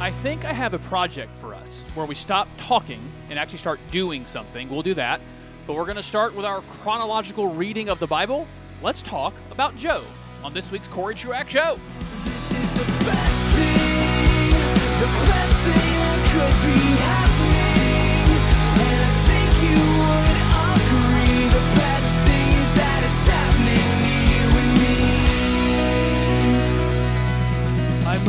I 0.00 0.10
think 0.10 0.46
I 0.46 0.54
have 0.54 0.72
a 0.72 0.78
project 0.78 1.36
for 1.36 1.52
us 1.54 1.84
where 1.94 2.06
we 2.06 2.14
stop 2.14 2.48
talking 2.56 3.02
and 3.28 3.38
actually 3.38 3.58
start 3.58 3.78
doing 3.90 4.24
something. 4.24 4.70
We'll 4.70 4.80
do 4.80 4.94
that. 4.94 5.20
But 5.66 5.74
we're 5.74 5.84
going 5.84 5.98
to 5.98 6.02
start 6.02 6.34
with 6.34 6.46
our 6.46 6.62
chronological 6.62 7.48
reading 7.48 7.90
of 7.90 7.98
the 7.98 8.06
Bible. 8.06 8.48
Let's 8.80 9.02
talk 9.02 9.34
about 9.50 9.76
Job 9.76 10.02
on 10.42 10.54
this 10.54 10.72
week's 10.72 10.88
Corey 10.88 11.14
Truax 11.14 11.52
Show. 11.52 11.76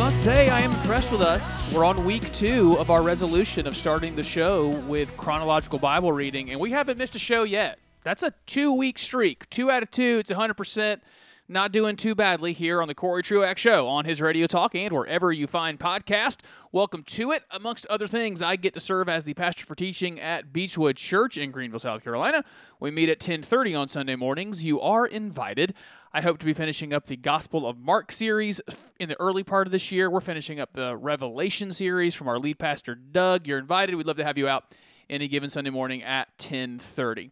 Must 0.02 0.24
say, 0.24 0.50
I 0.50 0.62
am 0.62 0.72
impressed 0.72 1.12
with 1.12 1.22
us. 1.22 1.62
We're 1.72 1.86
on 1.86 2.04
week 2.04 2.34
two 2.34 2.76
of 2.80 2.90
our 2.90 3.04
resolution 3.04 3.68
of 3.68 3.78
starting 3.78 4.16
the 4.16 4.24
show 4.24 4.70
with 4.88 5.16
chronological 5.16 5.78
Bible 5.78 6.12
reading, 6.12 6.50
and 6.50 6.60
we 6.60 6.72
haven't 6.72 6.98
missed 6.98 7.14
a 7.14 7.20
show 7.20 7.44
yet. 7.44 7.78
That's 8.04 8.24
a 8.24 8.34
two 8.48 8.74
week 8.74 8.98
streak. 8.98 9.48
Two 9.52 9.70
out 9.70 9.84
of 9.84 9.92
two, 9.92 10.18
it's 10.18 10.32
100%. 10.32 11.02
Not 11.48 11.72
doing 11.72 11.98
too 11.98 12.16
badly 12.16 12.52
here 12.52 12.82
on 12.82 12.88
the 12.88 12.96
Corey 12.96 13.22
Truax 13.22 13.62
Show 13.62 13.88
on 13.88 14.06
his 14.06 14.22
Radio 14.22 14.48
Talk 14.48 14.74
and 14.74 14.92
wherever 14.92 15.32
you 15.32 15.46
find 15.46 15.80
podcast. 15.80 16.40
Welcome 16.72 17.04
to 17.04 17.32
it. 17.32 17.44
Amongst 17.52 17.86
other 17.86 18.08
things, 18.08 18.42
I 18.42 18.56
get 18.56 18.74
to 18.74 18.80
serve 18.80 19.08
as 19.08 19.26
the 19.26 19.36
pastor 19.36 19.66
for 19.66 19.76
teaching 19.76 20.20
at 20.20 20.52
Beechwood 20.52 20.96
Church 20.96 21.38
in 21.38 21.52
Greenville, 21.52 21.80
South 21.80 22.04
Carolina. 22.04 22.44
We 22.80 22.90
meet 22.90 23.10
at 23.10 23.20
10:30 23.20 23.76
on 23.76 23.88
Sunday 23.88 24.16
mornings. 24.16 24.64
You 24.64 24.82
are 24.82 25.06
invited. 25.06 25.76
I 26.14 26.20
hope 26.20 26.40
to 26.40 26.46
be 26.46 26.54
finishing 26.54 26.92
up 26.92 27.06
the 27.06 27.16
Gospel 27.16 27.66
of 27.66 27.78
Mark 27.78 28.12
series 28.12 28.60
in 29.00 29.08
the 29.08 29.18
early 29.18 29.46
part 29.46 29.66
of 29.66 29.72
this 29.72 29.94
year. 29.94 30.10
We're 30.10 30.20
finishing 30.20 30.60
up 30.60 30.74
the 30.74 30.98
Revelation 30.98 31.72
series 31.72 32.14
from 32.16 32.28
our 32.28 32.38
lead 32.38 32.60
pastor 32.60 32.96
Doug. 32.96 33.48
You're 33.48 33.60
invited. 33.60 33.96
We'd 33.96 34.06
love 34.06 34.18
to 34.18 34.26
have 34.26 34.38
you 34.38 34.50
out 34.50 34.76
any 35.10 35.30
given 35.30 35.50
Sunday 35.50 35.70
morning 35.70 36.04
at 36.04 36.38
10:30. 36.38 37.32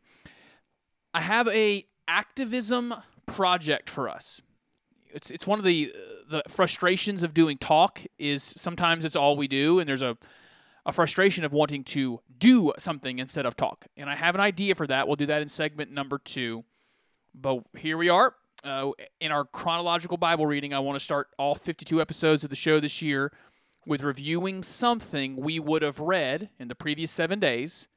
I 1.13 1.19
have 1.19 1.49
a 1.49 1.87
activism 2.07 2.93
project 3.25 3.89
for 3.89 4.07
us. 4.07 4.41
It's 5.07 5.29
it's 5.29 5.45
one 5.45 5.59
of 5.59 5.65
the 5.65 5.93
the 6.29 6.43
frustrations 6.47 7.23
of 7.23 7.33
doing 7.33 7.57
talk 7.57 8.01
is 8.17 8.53
sometimes 8.55 9.03
it's 9.03 9.17
all 9.17 9.35
we 9.35 9.49
do, 9.49 9.79
and 9.79 9.89
there's 9.89 10.01
a 10.01 10.17
a 10.85 10.93
frustration 10.93 11.43
of 11.43 11.51
wanting 11.51 11.83
to 11.83 12.21
do 12.37 12.71
something 12.77 13.19
instead 13.19 13.45
of 13.45 13.57
talk. 13.57 13.87
And 13.97 14.09
I 14.09 14.15
have 14.15 14.35
an 14.35 14.41
idea 14.41 14.73
for 14.73 14.87
that. 14.87 15.05
We'll 15.05 15.17
do 15.17 15.25
that 15.25 15.41
in 15.41 15.49
segment 15.49 15.91
number 15.91 16.17
two. 16.17 16.63
But 17.35 17.63
here 17.77 17.97
we 17.97 18.07
are. 18.07 18.35
Uh, 18.63 18.91
in 19.21 19.31
our 19.31 19.45
chronological 19.45 20.17
Bible 20.17 20.45
reading, 20.45 20.73
I 20.73 20.79
want 20.79 20.97
to 20.97 21.03
start 21.03 21.29
all 21.37 21.55
52 21.55 22.01
episodes 22.01 22.43
of 22.43 22.49
the 22.49 22.55
show 22.55 22.79
this 22.79 23.01
year 23.01 23.31
with 23.85 24.03
reviewing 24.03 24.63
something 24.63 25.37
we 25.37 25.59
would 25.59 25.81
have 25.81 25.99
read 25.99 26.49
in 26.59 26.67
the 26.67 26.75
previous 26.75 27.09
seven 27.09 27.39
days 27.39 27.87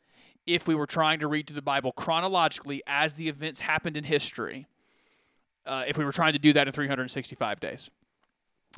if 0.47 0.69
we 0.69 0.75
were 0.75 0.87
trying 0.87 1.19
to 1.21 1.27
read 1.29 1.47
through 1.47 1.57
the 1.57 1.63
Bible 1.63 1.93
chronologically 1.93 2.83
as 2.87 3.15
the 3.15 3.29
events 3.29 3.61
happened 3.61 3.97
in 3.97 4.05
history. 4.05 4.67
Uh, 5.67 5.85
if 5.87 5.97
we 5.97 6.05
were 6.05 6.13
trying 6.13 6.33
to 6.33 6.39
do 6.39 6.53
that 6.53 6.67
in 6.67 6.73
365 6.73 7.61
days. 7.61 7.91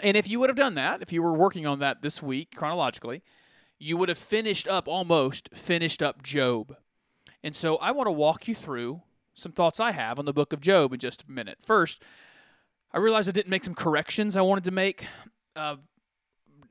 And 0.02 0.16
if 0.16 0.28
you 0.28 0.40
would 0.40 0.50
have 0.50 0.56
done 0.56 0.74
that, 0.74 1.00
if 1.00 1.12
you 1.12 1.22
were 1.22 1.32
working 1.32 1.66
on 1.66 1.78
that 1.78 2.02
this 2.02 2.22
week 2.22 2.54
chronologically, 2.54 3.22
you 3.78 3.96
would 3.96 4.08
have 4.08 4.18
finished 4.18 4.68
up 4.68 4.88
almost 4.88 5.48
finished 5.54 6.02
up 6.02 6.22
Job. 6.22 6.76
And 7.42 7.54
so 7.54 7.76
I 7.76 7.92
want 7.92 8.06
to 8.06 8.12
walk 8.12 8.48
you 8.48 8.54
through 8.54 9.02
some 9.34 9.52
thoughts 9.52 9.80
I 9.80 9.92
have 9.92 10.18
on 10.18 10.24
the 10.24 10.32
book 10.32 10.52
of 10.52 10.60
Job 10.60 10.92
in 10.92 10.98
just 10.98 11.24
a 11.28 11.30
minute. 11.30 11.58
First, 11.60 12.02
I 12.92 12.98
realized 12.98 13.28
I 13.28 13.32
didn't 13.32 13.50
make 13.50 13.64
some 13.64 13.74
corrections 13.74 14.36
I 14.36 14.42
wanted 14.42 14.64
to 14.64 14.70
make. 14.70 15.06
Uh, 15.56 15.76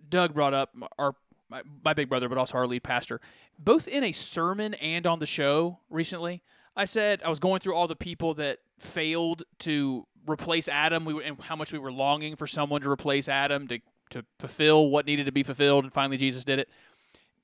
Doug 0.10 0.34
brought 0.34 0.54
up 0.54 0.76
our 0.98 1.16
my, 1.50 1.62
my 1.84 1.94
big 1.94 2.10
brother, 2.10 2.30
but 2.30 2.38
also 2.38 2.58
our 2.58 2.66
lead 2.66 2.84
pastor, 2.84 3.22
both 3.60 3.88
in 3.88 4.04
a 4.04 4.12
sermon 4.12 4.74
and 4.76 5.06
on 5.06 5.20
the 5.20 5.26
show 5.26 5.80
recently. 5.90 6.42
I 6.76 6.86
said 6.86 7.22
I 7.24 7.30
was 7.30 7.40
going 7.40 7.60
through 7.60 7.76
all 7.76 7.88
the 7.88 7.96
people 7.96 8.34
that 8.36 8.60
failed 8.80 9.44
to 9.60 10.08
replace 10.28 10.68
Adam, 10.68 11.06
we 11.06 11.24
and 11.24 11.40
how 11.42 11.56
much 11.56 11.72
we 11.72 11.80
were 11.80 11.92
longing 11.92 12.36
for 12.36 12.48
someone 12.48 12.82
to 12.82 12.90
replace 12.90 13.30
Adam 13.30 13.68
to 13.68 13.80
to 14.10 14.24
fulfill 14.40 14.90
what 14.90 15.06
needed 15.06 15.26
to 15.26 15.32
be 15.32 15.44
fulfilled, 15.44 15.84
and 15.84 15.94
finally 15.94 16.18
Jesus 16.18 16.44
did 16.44 16.60
it. 16.60 16.70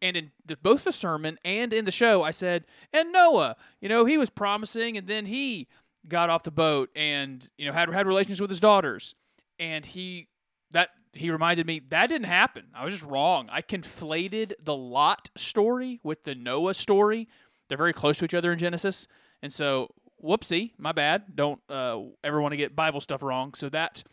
And 0.02 0.16
in 0.16 0.32
the, 0.46 0.56
both 0.56 0.86
the 0.86 0.94
sermon 0.94 1.38
and 1.44 1.74
in 1.74 1.86
the 1.86 1.92
show, 1.92 2.24
I 2.24 2.32
said, 2.32 2.66
and 2.94 3.12
Noah, 3.12 3.58
you 3.82 3.90
know, 3.90 4.06
he 4.06 4.18
was 4.18 4.30
promising, 4.30 4.96
and 4.96 5.08
then 5.08 5.26
he 5.26 5.68
got 6.08 6.30
off 6.30 6.44
the 6.44 6.52
boat 6.52 6.90
and 6.96 7.48
you 7.58 7.66
know 7.66 7.74
had 7.74 7.90
had 7.94 8.08
relations 8.08 8.40
with 8.40 8.50
his 8.50 8.60
daughters, 8.60 9.16
and 9.58 9.86
he 9.86 10.28
that 10.72 10.90
he 11.14 11.30
reminded 11.32 11.66
me 11.66 11.82
that 11.90 12.08
didn't 12.08 12.28
happen. 12.28 12.66
I 12.74 12.84
was 12.84 12.94
just 12.94 13.06
wrong. 13.06 13.50
I 13.52 13.62
conflated 13.62 14.54
the 14.64 14.76
Lot 14.76 15.30
story 15.36 16.00
with 16.04 16.24
the 16.24 16.36
Noah 16.36 16.74
story. 16.74 17.28
They're 17.68 17.78
very 17.78 17.94
close 17.94 18.18
to 18.20 18.26
each 18.26 18.34
other 18.34 18.52
in 18.52 18.60
Genesis, 18.60 19.08
and 19.42 19.52
so 19.52 19.94
whoopsie, 20.24 20.72
my 20.78 20.92
bad. 20.92 21.36
Don't 21.36 21.60
uh, 21.70 22.00
ever 22.24 22.42
want 22.42 22.54
to 22.54 22.58
get 22.58 22.76
Bible 22.76 23.02
stuff 23.02 23.22
wrong. 23.22 23.54
So 23.54 23.70
that 23.70 24.04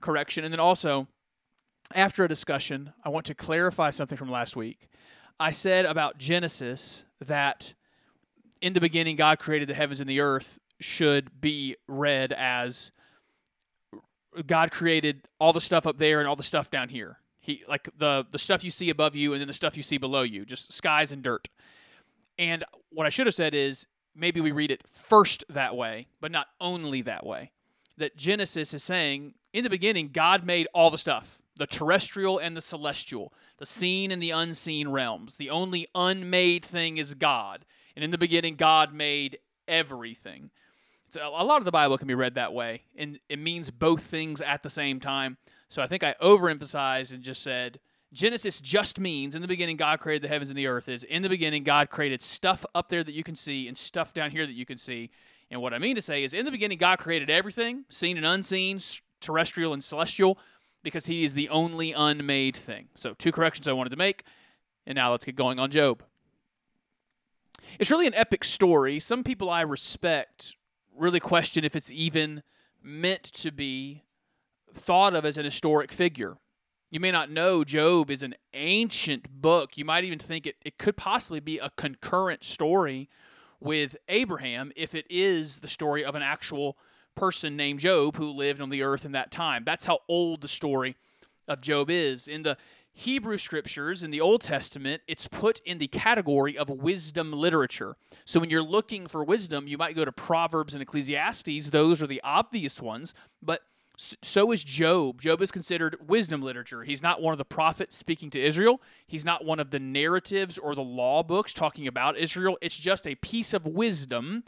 correction, 0.00 0.44
and 0.44 0.52
then 0.52 0.60
also 0.60 1.08
after 1.94 2.24
a 2.24 2.28
discussion, 2.28 2.92
I 3.04 3.10
want 3.10 3.26
to 3.26 3.34
clarify 3.34 3.90
something 3.90 4.18
from 4.18 4.30
last 4.30 4.56
week. 4.56 4.88
I 5.38 5.50
said 5.50 5.84
about 5.84 6.18
Genesis 6.18 7.04
that 7.24 7.74
in 8.60 8.72
the 8.72 8.80
beginning 8.80 9.16
God 9.16 9.38
created 9.38 9.68
the 9.68 9.74
heavens 9.74 10.00
and 10.00 10.08
the 10.08 10.20
earth 10.20 10.58
should 10.80 11.40
be 11.40 11.76
read 11.86 12.32
as 12.32 12.90
God 14.46 14.70
created 14.70 15.28
all 15.38 15.52
the 15.52 15.60
stuff 15.60 15.86
up 15.86 15.98
there 15.98 16.20
and 16.20 16.28
all 16.28 16.36
the 16.36 16.42
stuff 16.42 16.70
down 16.70 16.88
here. 16.88 17.18
He 17.40 17.62
like 17.68 17.88
the 17.96 18.26
the 18.30 18.38
stuff 18.38 18.64
you 18.64 18.70
see 18.70 18.90
above 18.90 19.14
you 19.14 19.32
and 19.32 19.40
then 19.40 19.48
the 19.48 19.54
stuff 19.54 19.76
you 19.76 19.82
see 19.82 19.98
below 19.98 20.22
you, 20.22 20.44
just 20.44 20.72
skies 20.72 21.12
and 21.12 21.22
dirt. 21.22 21.48
And 22.38 22.64
what 22.90 23.06
I 23.06 23.10
should 23.10 23.26
have 23.26 23.34
said 23.34 23.54
is 23.54 23.86
maybe 24.14 24.40
we 24.40 24.52
read 24.52 24.70
it 24.70 24.82
first 24.90 25.44
that 25.48 25.76
way, 25.76 26.08
but 26.20 26.32
not 26.32 26.48
only 26.60 27.02
that 27.02 27.24
way. 27.24 27.52
That 27.98 28.16
Genesis 28.16 28.74
is 28.74 28.82
saying 28.82 29.34
in 29.52 29.64
the 29.64 29.70
beginning 29.70 30.10
God 30.12 30.44
made 30.44 30.68
all 30.74 30.90
the 30.90 30.98
stuff, 30.98 31.40
the 31.56 31.66
terrestrial 31.66 32.38
and 32.38 32.56
the 32.56 32.60
celestial, 32.60 33.32
the 33.58 33.66
seen 33.66 34.10
and 34.10 34.22
the 34.22 34.30
unseen 34.30 34.88
realms. 34.88 35.36
The 35.36 35.50
only 35.50 35.88
unmade 35.94 36.64
thing 36.64 36.98
is 36.98 37.14
God. 37.14 37.64
And 37.94 38.04
in 38.04 38.10
the 38.10 38.18
beginning 38.18 38.56
God 38.56 38.92
made 38.92 39.38
everything. 39.66 40.50
So 41.08 41.28
a 41.34 41.44
lot 41.44 41.58
of 41.58 41.64
the 41.64 41.70
Bible 41.70 41.98
can 41.98 42.08
be 42.08 42.14
read 42.14 42.34
that 42.34 42.52
way, 42.52 42.82
and 42.96 43.20
it 43.28 43.38
means 43.38 43.70
both 43.70 44.02
things 44.02 44.40
at 44.40 44.62
the 44.62 44.70
same 44.70 44.98
time. 44.98 45.38
So 45.68 45.80
I 45.80 45.86
think 45.86 46.02
I 46.02 46.14
overemphasized 46.20 47.12
and 47.12 47.22
just 47.22 47.42
said 47.42 47.78
Genesis 48.12 48.60
just 48.60 48.98
means 48.98 49.34
in 49.34 49.42
the 49.42 49.48
beginning 49.48 49.76
God 49.76 50.00
created 50.00 50.22
the 50.22 50.28
heavens 50.28 50.50
and 50.50 50.58
the 50.58 50.66
earth. 50.66 50.88
Is 50.88 51.04
in 51.04 51.22
the 51.22 51.28
beginning 51.28 51.64
God 51.64 51.90
created 51.90 52.22
stuff 52.22 52.64
up 52.74 52.88
there 52.88 53.04
that 53.04 53.14
you 53.14 53.22
can 53.22 53.34
see 53.34 53.68
and 53.68 53.76
stuff 53.76 54.12
down 54.12 54.30
here 54.30 54.46
that 54.46 54.52
you 54.52 54.66
can 54.66 54.78
see. 54.78 55.10
And 55.50 55.62
what 55.62 55.72
I 55.72 55.78
mean 55.78 55.94
to 55.94 56.02
say 56.02 56.24
is 56.24 56.34
in 56.34 56.44
the 56.44 56.50
beginning 56.50 56.78
God 56.78 56.98
created 56.98 57.30
everything, 57.30 57.84
seen 57.88 58.16
and 58.16 58.26
unseen, 58.26 58.80
terrestrial 59.20 59.72
and 59.72 59.82
celestial, 59.82 60.38
because 60.86 61.06
He 61.06 61.24
is 61.24 61.34
the 61.34 61.48
only 61.48 61.92
unmade 61.92 62.56
thing. 62.56 62.86
So 62.94 63.12
two 63.14 63.32
corrections 63.32 63.66
I 63.66 63.72
wanted 63.72 63.90
to 63.90 63.96
make, 63.96 64.22
and 64.86 64.94
now 64.94 65.10
let's 65.10 65.24
get 65.24 65.34
going 65.34 65.58
on 65.58 65.68
Job. 65.68 66.04
It's 67.80 67.90
really 67.90 68.06
an 68.06 68.14
epic 68.14 68.44
story. 68.44 69.00
Some 69.00 69.24
people 69.24 69.50
I 69.50 69.62
respect 69.62 70.54
really 70.96 71.18
question 71.18 71.64
if 71.64 71.74
it's 71.74 71.90
even 71.90 72.44
meant 72.80 73.24
to 73.24 73.50
be 73.50 74.04
thought 74.72 75.16
of 75.16 75.24
as 75.24 75.36
an 75.36 75.44
historic 75.44 75.90
figure. 75.90 76.36
You 76.88 77.00
may 77.00 77.10
not 77.10 77.32
know 77.32 77.64
Job 77.64 78.08
is 78.08 78.22
an 78.22 78.36
ancient 78.54 79.28
book. 79.28 79.76
You 79.76 79.84
might 79.84 80.04
even 80.04 80.20
think 80.20 80.46
it, 80.46 80.54
it 80.64 80.78
could 80.78 80.96
possibly 80.96 81.40
be 81.40 81.58
a 81.58 81.70
concurrent 81.76 82.44
story 82.44 83.10
with 83.58 83.96
Abraham 84.08 84.70
if 84.76 84.94
it 84.94 85.06
is 85.10 85.58
the 85.58 85.68
story 85.68 86.04
of 86.04 86.14
an 86.14 86.22
actual 86.22 86.78
person 87.16 87.56
named 87.56 87.80
Job 87.80 88.16
who 88.16 88.30
lived 88.30 88.60
on 88.60 88.70
the 88.70 88.82
earth 88.82 89.04
in 89.04 89.12
that 89.12 89.30
time. 89.30 89.64
That's 89.64 89.86
how 89.86 90.00
old 90.08 90.42
the 90.42 90.48
story 90.48 90.96
of 91.48 91.60
Job 91.60 91.90
is. 91.90 92.28
In 92.28 92.42
the 92.42 92.56
Hebrew 92.92 93.36
scriptures 93.36 94.02
in 94.02 94.10
the 94.10 94.20
Old 94.20 94.40
Testament, 94.40 95.02
it's 95.06 95.28
put 95.28 95.60
in 95.66 95.78
the 95.78 95.88
category 95.88 96.56
of 96.56 96.70
wisdom 96.70 97.32
literature. 97.32 97.96
So 98.24 98.40
when 98.40 98.48
you're 98.48 98.62
looking 98.62 99.06
for 99.06 99.22
wisdom, 99.22 99.68
you 99.68 99.76
might 99.76 99.94
go 99.94 100.04
to 100.04 100.12
Proverbs 100.12 100.72
and 100.72 100.82
Ecclesiastes. 100.82 101.70
Those 101.70 102.02
are 102.02 102.06
the 102.06 102.22
obvious 102.24 102.80
ones, 102.80 103.12
but 103.42 103.60
so 103.98 104.50
is 104.52 104.64
Job. 104.64 105.20
Job 105.20 105.42
is 105.42 105.50
considered 105.50 106.08
wisdom 106.08 106.42
literature. 106.42 106.84
He's 106.84 107.02
not 107.02 107.20
one 107.20 107.32
of 107.32 107.38
the 107.38 107.44
prophets 107.44 107.96
speaking 107.96 108.30
to 108.30 108.42
Israel. 108.42 108.80
He's 109.06 109.24
not 109.24 109.44
one 109.44 109.60
of 109.60 109.70
the 109.70 109.78
narratives 109.78 110.58
or 110.58 110.74
the 110.74 110.82
law 110.82 111.22
books 111.22 111.52
talking 111.52 111.86
about 111.86 112.16
Israel. 112.16 112.58
It's 112.60 112.78
just 112.78 113.06
a 113.06 113.14
piece 113.16 113.52
of 113.52 113.66
wisdom 113.66 114.44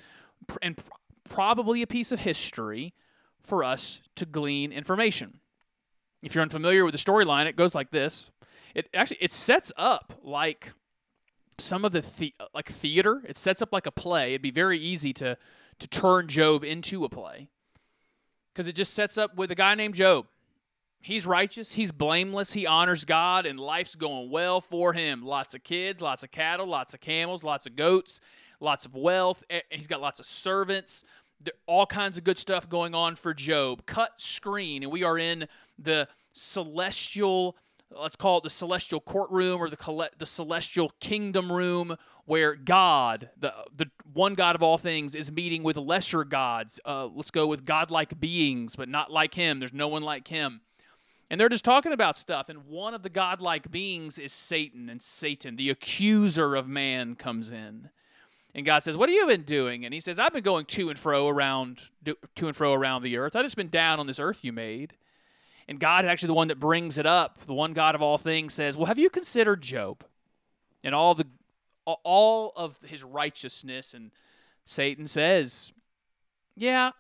and 0.63 0.79
probably 1.29 1.83
a 1.83 1.87
piece 1.87 2.13
of 2.13 2.21
history 2.21 2.95
for 3.41 3.65
us 3.65 4.01
to 4.17 4.27
glean 4.27 4.73
information. 4.73 5.41
If 6.23 6.35
you're 6.35 6.43
unfamiliar 6.43 6.85
with 6.85 6.93
the 6.93 6.99
storyline, 6.99 7.47
it 7.47 7.57
goes 7.57 7.75
like 7.75 7.91
this. 7.91 8.31
It 8.75 8.89
actually 8.93 9.19
it 9.21 9.33
sets 9.33 9.73
up 9.77 10.15
like 10.23 10.73
some 11.59 11.85
of 11.85 11.93
the, 11.93 12.05
the 12.19 12.35
like 12.55 12.69
theater. 12.69 13.23
It 13.27 13.39
sets 13.39 13.63
up 13.63 13.73
like 13.73 13.87
a 13.87 13.91
play. 13.91 14.31
It'd 14.31 14.43
be 14.43 14.51
very 14.51 14.79
easy 14.79 15.13
to 15.15 15.37
to 15.79 15.89
turn 15.89 16.27
Job 16.27 16.65
into 16.65 17.05
a 17.05 17.09
play 17.09 17.49
because 18.53 18.69
it 18.69 18.75
just 18.75 18.95
sets 18.95 19.17
up 19.17 19.37
with 19.37 19.51
a 19.51 19.55
guy 19.55 19.75
named 19.75 19.95
Job. 19.95 20.27
He's 21.01 21.27
righteous, 21.27 21.75
he's 21.75 21.93
blameless, 21.93 22.55
he 22.55 22.67
honors 22.67 23.05
God, 23.05 23.47
and 23.47 23.61
life's 23.61 23.95
going 23.95 24.31
well 24.31 24.61
for 24.61 24.95
him. 24.95 25.25
Lots 25.25 25.55
of 25.55 25.63
kids, 25.63 26.03
lots 26.03 26.25
of 26.25 26.33
cattle, 26.33 26.67
lots 26.67 26.93
of 26.93 27.01
camels, 27.01 27.45
lots 27.45 27.67
of 27.67 27.77
goats, 27.77 28.21
lots 28.61 28.87
of 28.87 28.95
wealth. 28.95 29.45
He's 29.71 29.87
got 29.87 30.01
lots 30.01 30.21
of 30.21 30.27
servants. 30.27 31.05
There, 31.41 31.55
all 31.67 31.87
kinds 31.87 32.19
of 32.19 32.25
good 32.25 32.39
stuff 32.39 32.69
going 32.69 32.95
on 32.95 33.17
for 33.17 33.33
Job. 33.33 33.87
Cut 33.87 34.21
screen, 34.21 34.83
and 34.83 34.91
we 34.91 35.05
are 35.05 35.19
in 35.19 35.47
the 35.79 36.09
celestial 36.33 37.57
let's 37.97 38.17
call 38.17 38.39
it 38.39 38.45
the 38.45 38.51
celestial 38.51 39.01
courtroom 39.01 39.61
or 39.61 39.71
the 39.71 40.11
the 40.19 40.27
celestial 40.27 40.91
kingdom 41.01 41.51
room 41.51 41.97
where 42.27 42.55
God, 42.55 43.31
the 43.39 43.55
the 43.75 43.91
one 44.13 44.35
God 44.35 44.55
of 44.55 44.63
all 44.63 44.79
things, 44.79 45.15
is 45.15 45.33
meeting 45.33 45.63
with 45.63 45.77
lesser 45.77 46.25
gods. 46.25 46.79
Uh, 46.85 47.07
let's 47.07 47.31
go 47.31 47.47
with 47.47 47.65
godlike 47.65 48.21
beings, 48.21 48.77
but 48.77 48.89
not 48.89 49.11
like 49.11 49.35
Him. 49.35 49.59
There's 49.59 49.73
no 49.73 49.89
one 49.89 50.03
like 50.03 50.29
Him. 50.29 50.61
And 51.31 51.39
they're 51.41 51.49
just 51.49 51.65
talking 51.65 51.93
about 51.93 52.17
stuff. 52.17 52.49
And 52.49 52.67
one 52.67 52.95
of 52.95 53.03
the 53.03 53.11
godlike 53.11 53.71
beings 53.71 54.19
is 54.19 54.33
Satan. 54.33 54.89
And 54.89 55.03
Satan, 55.03 55.57
the 55.57 55.71
accuser 55.71 56.55
of 56.55 56.67
man, 56.69 57.17
comes 57.17 57.51
in. 57.51 57.91
And 58.55 58.65
God 58.65 58.81
says, 58.81 58.97
"What 58.97 59.09
have 59.09 59.15
you 59.15 59.27
been 59.27 59.43
doing?" 59.43 59.85
And 59.85 59.93
he 59.95 60.01
says, 60.01 60.19
"I've 60.19 60.33
been 60.33 60.43
going 60.43 60.65
to 60.67 60.89
and 60.89 60.99
fro 60.99 61.29
around, 61.29 61.91
to 62.05 62.47
and 62.47 62.57
fro 62.57 62.73
around 62.73 63.03
the 63.03 63.17
earth. 63.17 63.37
I've 63.37 63.45
just 63.45 63.57
been 63.57 63.69
down 63.69 64.01
on 64.01 64.07
this 64.07 64.19
earth 64.19 64.45
you 64.45 64.53
made." 64.53 64.95
And 65.69 65.79
God, 65.79 66.07
is 66.07 66.09
actually 66.09 66.29
the 66.29 66.35
one 66.35 66.49
that 66.49 66.59
brings 66.59 66.97
it 66.97 67.05
up, 67.05 67.45
the 67.45 67.53
one 67.53 67.75
God 67.75 67.95
of 67.95 68.01
all 68.01 68.17
things, 68.17 68.55
says, 68.55 68.77
"Well, 68.77 68.87
have 68.87 68.99
you 68.99 69.11
considered 69.11 69.63
Job 69.63 70.05
and 70.83 70.95
all 70.95 71.15
the 71.15 71.27
all 71.85 72.53
of 72.57 72.79
his 72.83 73.05
righteousness?" 73.05 73.93
And 73.93 74.11
Satan 74.65 75.07
says, 75.07 75.73
"Yeah, 76.57 76.93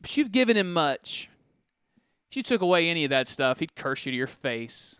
but 0.00 0.16
you've 0.16 0.32
given 0.32 0.56
him 0.56 0.72
much. 0.72 1.28
If 2.28 2.36
you 2.36 2.42
took 2.42 2.62
away 2.62 2.88
any 2.88 3.04
of 3.04 3.10
that 3.10 3.28
stuff, 3.28 3.60
he'd 3.60 3.76
curse 3.76 4.04
you 4.06 4.12
to 4.12 4.16
your 4.16 4.26
face." 4.26 4.98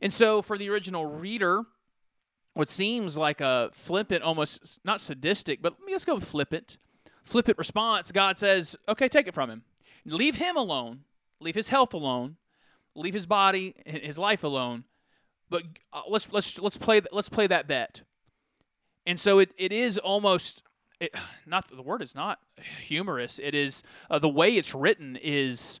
And 0.00 0.12
so, 0.12 0.42
for 0.42 0.56
the 0.56 0.70
original 0.70 1.06
reader, 1.06 1.64
what 2.54 2.68
seems 2.68 3.16
like 3.16 3.40
a 3.40 3.70
flippant, 3.72 4.22
almost 4.22 4.78
not 4.84 5.00
sadistic, 5.00 5.62
but 5.62 5.74
let's 5.88 6.04
go 6.04 6.16
with 6.16 6.24
flippant, 6.24 6.78
flippant 7.24 7.58
response, 7.58 8.12
God 8.12 8.38
says, 8.38 8.76
"Okay, 8.88 9.08
take 9.08 9.26
it 9.26 9.34
from 9.34 9.50
him. 9.50 9.62
Leave 10.04 10.36
him 10.36 10.56
alone." 10.56 11.04
leave 11.42 11.54
his 11.54 11.68
health 11.68 11.92
alone, 11.92 12.36
leave 12.94 13.14
his 13.14 13.26
body, 13.26 13.74
his 13.84 14.18
life 14.18 14.44
alone. 14.44 14.84
But 15.50 15.64
uh, 15.92 16.02
let's 16.08 16.28
let's 16.32 16.58
let's 16.58 16.78
play 16.78 17.02
let's 17.10 17.28
play 17.28 17.46
that 17.46 17.66
bet. 17.66 18.02
And 19.04 19.18
so 19.18 19.40
it, 19.40 19.52
it 19.58 19.72
is 19.72 19.98
almost 19.98 20.62
it, 21.00 21.14
not 21.46 21.68
the 21.68 21.82
word 21.82 22.02
is 22.02 22.14
not 22.14 22.38
humorous. 22.82 23.38
It 23.38 23.54
is 23.54 23.82
uh, 24.10 24.18
the 24.18 24.28
way 24.28 24.56
it's 24.56 24.74
written 24.74 25.16
is 25.16 25.80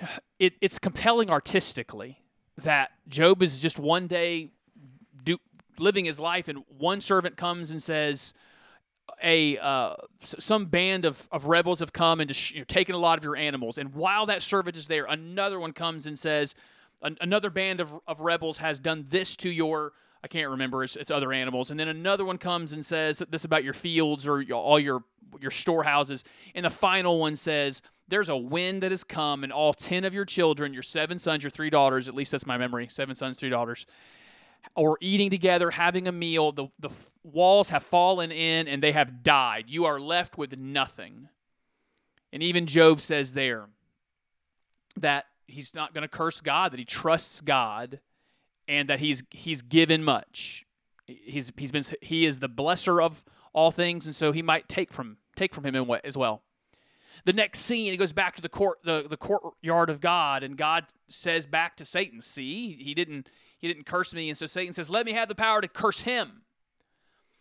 it, 0.38 0.54
it's 0.60 0.78
compelling 0.78 1.30
artistically 1.30 2.20
that 2.56 2.90
Job 3.08 3.42
is 3.42 3.58
just 3.58 3.78
one 3.78 4.06
day 4.06 4.50
living 5.78 6.04
his 6.04 6.20
life, 6.20 6.48
and 6.48 6.64
one 6.78 7.00
servant 7.00 7.36
comes 7.36 7.70
and 7.70 7.82
says, 7.82 8.34
a 9.22 9.58
uh, 9.58 9.94
some 10.22 10.66
band 10.66 11.04
of, 11.04 11.28
of 11.30 11.46
rebels 11.46 11.80
have 11.80 11.92
come 11.92 12.20
and 12.20 12.28
just 12.28 12.52
you 12.52 12.60
know, 12.60 12.64
taken 12.64 12.94
a 12.94 12.98
lot 12.98 13.18
of 13.18 13.24
your 13.24 13.36
animals. 13.36 13.78
And 13.78 13.94
while 13.94 14.26
that 14.26 14.42
servant 14.42 14.76
is 14.76 14.88
there, 14.88 15.04
another 15.04 15.60
one 15.60 15.72
comes 15.72 16.06
and 16.06 16.18
says, 16.18 16.54
an, 17.02 17.16
another 17.20 17.50
band 17.50 17.80
of, 17.80 17.92
of 18.06 18.20
rebels 18.20 18.58
has 18.58 18.80
done 18.80 19.06
this 19.08 19.36
to 19.36 19.50
your 19.50 19.92
I 20.22 20.26
can't 20.26 20.48
remember 20.48 20.82
it's, 20.82 20.96
it's 20.96 21.10
other 21.10 21.34
animals. 21.34 21.70
And 21.70 21.78
then 21.78 21.88
another 21.88 22.24
one 22.24 22.38
comes 22.38 22.72
and 22.72 22.84
says 22.84 23.22
this 23.28 23.44
about 23.44 23.62
your 23.62 23.74
fields 23.74 24.26
or 24.26 24.42
all 24.52 24.80
your 24.80 25.04
your 25.38 25.50
storehouses. 25.50 26.24
And 26.54 26.64
the 26.64 26.70
final 26.70 27.18
one 27.18 27.36
says 27.36 27.82
there's 28.08 28.30
a 28.30 28.36
wind 28.36 28.82
that 28.82 28.90
has 28.90 29.04
come 29.04 29.44
and 29.44 29.52
all 29.52 29.74
10 29.74 30.04
of 30.04 30.14
your 30.14 30.24
children, 30.24 30.72
your 30.72 30.82
seven 30.82 31.18
sons, 31.18 31.42
your 31.42 31.50
three 31.50 31.68
daughters, 31.68 32.08
at 32.08 32.14
least 32.14 32.32
that's 32.32 32.46
my 32.46 32.56
memory, 32.56 32.88
seven 32.88 33.14
sons, 33.14 33.38
three 33.38 33.50
daughters, 33.50 33.84
or 34.76 34.98
eating 35.00 35.30
together, 35.30 35.70
having 35.70 36.08
a 36.08 36.12
meal, 36.12 36.52
the, 36.52 36.68
the 36.78 36.90
walls 37.22 37.68
have 37.68 37.82
fallen 37.82 38.32
in 38.32 38.66
and 38.68 38.82
they 38.82 38.92
have 38.92 39.22
died. 39.22 39.64
You 39.68 39.84
are 39.84 40.00
left 40.00 40.36
with 40.36 40.56
nothing. 40.56 41.28
And 42.32 42.42
even 42.42 42.66
Job 42.66 43.00
says 43.00 43.34
there 43.34 43.66
that 44.96 45.26
he's 45.46 45.74
not 45.74 45.94
going 45.94 46.02
to 46.02 46.08
curse 46.08 46.40
God, 46.40 46.72
that 46.72 46.78
he 46.78 46.84
trusts 46.84 47.40
God, 47.40 48.00
and 48.66 48.88
that 48.88 48.98
he's 49.00 49.22
he's 49.30 49.62
given 49.62 50.02
much. 50.02 50.64
He's 51.06 51.52
he's 51.56 51.70
been 51.70 51.84
he 52.00 52.26
is 52.26 52.40
the 52.40 52.48
blesser 52.48 53.02
of 53.02 53.24
all 53.52 53.70
things, 53.70 54.06
and 54.06 54.16
so 54.16 54.32
he 54.32 54.42
might 54.42 54.68
take 54.68 54.92
from 54.92 55.18
take 55.36 55.54
from 55.54 55.64
him 55.64 55.74
in 55.74 55.82
w 55.82 56.00
as 56.02 56.16
well. 56.16 56.42
The 57.24 57.32
next 57.32 57.60
scene, 57.60 57.92
he 57.92 57.96
goes 57.96 58.12
back 58.12 58.36
to 58.36 58.42
the 58.42 58.48
court 58.48 58.78
the, 58.84 59.06
the 59.08 59.16
courtyard 59.16 59.90
of 59.90 60.00
God, 60.00 60.42
and 60.42 60.56
God 60.56 60.86
says 61.08 61.46
back 61.46 61.76
to 61.76 61.84
Satan, 61.84 62.20
"See, 62.20 62.76
he 62.80 62.94
didn't 62.94 63.28
he 63.64 63.72
didn't 63.72 63.86
curse 63.86 64.12
me. 64.12 64.28
And 64.28 64.36
so 64.36 64.44
Satan 64.44 64.74
says, 64.74 64.90
Let 64.90 65.06
me 65.06 65.14
have 65.14 65.26
the 65.26 65.34
power 65.34 65.62
to 65.62 65.68
curse 65.68 66.00
him. 66.00 66.42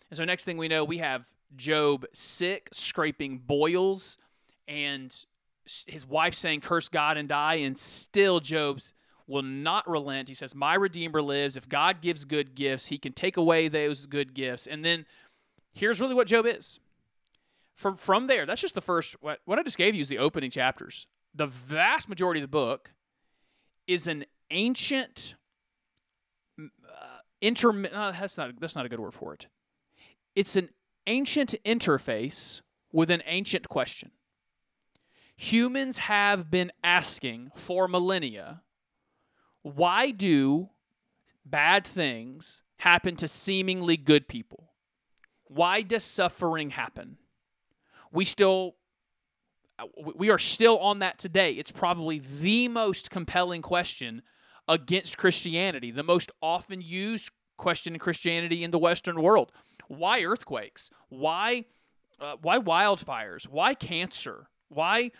And 0.10 0.18
so 0.18 0.24
next 0.24 0.46
thing 0.46 0.56
we 0.56 0.70
know, 0.70 0.86
we 0.86 1.00
have 1.00 1.28
Job 1.58 2.06
sick, 2.14 2.70
scraping 2.72 3.40
boils, 3.40 4.18
and 4.66 5.14
his 5.86 6.08
wife 6.08 6.34
saying, 6.34 6.62
Curse 6.62 6.88
God 6.88 7.18
and 7.18 7.28
die. 7.28 7.56
And 7.56 7.78
still 7.78 8.40
Job's 8.40 8.94
will 9.28 9.42
not 9.42 9.86
relent. 9.90 10.30
He 10.30 10.34
says, 10.34 10.56
My 10.56 10.76
Redeemer 10.76 11.22
lives. 11.22 11.58
If 11.58 11.68
God 11.68 12.00
gives 12.00 12.24
good 12.24 12.56
gifts, 12.56 12.88
he 12.88 12.98
can 12.98 13.12
take 13.12 13.36
away 13.36 13.68
those 13.68 14.06
good 14.06 14.34
gifts. 14.34 14.66
And 14.66 14.86
then 14.86 15.06
here's 15.74 16.00
really 16.00 16.16
what 16.16 16.28
Job 16.28 16.46
is. 16.46 16.80
From 17.76 17.98
from 17.98 18.28
there, 18.28 18.46
that's 18.46 18.62
just 18.62 18.76
the 18.76 18.82
first 18.82 19.18
what, 19.20 19.40
what 19.44 19.60
I 19.60 19.64
just 19.64 19.78
gave 19.78 19.94
you 19.94 20.00
is 20.00 20.08
the 20.08 20.20
opening 20.20 20.52
chapters. 20.52 21.06
The 21.36 21.48
vast 21.48 22.08
majority 22.08 22.40
of 22.40 22.44
the 22.44 22.48
book 22.48 22.94
is 23.88 24.08
an 24.08 24.24
ancient 24.52 25.36
inter 27.42 27.70
uh, 27.70 28.12
that's 28.12 28.38
not 28.38 28.60
that's 28.60 28.76
not 28.76 28.86
a 28.86 28.90
good 28.90 29.00
word 29.00 29.14
for 29.14 29.34
it. 29.34 29.48
It's 30.36 30.56
an 30.56 30.70
ancient 31.06 31.54
interface 31.66 32.62
with 32.92 33.12
an 33.12 33.22
ancient 33.26 33.70
question. 33.70 34.12
Humans 35.36 35.98
have 35.98 36.50
been 36.50 36.72
asking 36.84 37.52
for 37.56 37.88
millennia, 37.88 38.62
why 39.62 40.12
do 40.12 40.70
bad 41.46 41.86
things 41.86 42.62
happen 42.78 43.16
to 43.18 43.28
seemingly 43.28 43.98
good 43.98 44.28
people? 44.28 44.72
Why 45.46 45.82
does 45.82 46.04
suffering 46.04 46.70
happen? 46.70 47.18
We 48.12 48.26
still 48.26 48.76
uh, 49.80 49.86
we 50.16 50.30
are 50.30 50.38
still 50.38 50.80
on 50.80 51.00
that 51.00 51.18
today. 51.18 51.54
It's 51.54 51.72
probably 51.72 52.20
the 52.20 52.68
most 52.68 53.10
compelling 53.10 53.62
question 53.62 54.22
against 54.68 55.18
Christianity, 55.18 55.92
the 55.92 56.04
most 56.04 56.32
often 56.42 56.82
used 56.82 57.32
question 57.58 57.94
in 57.94 58.00
Christianity 58.00 58.64
in 58.64 58.72
the 58.72 58.80
Western 58.80 59.22
world. 59.22 59.52
Why 59.88 60.24
earthquakes? 60.24 60.90
Why 61.10 61.66
uh, 62.20 62.38
why 62.42 62.60
wildfires? 62.60 63.48
Why 63.48 63.74
cancer? 63.74 64.48
Why 64.70 65.12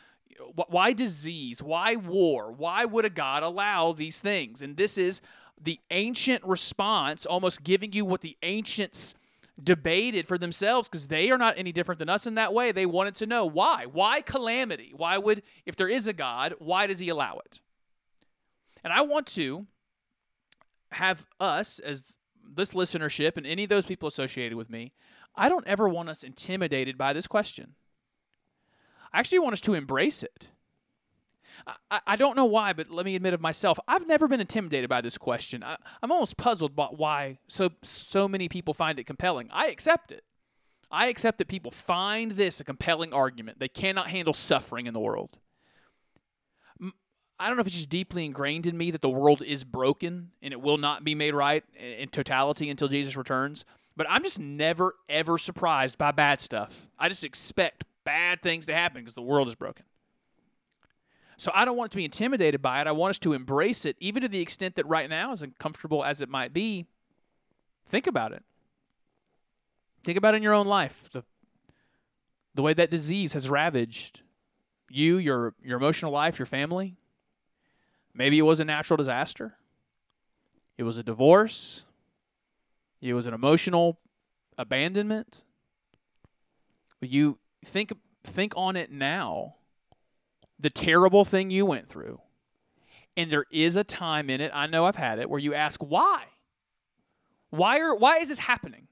why 0.56 0.94
disease? 0.94 1.62
Why 1.62 1.96
war? 1.96 2.52
Why 2.52 2.86
would 2.86 3.06
a 3.06 3.10
God 3.10 3.44
allow 3.44 3.92
these 3.92 4.20
things? 4.20 4.62
And 4.62 4.78
this 4.78 4.98
is 4.98 5.22
the 5.62 5.80
ancient 5.92 6.44
response, 6.44 7.26
almost 7.26 7.64
giving 7.64 7.94
you 7.94 8.06
what 8.06 8.22
the 8.22 8.38
ancients 8.42 9.14
debated 9.62 10.28
for 10.28 10.38
themselves 10.38 10.90
because 10.90 11.08
they 11.08 11.30
are 11.30 11.38
not 11.38 11.58
any 11.58 11.72
different 11.72 12.00
than 12.00 12.10
us 12.10 12.26
in 12.26 12.36
that 12.36 12.54
way. 12.54 12.72
They 12.72 12.86
wanted 12.86 13.16
to 13.16 13.28
know 13.28 13.46
why. 13.46 13.86
Why 13.86 14.22
calamity? 14.22 14.92
Why 14.96 15.18
would, 15.18 15.44
if 15.66 15.76
there 15.76 15.88
is 15.88 16.08
a 16.08 16.14
God, 16.14 16.56
why 16.58 16.88
does 16.88 17.00
he 17.00 17.10
allow 17.10 17.40
it? 17.46 17.60
And 18.84 18.92
I 18.92 19.02
want 19.02 19.28
to 19.28 19.68
have 20.92 21.26
us, 21.40 21.80
as 21.80 22.16
this 22.44 22.74
listenership 22.74 23.38
and 23.38 23.48
any 23.48 23.64
of 23.64 23.70
those 23.70 23.86
people 23.86 24.08
associated 24.08 24.56
with 24.56 24.70
me, 24.70 24.94
I 25.36 25.50
don't 25.50 25.66
ever 25.68 25.88
want 25.88 26.10
us 26.10 26.24
intimidated 26.24 26.98
by 26.98 27.14
this 27.14 27.28
question. 27.28 27.76
I 29.12 29.20
actually 29.20 29.40
want 29.40 29.54
us 29.54 29.62
to 29.62 29.74
embrace 29.74 30.24
it. 30.24 30.50
I, 31.90 32.02
I 32.08 32.16
don't 32.16 32.36
know 32.36 32.46
why, 32.46 32.74
but 32.74 32.90
let 32.90 33.06
me 33.06 33.16
admit 33.16 33.34
of 33.34 33.42
myself, 33.42 33.80
I've 33.88 34.08
never 34.08 34.28
been 34.28 34.42
intimidated 34.42 34.90
by 34.90 35.02
this 35.02 35.18
question. 35.18 35.64
I, 35.64 35.78
I'm 36.02 36.12
almost 36.12 36.36
puzzled 36.36 36.76
by 36.76 36.88
why 36.88 37.38
so 37.48 37.70
so 37.84 38.28
many 38.28 38.50
people 38.50 38.74
find 38.74 39.00
it 39.00 39.06
compelling. 39.06 39.50
I 39.52 39.68
accept 39.68 40.12
it. 40.12 40.24
I 40.92 41.08
accept 41.08 41.38
that 41.40 41.48
people 41.48 41.72
find 41.72 42.32
this 42.32 42.60
a 42.60 42.64
compelling 42.64 43.14
argument. 43.14 43.60
They 43.60 43.68
cannot 43.68 44.10
handle 44.10 44.34
suffering 44.34 44.88
in 44.88 44.94
the 44.94 45.00
world. 45.00 45.40
I 47.40 47.48
don't 47.48 47.58
know 47.58 47.62
if 47.62 47.68
it's 47.68 47.76
just 47.76 47.90
deeply 47.90 48.26
ingrained 48.26 48.68
in 48.68 48.78
me 48.78 48.92
that 48.92 49.02
the 49.02 49.10
world 49.10 49.42
is 49.42 49.64
broken 49.64 50.32
and 50.42 50.54
it 50.54 50.62
will 50.62 50.78
not 50.78 51.04
be 51.04 51.16
made 51.16 51.34
right 51.34 51.64
in 51.76 52.10
totality 52.10 52.70
until 52.70 52.88
Jesus 52.88 53.18
returns. 53.18 53.66
But 53.96 54.08
I'm 54.10 54.24
just 54.24 54.40
never, 54.40 54.96
ever 55.10 55.38
surprised 55.38 55.98
by 55.98 56.12
bad 56.12 56.42
stuff. 56.42 56.90
I 56.98 57.10
just 57.10 57.24
expect 57.24 57.84
bad 58.04 58.42
things 58.42 58.66
to 58.68 58.74
happen 58.74 59.02
because 59.02 59.14
the 59.14 59.22
world 59.22 59.48
is 59.48 59.56
broken. 59.56 59.86
So 61.38 61.52
I 61.54 61.66
don't 61.66 61.78
want 61.78 61.92
to 61.92 61.98
be 61.98 62.06
intimidated 62.06 62.62
by 62.62 62.82
it. 62.82 62.88
I 62.88 62.92
want 62.92 63.12
us 63.12 63.20
to 63.20 63.34
embrace 63.34 63.86
it, 63.86 63.98
even 64.00 64.22
to 64.22 64.28
the 64.28 64.40
extent 64.40 64.76
that 64.76 64.88
right 64.88 65.10
now, 65.10 65.32
as 65.32 65.42
uncomfortable 65.42 66.04
as 66.04 66.22
it 66.22 66.30
might 66.30 66.54
be, 66.54 66.86
think 67.88 68.08
about 68.08 68.32
it. 68.32 68.44
Think 70.04 70.18
about 70.18 70.34
it 70.34 70.38
in 70.38 70.44
your 70.44 70.54
own 70.54 70.68
life. 70.68 71.10
The, 71.12 71.24
the 72.56 72.62
way 72.62 72.74
that 72.74 72.92
disease 72.92 73.34
has 73.34 73.50
ravaged 73.50 74.22
you, 74.90 75.18
your, 75.18 75.56
your 75.64 75.78
emotional 75.78 76.12
life, 76.12 76.38
your 76.38 76.46
family, 76.46 76.96
Maybe 78.16 78.38
it 78.38 78.44
was 78.44 78.60
a 78.60 78.66
natural 78.66 78.98
disaster. 78.98 79.56
It 80.78 80.84
was 80.84 80.98
a 80.98 81.04
divorce. 81.04 81.86
It 83.02 83.14
was 83.14 83.26
an 83.26 83.34
emotional 83.34 84.00
abandonment. 84.58 85.44
You 87.02 87.38
think 87.66 87.92
think 88.24 88.54
on 88.56 88.76
it 88.76 88.92
now. 88.92 89.56
The 90.60 90.70
terrible 90.70 91.26
thing 91.26 91.52
you 91.52 91.66
went 91.66 91.90
through. 91.90 92.22
And 93.18 93.30
there 93.30 93.46
is 93.52 93.76
a 93.76 93.84
time 93.84 94.30
in 94.30 94.42
it, 94.42 94.52
I 94.54 94.66
know 94.66 94.86
I've 94.86 94.96
had 94.96 95.20
it, 95.20 95.30
where 95.30 95.40
you 95.40 95.54
ask 95.54 95.82
why? 95.82 96.24
Why 97.50 97.80
are 97.80 97.96
why 97.96 98.18
is 98.18 98.30
this 98.30 98.40
happening? 98.40 98.88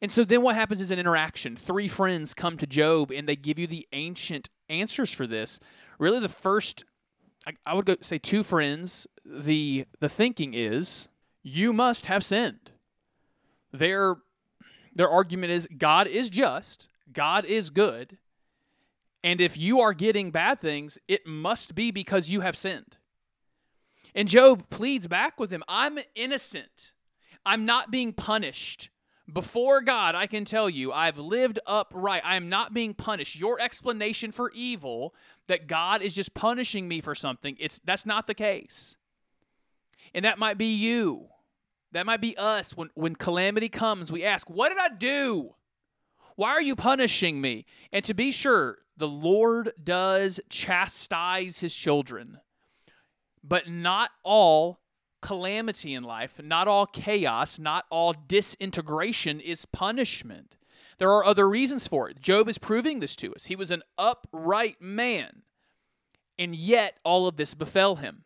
And 0.00 0.12
so 0.12 0.24
then 0.24 0.42
what 0.42 0.54
happens 0.54 0.80
is 0.80 0.90
an 0.90 0.98
interaction. 0.98 1.56
Three 1.56 1.88
friends 1.88 2.34
come 2.34 2.56
to 2.58 2.66
Job 2.66 3.10
and 3.10 3.28
they 3.28 3.36
give 3.36 3.58
you 3.58 3.66
the 3.66 3.88
ancient 3.92 4.48
answers 4.68 5.12
for 5.12 5.26
this. 5.26 5.58
Really 5.98 6.20
the 6.20 6.28
first 6.28 6.84
I, 7.48 7.52
I 7.64 7.74
would 7.74 7.86
go 7.86 7.96
say 8.02 8.18
two 8.18 8.42
friends, 8.42 9.06
the 9.24 9.86
the 10.00 10.08
thinking 10.08 10.52
is 10.54 11.08
you 11.42 11.72
must 11.72 12.06
have 12.06 12.22
sinned. 12.22 12.72
Their 13.72 14.16
their 14.94 15.08
argument 15.08 15.52
is 15.52 15.66
God 15.76 16.06
is 16.06 16.28
just, 16.28 16.88
God 17.12 17.44
is 17.46 17.70
good, 17.70 18.18
and 19.24 19.40
if 19.40 19.56
you 19.56 19.80
are 19.80 19.94
getting 19.94 20.30
bad 20.30 20.60
things, 20.60 20.98
it 21.08 21.26
must 21.26 21.74
be 21.74 21.90
because 21.90 22.28
you 22.28 22.42
have 22.42 22.56
sinned. 22.56 22.98
And 24.14 24.28
Job 24.28 24.68
pleads 24.68 25.06
back 25.06 25.40
with 25.40 25.50
him 25.50 25.62
I'm 25.68 25.98
innocent. 26.14 26.92
I'm 27.46 27.64
not 27.64 27.90
being 27.90 28.12
punished. 28.12 28.90
Before 29.30 29.82
God, 29.82 30.14
I 30.14 30.26
can 30.26 30.46
tell 30.46 30.70
you, 30.70 30.90
I've 30.90 31.18
lived 31.18 31.58
upright. 31.66 32.22
I 32.24 32.36
am 32.36 32.48
not 32.48 32.72
being 32.72 32.94
punished. 32.94 33.38
Your 33.38 33.60
explanation 33.60 34.32
for 34.32 34.50
evil 34.52 35.14
that 35.48 35.66
God 35.66 36.00
is 36.00 36.14
just 36.14 36.32
punishing 36.32 36.88
me 36.88 37.02
for 37.02 37.14
something, 37.14 37.56
it's 37.60 37.78
that's 37.84 38.06
not 38.06 38.26
the 38.26 38.34
case. 38.34 38.96
And 40.14 40.24
that 40.24 40.38
might 40.38 40.56
be 40.56 40.74
you. 40.74 41.28
That 41.92 42.06
might 42.06 42.22
be 42.22 42.36
us. 42.38 42.74
When 42.76 42.90
when 42.94 43.16
calamity 43.16 43.68
comes, 43.68 44.10
we 44.10 44.24
ask, 44.24 44.48
"What 44.48 44.70
did 44.70 44.78
I 44.78 44.88
do? 44.96 45.54
Why 46.36 46.50
are 46.50 46.62
you 46.62 46.74
punishing 46.74 47.40
me?" 47.40 47.66
And 47.92 48.04
to 48.06 48.14
be 48.14 48.30
sure, 48.30 48.78
the 48.96 49.08
Lord 49.08 49.72
does 49.82 50.40
chastise 50.48 51.60
his 51.60 51.74
children. 51.74 52.40
But 53.42 53.68
not 53.68 54.10
all 54.22 54.80
calamity 55.20 55.94
in 55.94 56.04
life, 56.04 56.40
not 56.42 56.68
all 56.68 56.86
chaos, 56.86 57.58
not 57.58 57.86
all 57.90 58.12
disintegration 58.12 59.40
is 59.40 59.66
punishment. 59.66 60.56
There 60.98 61.10
are 61.10 61.24
other 61.24 61.48
reasons 61.48 61.86
for 61.86 62.08
it. 62.08 62.20
Job 62.20 62.48
is 62.48 62.58
proving 62.58 63.00
this 63.00 63.14
to 63.16 63.34
us. 63.34 63.46
He 63.46 63.56
was 63.56 63.70
an 63.70 63.82
upright 63.96 64.82
man, 64.82 65.42
and 66.38 66.54
yet 66.54 66.98
all 67.04 67.26
of 67.26 67.36
this 67.36 67.54
befell 67.54 67.96
him. 67.96 68.24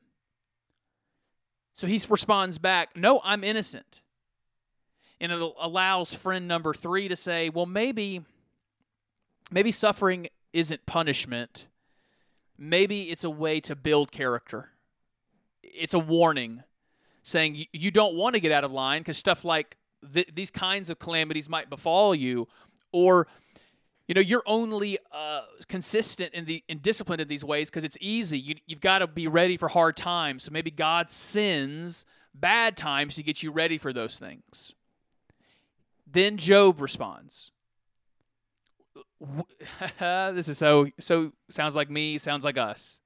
So 1.73 1.87
he 1.87 2.01
responds 2.09 2.59
back, 2.59 2.97
No, 2.97 3.21
I'm 3.25 3.45
innocent. 3.45 4.01
And 5.21 5.31
it 5.31 5.41
allows 5.61 6.15
friend 6.15 6.49
number 6.49 6.75
three 6.75 7.09
to 7.09 7.17
say, 7.17 7.49
Well, 7.49 7.67
maybe, 7.67 8.23
maybe 9.51 9.71
suffering 9.71 10.29
isn't 10.53 10.85
punishment. 10.87 11.67
Maybe 12.59 13.11
it's 13.11 13.25
a 13.25 13.31
way 13.31 13.61
to 13.61 13.75
build 13.75 14.13
character. 14.13 14.71
It's 15.63 15.95
a 15.95 15.99
warning 15.99 16.63
saying 17.23 17.67
you 17.73 17.91
don't 17.91 18.15
want 18.15 18.35
to 18.35 18.41
get 18.41 18.53
out 18.53 18.65
of 18.65 18.73
line 18.73 19.01
because 19.01 19.17
stuff 19.17 19.45
like 19.45 19.77
th- 20.13 20.31
these 20.35 20.51
kinds 20.51 20.91
of 20.91 20.99
calamities 20.99 21.49
might 21.49 21.71
befall 21.71 22.15
you, 22.15 22.49
or 22.93 23.27
you 24.09 24.15
know 24.15 24.21
you're 24.21 24.43
only 24.47 24.99
uh, 25.13 25.43
consistent 25.69 26.35
in 26.35 26.45
the 26.45 26.63
and 26.69 26.83
disciplined 26.83 27.21
in 27.21 27.29
these 27.29 27.45
ways 27.45 27.71
because 27.71 27.85
it's 27.85 27.99
easy. 28.01 28.39
You, 28.39 28.55
you've 28.67 28.81
got 28.81 28.99
to 28.99 29.07
be 29.07 29.29
ready 29.29 29.57
for 29.57 29.69
hard 29.69 29.97
times. 29.97 30.45
So 30.45 30.51
maybe 30.53 30.71
God 30.71 31.09
sends 31.09 32.05
bad 32.35 32.77
times 32.77 33.15
to 33.17 33.23
get 33.23 33.43
you 33.43 33.51
ready 33.51 33.79
for 33.79 33.93
those 33.93 34.19
things. 34.19 34.75
Then 36.07 36.37
Job 36.37 36.81
responds. 36.81 37.53
this 39.99 40.49
is 40.49 40.59
so 40.59 40.89
so 40.99 41.33
sounds 41.49 41.77
like 41.77 41.89
me, 41.89 42.19
sounds 42.19 42.45
like 42.45 42.59
us. 42.59 42.99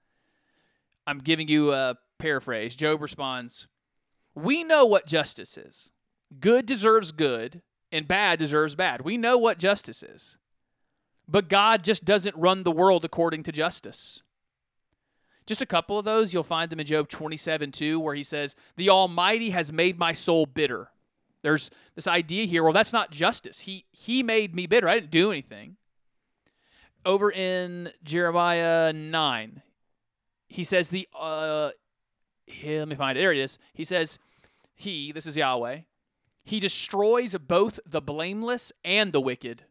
I'm 1.07 1.19
giving 1.19 1.47
you 1.47 1.73
a 1.73 1.97
paraphrase. 2.19 2.75
Job 2.75 3.01
responds, 3.01 3.69
we 4.37 4.63
know 4.63 4.85
what 4.85 5.07
justice 5.07 5.57
is. 5.57 5.91
Good 6.39 6.67
deserves 6.67 7.11
good, 7.11 7.63
and 7.91 8.07
bad 8.07 8.39
deserves 8.39 8.75
bad. 8.75 9.01
We 9.01 9.17
know 9.17 9.39
what 9.39 9.59
justice 9.59 10.03
is. 10.03 10.37
But 11.27 11.49
God 11.49 11.83
just 11.83 12.05
doesn't 12.05 12.37
run 12.37 12.63
the 12.63 12.71
world 12.71 13.05
according 13.05 13.43
to 13.45 13.53
justice. 13.53 14.23
Just 15.47 15.63
a 15.63 15.67
couple 15.67 15.99
of 15.99 16.05
those, 16.05 16.35
you'll 16.35 16.43
find 16.43 16.71
them 16.71 16.81
in 16.81 16.87
Job 16.87 17.09
27 17.09 17.73
2, 17.73 17.99
where 17.99 18.15
he 18.15 18.23
says, 18.23 18.55
The 18.77 18.91
Almighty 18.91 19.51
has 19.51 19.73
made 19.73 19.99
my 19.99 20.13
soul 20.13 20.45
bitter. 20.45 20.91
There's 21.43 21.71
this 21.95 22.07
idea 22.07 22.47
here, 22.47 22.63
well, 22.63 22.73
that's 22.73 22.93
not 22.93 23.11
justice. 23.11 23.61
He, 23.61 23.87
he 23.91 24.23
made 24.23 24.55
me 24.55 24.67
bitter. 24.67 24.89
I 24.89 24.99
didn't 24.99 25.13
do 25.13 25.31
anything. 25.31 25.77
Over 27.05 27.31
in 27.31 27.91
Jeremiah 28.03 28.93
9, 28.93 29.63
he 30.49 30.65
says, 30.65 30.91
the 30.91 31.09
uh, 31.19 31.71
here, 32.47 32.81
let 32.81 32.89
me 32.89 32.97
find 32.97 33.17
it. 33.17 33.21
There 33.21 33.33
it 33.33 33.39
is. 33.39 33.59
He 33.75 33.85
says, 33.85 34.19
He, 34.77 35.11
this 35.11 35.27
is 35.27 35.37
Yahweh, 35.37 35.81
He 36.45 36.61
destroys 36.61 37.35
both 37.37 37.81
the 37.85 38.03
blameless 38.03 38.73
and 38.85 39.13
the 39.13 39.21
wicked. 39.21 39.65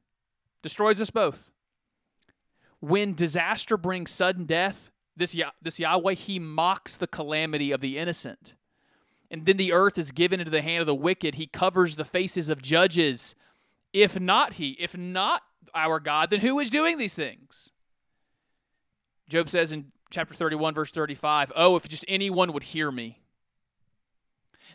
Destroys 0.61 0.99
us 0.99 1.11
both. 1.11 1.51
When 2.81 3.13
disaster 3.13 3.77
brings 3.77 4.11
sudden 4.11 4.45
death, 4.45 4.91
this, 5.15 5.35
this 5.61 5.79
Yahweh, 5.79 6.15
He 6.15 6.39
mocks 6.39 6.97
the 6.97 7.07
calamity 7.07 7.71
of 7.71 7.81
the 7.81 7.97
innocent. 7.97 8.55
And 9.31 9.45
then 9.45 9.57
the 9.57 9.71
earth 9.71 9.97
is 9.97 10.11
given 10.11 10.39
into 10.39 10.51
the 10.51 10.61
hand 10.61 10.81
of 10.81 10.87
the 10.87 10.95
wicked. 10.95 11.35
He 11.35 11.47
covers 11.47 11.95
the 11.95 12.05
faces 12.05 12.49
of 12.49 12.61
judges. 12.61 13.35
If 13.93 14.19
not 14.19 14.53
He, 14.53 14.71
if 14.71 14.97
not 14.97 15.43
our 15.73 15.99
God, 15.99 16.31
then 16.31 16.41
who 16.41 16.59
is 16.59 16.69
doing 16.69 16.97
these 16.97 17.15
things? 17.15 17.71
Job 19.29 19.49
says 19.49 19.71
in 19.71 19.91
chapter 20.09 20.33
31, 20.33 20.73
verse 20.73 20.91
35, 20.91 21.51
Oh, 21.55 21.75
if 21.75 21.87
just 21.87 22.05
anyone 22.07 22.53
would 22.53 22.63
hear 22.63 22.91
me. 22.91 23.21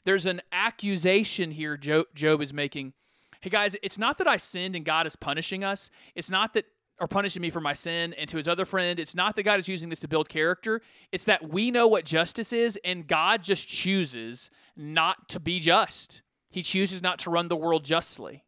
There's 0.04 0.26
an 0.26 0.42
accusation 0.52 1.50
here 1.50 1.76
Job, 1.76 2.07
is 2.40 2.52
making. 2.52 2.92
Hey, 3.40 3.50
guys, 3.50 3.76
it's 3.83 3.99
not 3.99 4.19
that 4.19 4.26
I 4.26 4.37
sinned 4.37 4.76
and 4.76 4.85
God 4.85 5.07
is 5.07 5.16
punishing 5.16 5.64
us. 5.64 5.90
It's 6.14 6.30
not 6.30 6.54
that, 6.54 6.66
or 7.00 7.09
punishing 7.09 7.40
me 7.40 7.50
for 7.50 7.61
my 7.61 7.73
sin. 7.73 8.12
And 8.14 8.28
to 8.28 8.37
his 8.37 8.49
other 8.49 8.64
friend, 8.64 9.00
it's 9.00 9.14
not 9.14 9.37
that 9.37 9.45
God 9.45 9.59
is 9.59 9.69
using 9.69 9.88
this 9.88 10.00
to 10.00 10.09
build 10.09 10.28
character. 10.28 10.83
It's 11.12 11.25
that 11.25 11.49
we 11.49 11.71
know 11.71 11.88
what 11.88 12.04
justice 12.04 12.52
is, 12.52 12.78
and 12.85 13.07
God 13.07 13.42
just 13.42 13.66
chooses 13.69 14.50
not 14.76 15.28
to 15.30 15.40
be 15.40 15.59
just. 15.61 16.23
He 16.50 16.62
chooses 16.62 17.00
not 17.00 17.19
to 17.21 17.30
run 17.30 17.49
the 17.49 17.57
world 17.57 17.85
justly. 17.85 18.45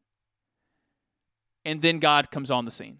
And 1.64 1.80
then 1.80 1.98
God 1.98 2.30
comes 2.30 2.50
on 2.50 2.64
the 2.64 2.70
scene. 2.70 2.98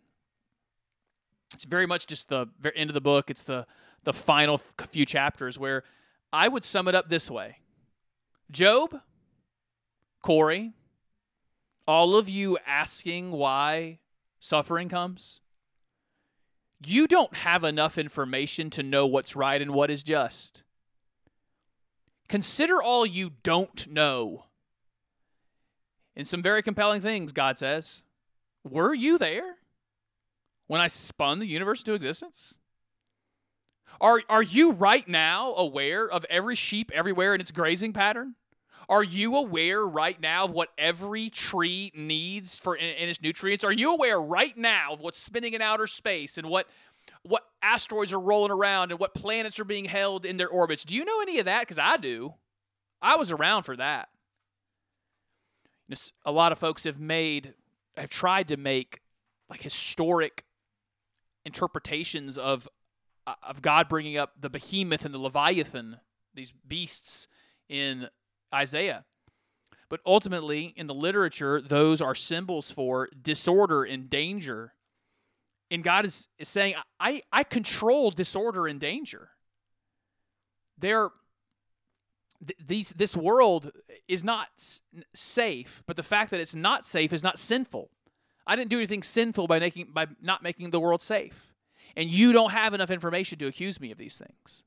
It's 1.52 1.64
very 1.64 1.86
much 1.86 2.06
just 2.06 2.28
the 2.28 2.46
end 2.74 2.88
of 2.88 2.94
the 2.94 3.00
book. 3.00 3.28
It's 3.28 3.42
the 3.42 3.66
the 4.04 4.12
final 4.12 4.58
few 4.58 5.06
chapters 5.06 5.58
where 5.58 5.84
I 6.32 6.48
would 6.48 6.64
sum 6.64 6.88
it 6.88 6.94
up 6.94 7.08
this 7.08 7.30
way: 7.30 7.58
Job, 8.52 9.00
Corey, 10.22 10.74
all 11.88 12.16
of 12.16 12.28
you 12.28 12.58
asking 12.66 13.32
why 13.32 13.98
suffering 14.38 14.88
comes. 14.88 15.40
You 16.84 17.08
don't 17.08 17.34
have 17.38 17.64
enough 17.64 17.98
information 17.98 18.70
to 18.70 18.82
know 18.82 19.06
what's 19.06 19.34
right 19.34 19.60
and 19.60 19.72
what 19.72 19.90
is 19.90 20.02
just. 20.02 20.62
Consider 22.28 22.82
all 22.82 23.06
you 23.06 23.30
don't 23.42 23.86
know. 23.88 24.44
And 26.14 26.28
some 26.28 26.42
very 26.42 26.62
compelling 26.62 27.00
things, 27.00 27.32
God 27.32 27.58
says. 27.58 28.02
Were 28.64 28.94
you 28.94 29.18
there? 29.18 29.56
when 30.72 30.80
I 30.80 30.86
spun 30.86 31.38
the 31.38 31.46
universe 31.46 31.80
into 31.80 31.92
existence? 31.92 32.56
Are, 34.00 34.22
are 34.30 34.42
you 34.42 34.72
right 34.72 35.06
now 35.06 35.52
aware 35.52 36.08
of 36.08 36.24
every 36.30 36.54
sheep 36.54 36.90
everywhere 36.94 37.34
in 37.34 37.42
its 37.42 37.50
grazing 37.50 37.92
pattern? 37.92 38.36
Are 38.92 39.02
you 39.02 39.36
aware 39.36 39.86
right 39.86 40.20
now 40.20 40.44
of 40.44 40.52
what 40.52 40.68
every 40.76 41.30
tree 41.30 41.90
needs 41.94 42.58
for 42.58 42.76
in, 42.76 42.94
in 42.96 43.08
its 43.08 43.22
nutrients? 43.22 43.64
Are 43.64 43.72
you 43.72 43.94
aware 43.94 44.20
right 44.20 44.54
now 44.54 44.92
of 44.92 45.00
what's 45.00 45.18
spinning 45.18 45.54
in 45.54 45.62
outer 45.62 45.86
space 45.86 46.36
and 46.36 46.46
what 46.46 46.68
what 47.22 47.42
asteroids 47.62 48.12
are 48.12 48.20
rolling 48.20 48.52
around 48.52 48.90
and 48.90 49.00
what 49.00 49.14
planets 49.14 49.58
are 49.58 49.64
being 49.64 49.86
held 49.86 50.26
in 50.26 50.36
their 50.36 50.50
orbits? 50.50 50.84
Do 50.84 50.94
you 50.94 51.06
know 51.06 51.22
any 51.22 51.38
of 51.38 51.46
that? 51.46 51.62
Because 51.62 51.78
I 51.78 51.96
do. 51.96 52.34
I 53.00 53.16
was 53.16 53.32
around 53.32 53.62
for 53.62 53.76
that. 53.76 54.10
A 56.26 56.30
lot 56.30 56.52
of 56.52 56.58
folks 56.58 56.84
have 56.84 57.00
made, 57.00 57.54
have 57.96 58.10
tried 58.10 58.48
to 58.48 58.58
make 58.58 59.00
like 59.48 59.62
historic 59.62 60.44
interpretations 61.46 62.36
of 62.36 62.68
uh, 63.26 63.36
of 63.42 63.62
God 63.62 63.88
bringing 63.88 64.18
up 64.18 64.32
the 64.38 64.50
behemoth 64.50 65.06
and 65.06 65.14
the 65.14 65.18
leviathan, 65.18 65.96
these 66.34 66.52
beasts 66.68 67.26
in 67.70 68.10
Isaiah. 68.54 69.04
But 69.88 70.00
ultimately, 70.06 70.72
in 70.76 70.86
the 70.86 70.94
literature, 70.94 71.60
those 71.60 72.00
are 72.00 72.14
symbols 72.14 72.70
for 72.70 73.08
disorder 73.20 73.84
and 73.84 74.08
danger. 74.08 74.74
And 75.70 75.84
God 75.84 76.06
is, 76.06 76.28
is 76.38 76.48
saying, 76.48 76.74
I, 76.98 77.22
I 77.32 77.44
control 77.44 78.10
disorder 78.10 78.66
and 78.66 78.80
danger. 78.80 79.30
they're 80.78 81.10
th- 82.46 82.58
these 82.66 82.90
this 82.90 83.16
world 83.16 83.70
is 84.08 84.22
not 84.24 84.48
safe, 85.14 85.82
but 85.86 85.96
the 85.96 86.02
fact 86.02 86.30
that 86.30 86.40
it's 86.40 86.54
not 86.54 86.84
safe 86.84 87.12
is 87.12 87.22
not 87.22 87.38
sinful. 87.38 87.90
I 88.46 88.56
didn't 88.56 88.70
do 88.70 88.78
anything 88.78 89.02
sinful 89.02 89.46
by 89.46 89.58
making 89.58 89.88
by 89.92 90.06
not 90.20 90.42
making 90.42 90.70
the 90.70 90.80
world 90.80 91.02
safe. 91.02 91.54
And 91.96 92.10
you 92.10 92.32
don't 92.32 92.52
have 92.52 92.74
enough 92.74 92.90
information 92.90 93.38
to 93.38 93.46
accuse 93.46 93.80
me 93.80 93.90
of 93.90 93.98
these 93.98 94.16
things. 94.16 94.62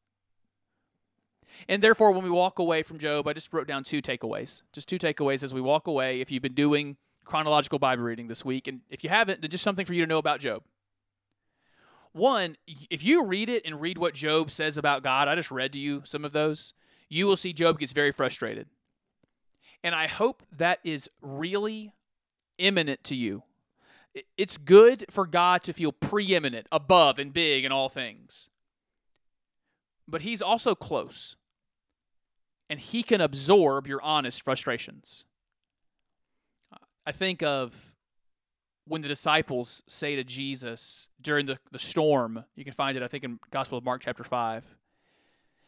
And 1.68 1.82
therefore, 1.82 2.12
when 2.12 2.24
we 2.24 2.30
walk 2.30 2.60
away 2.60 2.84
from 2.84 3.00
Job, 3.00 3.28
I 3.28 3.34
just 3.34 3.54
wrote 3.54 3.68
down 3.68 3.84
two 3.84 4.02
takeaways. 4.02 4.62
Just 4.74 4.88
two 4.88 5.00
takeaways 5.00 5.44
as 5.44 5.54
we 5.54 5.62
walk 5.62 5.88
away. 5.88 6.22
If 6.22 6.32
you've 6.32 6.44
been 6.44 6.54
doing 6.54 6.98
chronological 7.24 7.80
Bible 7.80 8.04
reading 8.04 8.28
this 8.28 8.46
week, 8.46 8.68
and 8.68 8.82
if 8.90 9.04
you 9.04 9.10
haven't, 9.10 9.42
then 9.42 9.50
just 9.50 9.64
something 9.64 9.86
for 9.86 9.94
you 9.94 10.02
to 10.02 10.08
know 10.08 10.18
about 10.18 10.40
Job. 10.40 10.64
One, 12.12 12.56
if 12.90 13.04
you 13.04 13.26
read 13.26 13.50
it 13.50 13.66
and 13.66 13.82
read 13.82 13.98
what 13.98 14.14
Job 14.14 14.50
says 14.50 14.78
about 14.78 15.04
God, 15.04 15.28
I 15.28 15.36
just 15.36 15.52
read 15.52 15.74
to 15.74 15.80
you 15.80 16.02
some 16.06 16.24
of 16.24 16.32
those, 16.32 16.74
you 17.10 17.28
will 17.28 17.36
see 17.36 17.52
Job 17.52 17.78
gets 17.80 17.92
very 17.92 18.12
frustrated. 18.12 18.68
And 19.84 19.94
I 19.94 20.08
hope 20.08 20.42
that 20.52 20.80
is 20.84 21.10
really 21.22 21.92
immanent 22.58 23.04
to 23.06 23.16
you. 23.16 23.44
It's 24.38 24.58
good 24.58 25.06
for 25.10 25.28
God 25.28 25.62
to 25.64 25.74
feel 25.74 25.92
preeminent, 25.92 26.68
above, 26.72 27.20
and 27.20 27.34
big 27.34 27.66
in 27.66 27.72
all 27.72 27.90
things. 27.90 28.50
But 30.08 30.22
He's 30.22 30.42
also 30.42 30.74
close, 30.74 31.36
and 32.70 32.80
He 32.80 33.04
can 33.04 33.22
absorb 33.22 33.88
your 33.88 34.02
honest 34.02 34.42
frustrations. 34.42 35.26
I 37.06 37.12
think 37.12 37.44
of 37.44 37.94
when 38.88 39.02
the 39.02 39.08
disciples 39.08 39.84
say 39.88 40.16
to 40.16 40.24
Jesus 40.24 41.10
during 41.22 41.46
the, 41.46 41.58
the 41.72 41.80
storm, 41.80 42.46
you 42.56 42.64
can 42.64 42.74
find 42.74 42.96
it, 42.96 43.04
I 43.04 43.08
think, 43.08 43.24
in 43.24 43.40
Gospel 43.52 43.78
of 43.78 43.84
Mark, 43.84 44.02
chapter 44.04 44.24
5. 44.24 44.76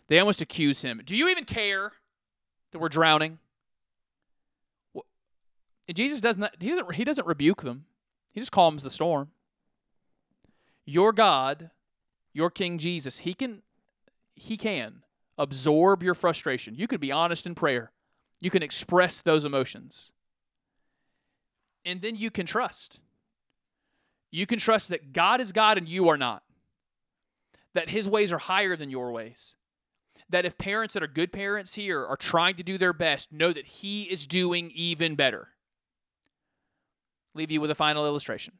They 0.08 0.20
almost 0.20 0.42
accuse 0.42 0.82
him. 0.82 1.02
Do 1.04 1.16
you 1.16 1.28
even 1.30 1.44
care 1.44 1.94
that 2.72 2.80
we're 2.80 2.90
drowning? 2.90 3.40
Jesus 5.94 6.22
does 6.22 6.38
not, 6.38 6.56
he 6.60 6.70
doesn't, 6.70 6.96
he 6.96 7.04
doesn't 7.04 7.28
rebuke 7.28 7.62
them, 7.62 7.86
he 8.32 8.40
just 8.40 8.52
calms 8.52 8.84
the 8.84 8.92
storm. 8.92 9.30
Your 10.86 11.12
God, 11.12 11.72
your 12.34 12.50
King 12.50 12.78
Jesus, 12.78 13.20
he 13.20 13.34
can, 13.34 13.62
he 14.36 14.58
can 14.58 15.04
absorb 15.38 16.04
your 16.04 16.14
frustration. 16.14 16.76
You 16.76 16.88
can 16.88 17.00
be 17.00 17.12
honest 17.12 17.46
in 17.46 17.56
prayer, 17.56 17.92
you 18.40 18.50
can 18.50 18.64
express 18.64 19.22
those 19.22 19.46
emotions. 19.46 20.12
And 21.86 22.02
then 22.02 22.16
you 22.16 22.30
can 22.30 22.46
trust. 22.46 23.00
You 24.30 24.46
can 24.46 24.60
trust 24.60 24.90
that 24.90 25.14
God 25.14 25.40
is 25.40 25.52
God 25.52 25.78
and 25.78 25.88
you 25.88 26.10
are 26.10 26.18
not. 26.18 26.44
That 27.74 27.90
his 27.90 28.10
ways 28.10 28.34
are 28.34 28.38
higher 28.38 28.76
than 28.76 28.90
your 28.90 29.12
ways. 29.12 29.56
That 30.30 30.46
if 30.46 30.58
parents 30.58 30.94
that 30.94 31.04
are 31.04 31.08
good 31.08 31.32
parents 31.32 31.76
here 31.76 32.06
are 32.06 32.18
trying 32.18 32.56
to 32.56 32.64
do 32.64 32.78
their 32.78 32.92
best, 32.92 33.32
know 33.32 33.54
that 33.54 33.66
he 33.66 34.04
is 34.04 34.28
doing 34.28 34.72
even 34.76 35.16
better. 35.16 35.50
Leave 37.34 37.52
you 37.52 37.62
with 37.62 37.72
a 37.72 37.76
final 37.76 38.06
illustration. 38.06 38.56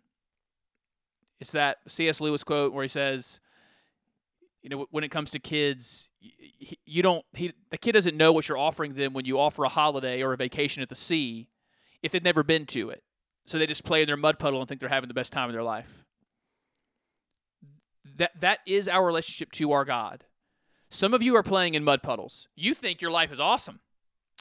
It's 1.40 1.52
that 1.52 1.80
C.S. 1.88 2.22
Lewis 2.22 2.44
quote 2.44 2.72
where 2.72 2.84
he 2.84 2.88
says, 2.88 3.42
you 4.68 4.76
know, 4.76 4.86
when 4.92 5.06
it 5.06 5.12
comes 5.12 5.32
to 5.32 5.40
kids, 5.40 6.10
you 6.86 7.02
don't, 7.02 7.24
he, 7.32 7.54
the 7.72 7.78
kid 7.78 7.94
doesn't 7.94 8.18
know 8.18 8.34
what 8.34 8.50
you're 8.50 8.58
offering 8.58 8.96
them 8.96 9.14
when 9.14 9.24
you 9.24 9.40
offer 9.40 9.64
a 9.64 9.70
holiday 9.70 10.22
or 10.22 10.34
a 10.34 10.38
vacation 10.38 10.84
at 10.84 10.90
the 10.90 10.96
sea 10.96 11.48
if 12.04 12.12
they've 12.12 12.22
never 12.22 12.44
been 12.44 12.66
to 12.66 12.90
it. 12.90 13.02
So 13.46 13.58
they 13.58 13.66
just 13.66 13.86
play 13.86 14.02
in 14.02 14.08
their 14.08 14.18
mud 14.18 14.40
puddle 14.40 14.60
and 14.60 14.68
think 14.68 14.82
they're 14.82 14.90
having 14.90 15.08
the 15.08 15.14
best 15.14 15.32
time 15.32 15.48
of 15.48 15.54
their 15.54 15.64
life. 15.64 16.04
That 18.18 18.32
that 18.42 18.60
is 18.68 18.90
our 18.90 19.06
relationship 19.06 19.54
to 19.54 19.72
our 19.72 19.86
God. 19.86 20.26
Some 20.90 21.14
of 21.14 21.24
you 21.24 21.34
are 21.38 21.44
playing 21.44 21.76
in 21.76 21.86
mud 21.86 22.04
puddles. 22.04 22.50
You 22.58 22.74
think 22.74 23.02
your 23.02 23.12
life 23.12 23.32
is 23.32 23.40
awesome. 23.40 23.80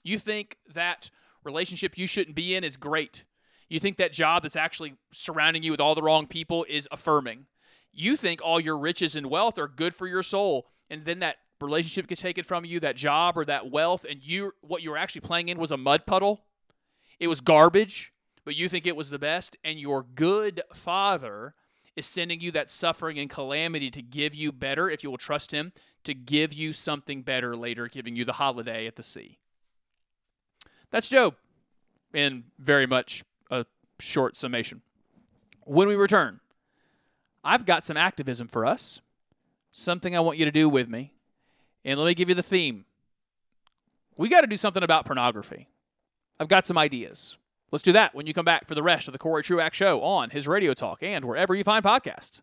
You 0.02 0.18
think 0.18 0.56
that 0.74 1.08
relationship 1.44 1.96
you 1.96 2.08
shouldn't 2.08 2.34
be 2.34 2.56
in 2.56 2.64
is 2.64 2.76
great. 2.76 3.24
You 3.68 3.78
think 3.78 3.96
that 3.98 4.12
job 4.12 4.42
that's 4.42 4.56
actually 4.56 4.96
surrounding 5.12 5.62
you 5.62 5.70
with 5.70 5.80
all 5.80 5.94
the 5.94 6.02
wrong 6.02 6.26
people 6.26 6.66
is 6.68 6.88
affirming. 6.90 7.46
You 7.98 8.16
think 8.16 8.40
all 8.44 8.60
your 8.60 8.76
riches 8.76 9.16
and 9.16 9.30
wealth 9.30 9.58
are 9.58 9.66
good 9.66 9.94
for 9.94 10.06
your 10.06 10.22
soul, 10.22 10.66
and 10.90 11.06
then 11.06 11.20
that 11.20 11.36
relationship 11.60 12.06
gets 12.06 12.20
taken 12.20 12.44
from 12.44 12.66
you, 12.66 12.78
that 12.80 12.94
job 12.94 13.38
or 13.38 13.44
that 13.46 13.70
wealth, 13.70 14.04
and 14.08 14.22
you 14.22 14.52
what 14.60 14.82
you 14.82 14.90
were 14.90 14.98
actually 14.98 15.22
playing 15.22 15.48
in 15.48 15.58
was 15.58 15.72
a 15.72 15.78
mud 15.78 16.04
puddle. 16.04 16.42
It 17.18 17.28
was 17.28 17.40
garbage, 17.40 18.12
but 18.44 18.54
you 18.54 18.68
think 18.68 18.86
it 18.86 18.96
was 18.96 19.08
the 19.08 19.18
best, 19.18 19.56
and 19.64 19.80
your 19.80 20.02
good 20.02 20.62
father 20.74 21.54
is 21.96 22.04
sending 22.04 22.42
you 22.42 22.50
that 22.50 22.70
suffering 22.70 23.18
and 23.18 23.30
calamity 23.30 23.90
to 23.90 24.02
give 24.02 24.34
you 24.34 24.52
better, 24.52 24.90
if 24.90 25.02
you 25.02 25.08
will 25.10 25.16
trust 25.16 25.52
him, 25.52 25.72
to 26.04 26.12
give 26.12 26.52
you 26.52 26.74
something 26.74 27.22
better 27.22 27.56
later, 27.56 27.88
giving 27.88 28.14
you 28.14 28.26
the 28.26 28.34
holiday 28.34 28.86
at 28.86 28.96
the 28.96 29.02
sea. 29.02 29.38
That's 30.90 31.08
Job 31.08 31.34
in 32.12 32.44
very 32.58 32.86
much 32.86 33.24
a 33.50 33.64
short 33.98 34.36
summation. 34.36 34.82
When 35.62 35.88
we 35.88 35.96
return, 35.96 36.40
I've 37.46 37.64
got 37.64 37.84
some 37.84 37.96
activism 37.96 38.48
for 38.48 38.66
us, 38.66 39.00
something 39.70 40.16
I 40.16 40.20
want 40.20 40.38
you 40.38 40.44
to 40.44 40.50
do 40.50 40.68
with 40.68 40.88
me. 40.88 41.12
And 41.84 41.98
let 41.98 42.06
me 42.06 42.14
give 42.14 42.28
you 42.28 42.34
the 42.34 42.42
theme. 42.42 42.84
We 44.18 44.28
got 44.28 44.40
to 44.40 44.46
do 44.46 44.56
something 44.56 44.82
about 44.82 45.04
pornography. 45.06 45.68
I've 46.40 46.48
got 46.48 46.66
some 46.66 46.76
ideas. 46.76 47.36
Let's 47.70 47.82
do 47.82 47.92
that 47.92 48.14
when 48.14 48.26
you 48.26 48.34
come 48.34 48.44
back 48.44 48.66
for 48.66 48.74
the 48.74 48.82
rest 48.82 49.08
of 49.08 49.12
the 49.12 49.18
Corey 49.18 49.42
Truax 49.42 49.76
Show 49.76 50.02
on 50.02 50.30
his 50.30 50.48
Radio 50.48 50.74
Talk 50.74 51.02
and 51.02 51.24
wherever 51.24 51.54
you 51.54 51.62
find 51.62 51.84
podcasts. 51.84 52.42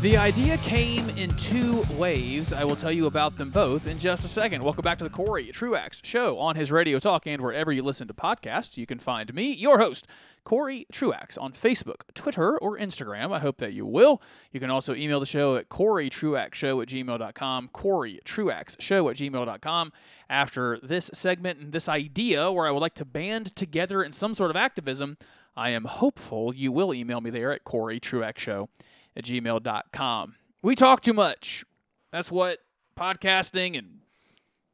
The 0.00 0.18
idea 0.18 0.58
came 0.58 1.08
in 1.10 1.34
two 1.36 1.82
waves. 1.92 2.52
I 2.52 2.64
will 2.64 2.76
tell 2.76 2.92
you 2.92 3.06
about 3.06 3.38
them 3.38 3.48
both 3.48 3.86
in 3.86 3.96
just 3.96 4.26
a 4.26 4.28
second. 4.28 4.62
Welcome 4.62 4.82
back 4.82 4.98
to 4.98 5.04
the 5.04 5.10
Corey 5.10 5.46
Truax 5.46 6.02
Show 6.04 6.38
on 6.38 6.54
his 6.54 6.70
Radio 6.70 6.98
Talk 6.98 7.26
and 7.26 7.40
wherever 7.40 7.72
you 7.72 7.82
listen 7.82 8.06
to 8.08 8.14
podcasts. 8.14 8.76
You 8.76 8.84
can 8.84 8.98
find 8.98 9.32
me, 9.32 9.52
your 9.52 9.78
host, 9.78 10.06
Corey 10.44 10.86
Truax, 10.92 11.38
on 11.38 11.52
Facebook, 11.52 12.02
Twitter, 12.12 12.58
or 12.58 12.76
Instagram. 12.78 13.32
I 13.32 13.38
hope 13.38 13.56
that 13.56 13.72
you 13.72 13.86
will. 13.86 14.20
You 14.52 14.60
can 14.60 14.70
also 14.70 14.94
email 14.94 15.18
the 15.18 15.24
show 15.24 15.56
at 15.56 15.70
CoreyTruaxShow 15.70 16.82
at 16.82 16.88
gmail.com, 16.88 17.70
CoreyTruaxShow 17.72 19.10
at 19.10 19.16
gmail.com. 19.16 19.92
After 20.28 20.78
this 20.82 21.10
segment 21.14 21.58
and 21.58 21.72
this 21.72 21.88
idea 21.88 22.52
where 22.52 22.66
I 22.66 22.70
would 22.70 22.82
like 22.82 22.96
to 22.96 23.06
band 23.06 23.56
together 23.56 24.02
in 24.04 24.12
some 24.12 24.34
sort 24.34 24.50
of 24.50 24.56
activism, 24.56 25.16
I 25.56 25.70
am 25.70 25.84
hopeful 25.84 26.54
you 26.54 26.70
will 26.70 26.92
email 26.92 27.22
me 27.22 27.30
there 27.30 27.50
at 27.50 27.64
CoreyTruaxShow 27.64 28.68
at 29.16 29.24
gmail.com. 29.24 30.34
We 30.62 30.74
talk 30.74 31.02
too 31.02 31.14
much. 31.14 31.64
That's 32.12 32.30
what 32.30 32.58
podcasting 32.98 33.76
and 33.78 34.00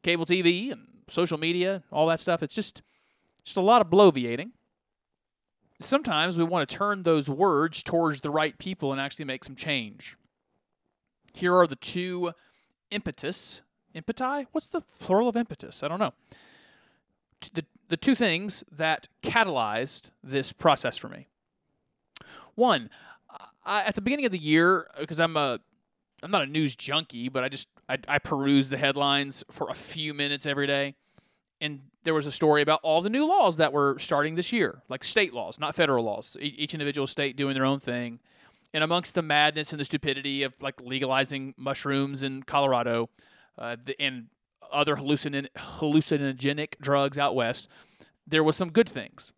cable 0.03 0.27
TV 0.27 0.73
and 0.73 0.89
social 1.09 1.39
media, 1.39 1.83
all 1.93 2.07
that 2.09 2.21
stuff, 2.21 2.43
it's 2.43 2.55
just 2.55 2.83
just 3.45 3.57
a 3.57 3.61
lot 3.61 3.81
of 3.81 3.89
bloviating. 3.89 4.51
Sometimes 5.81 6.39
we 6.39 6.45
want 6.45 6.69
to 6.69 6.77
turn 6.77 7.03
those 7.03 7.29
words 7.29 7.83
towards 7.83 8.21
the 8.21 8.31
right 8.31 8.57
people 8.57 8.93
and 8.93 9.01
actually 9.01 9.25
make 9.25 9.43
some 9.43 9.57
change. 9.57 10.17
Here 11.35 11.55
are 11.57 11.67
the 11.67 11.77
two 11.77 12.33
impetus. 12.91 13.63
Impeti? 13.95 14.47
What's 14.53 14.69
the 14.69 14.83
plural 15.01 15.29
of 15.29 15.37
impetus? 15.37 15.83
I 15.83 15.89
don't 15.89 15.99
know. 15.99 16.15
The, 17.53 17.65
the 17.89 17.97
two 17.97 18.15
things 18.15 18.63
that 18.71 19.09
catalyzed 19.23 20.13
this 20.23 20.53
process 20.53 20.97
for 20.97 21.09
me. 21.09 21.27
One, 22.55 22.89
I, 23.65 23.83
at 23.83 23.95
the 23.95 24.01
beginning 24.01 24.27
of 24.27 24.33
the 24.33 24.39
year, 24.39 24.87
because 24.99 25.21
I'm 25.21 25.37
a, 25.37 25.59
I'm 26.23 26.31
not 26.31 26.43
a 26.43 26.47
news 26.47 26.75
junkie, 26.77 27.29
but 27.29 27.45
I 27.45 27.49
just 27.49 27.69
I, 27.89 27.99
I 28.09 28.19
peruse 28.19 28.69
the 28.69 28.79
headlines 28.79 29.45
for 29.51 29.69
a 29.71 29.75
few 29.75 30.15
minutes 30.15 30.47
every 30.47 30.67
day, 30.67 30.95
and 31.61 31.81
there 32.05 32.15
was 32.15 32.27
a 32.27 32.33
story 32.33 32.63
about 32.63 32.81
all 32.83 33.03
the 33.03 33.11
new 33.11 33.27
laws 33.27 33.57
that 33.59 33.73
were 33.73 33.99
starting 33.99 34.35
this 34.35 34.53
year, 34.53 34.83
like 34.89 35.05
state 35.05 35.33
laws, 35.33 35.59
not 35.61 35.75
federal 35.75 36.05
laws. 36.05 36.37
E- 36.41 36.55
Each 36.59 36.75
individual 36.75 37.07
state 37.07 37.37
doing 37.37 37.55
their 37.55 37.65
own 37.65 37.79
thing, 37.81 38.19
and 38.75 38.83
amongst 38.83 39.15
the 39.15 39.23
madness 39.23 39.73
and 39.73 39.81
the 39.81 39.85
stupidity 39.85 40.43
of 40.43 40.55
like 40.61 40.81
legalizing 40.81 41.55
mushrooms 41.57 42.23
in 42.23 42.43
Colorado, 42.43 43.11
uh, 43.59 43.77
the, 43.85 44.01
and 44.01 44.27
other 44.73 44.97
hallucin- 44.97 45.49
hallucinogenic 45.57 46.79
drugs 46.81 47.19
out 47.19 47.35
west, 47.35 47.69
there 48.27 48.43
was 48.43 48.57
some 48.57 48.71
good 48.71 48.89
things. 48.89 49.33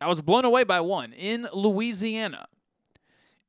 I 0.00 0.06
was 0.08 0.20
blown 0.20 0.44
away 0.44 0.64
by 0.64 0.80
one 0.80 1.12
in 1.12 1.48
Louisiana 1.52 2.46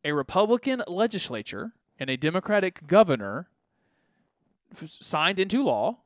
a 0.07 0.13
Republican 0.13 0.81
legislature 0.87 1.73
and 1.99 2.09
a 2.09 2.15
Democratic 2.15 2.87
governor 2.87 3.49
signed 4.85 5.37
into 5.37 5.61
law 5.61 5.97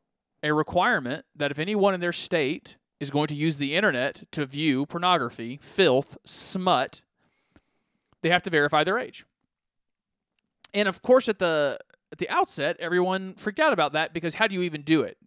a 0.41 0.51
requirement 0.51 1.23
that 1.35 1.51
if 1.51 1.59
anyone 1.59 1.93
in 1.93 1.99
their 1.99 2.11
state 2.11 2.77
is 2.99 3.11
going 3.11 3.27
to 3.27 3.35
use 3.35 3.57
the 3.57 3.75
internet 3.75 4.23
to 4.31 4.43
view 4.47 4.87
pornography, 4.87 5.59
filth, 5.61 6.17
smut, 6.25 7.03
they 8.23 8.29
have 8.29 8.41
to 8.41 8.49
verify 8.49 8.83
their 8.83 8.97
age. 8.97 9.23
And 10.73 10.87
of 10.87 11.03
course, 11.03 11.29
at 11.29 11.37
the 11.37 11.77
at 12.11 12.17
the 12.17 12.29
outset, 12.29 12.77
everyone 12.79 13.35
freaked 13.35 13.59
out 13.59 13.71
about 13.71 13.93
that 13.93 14.13
because 14.13 14.33
how 14.33 14.47
do 14.47 14.55
you 14.55 14.63
even 14.63 14.81
do 14.81 15.03
it? 15.03 15.17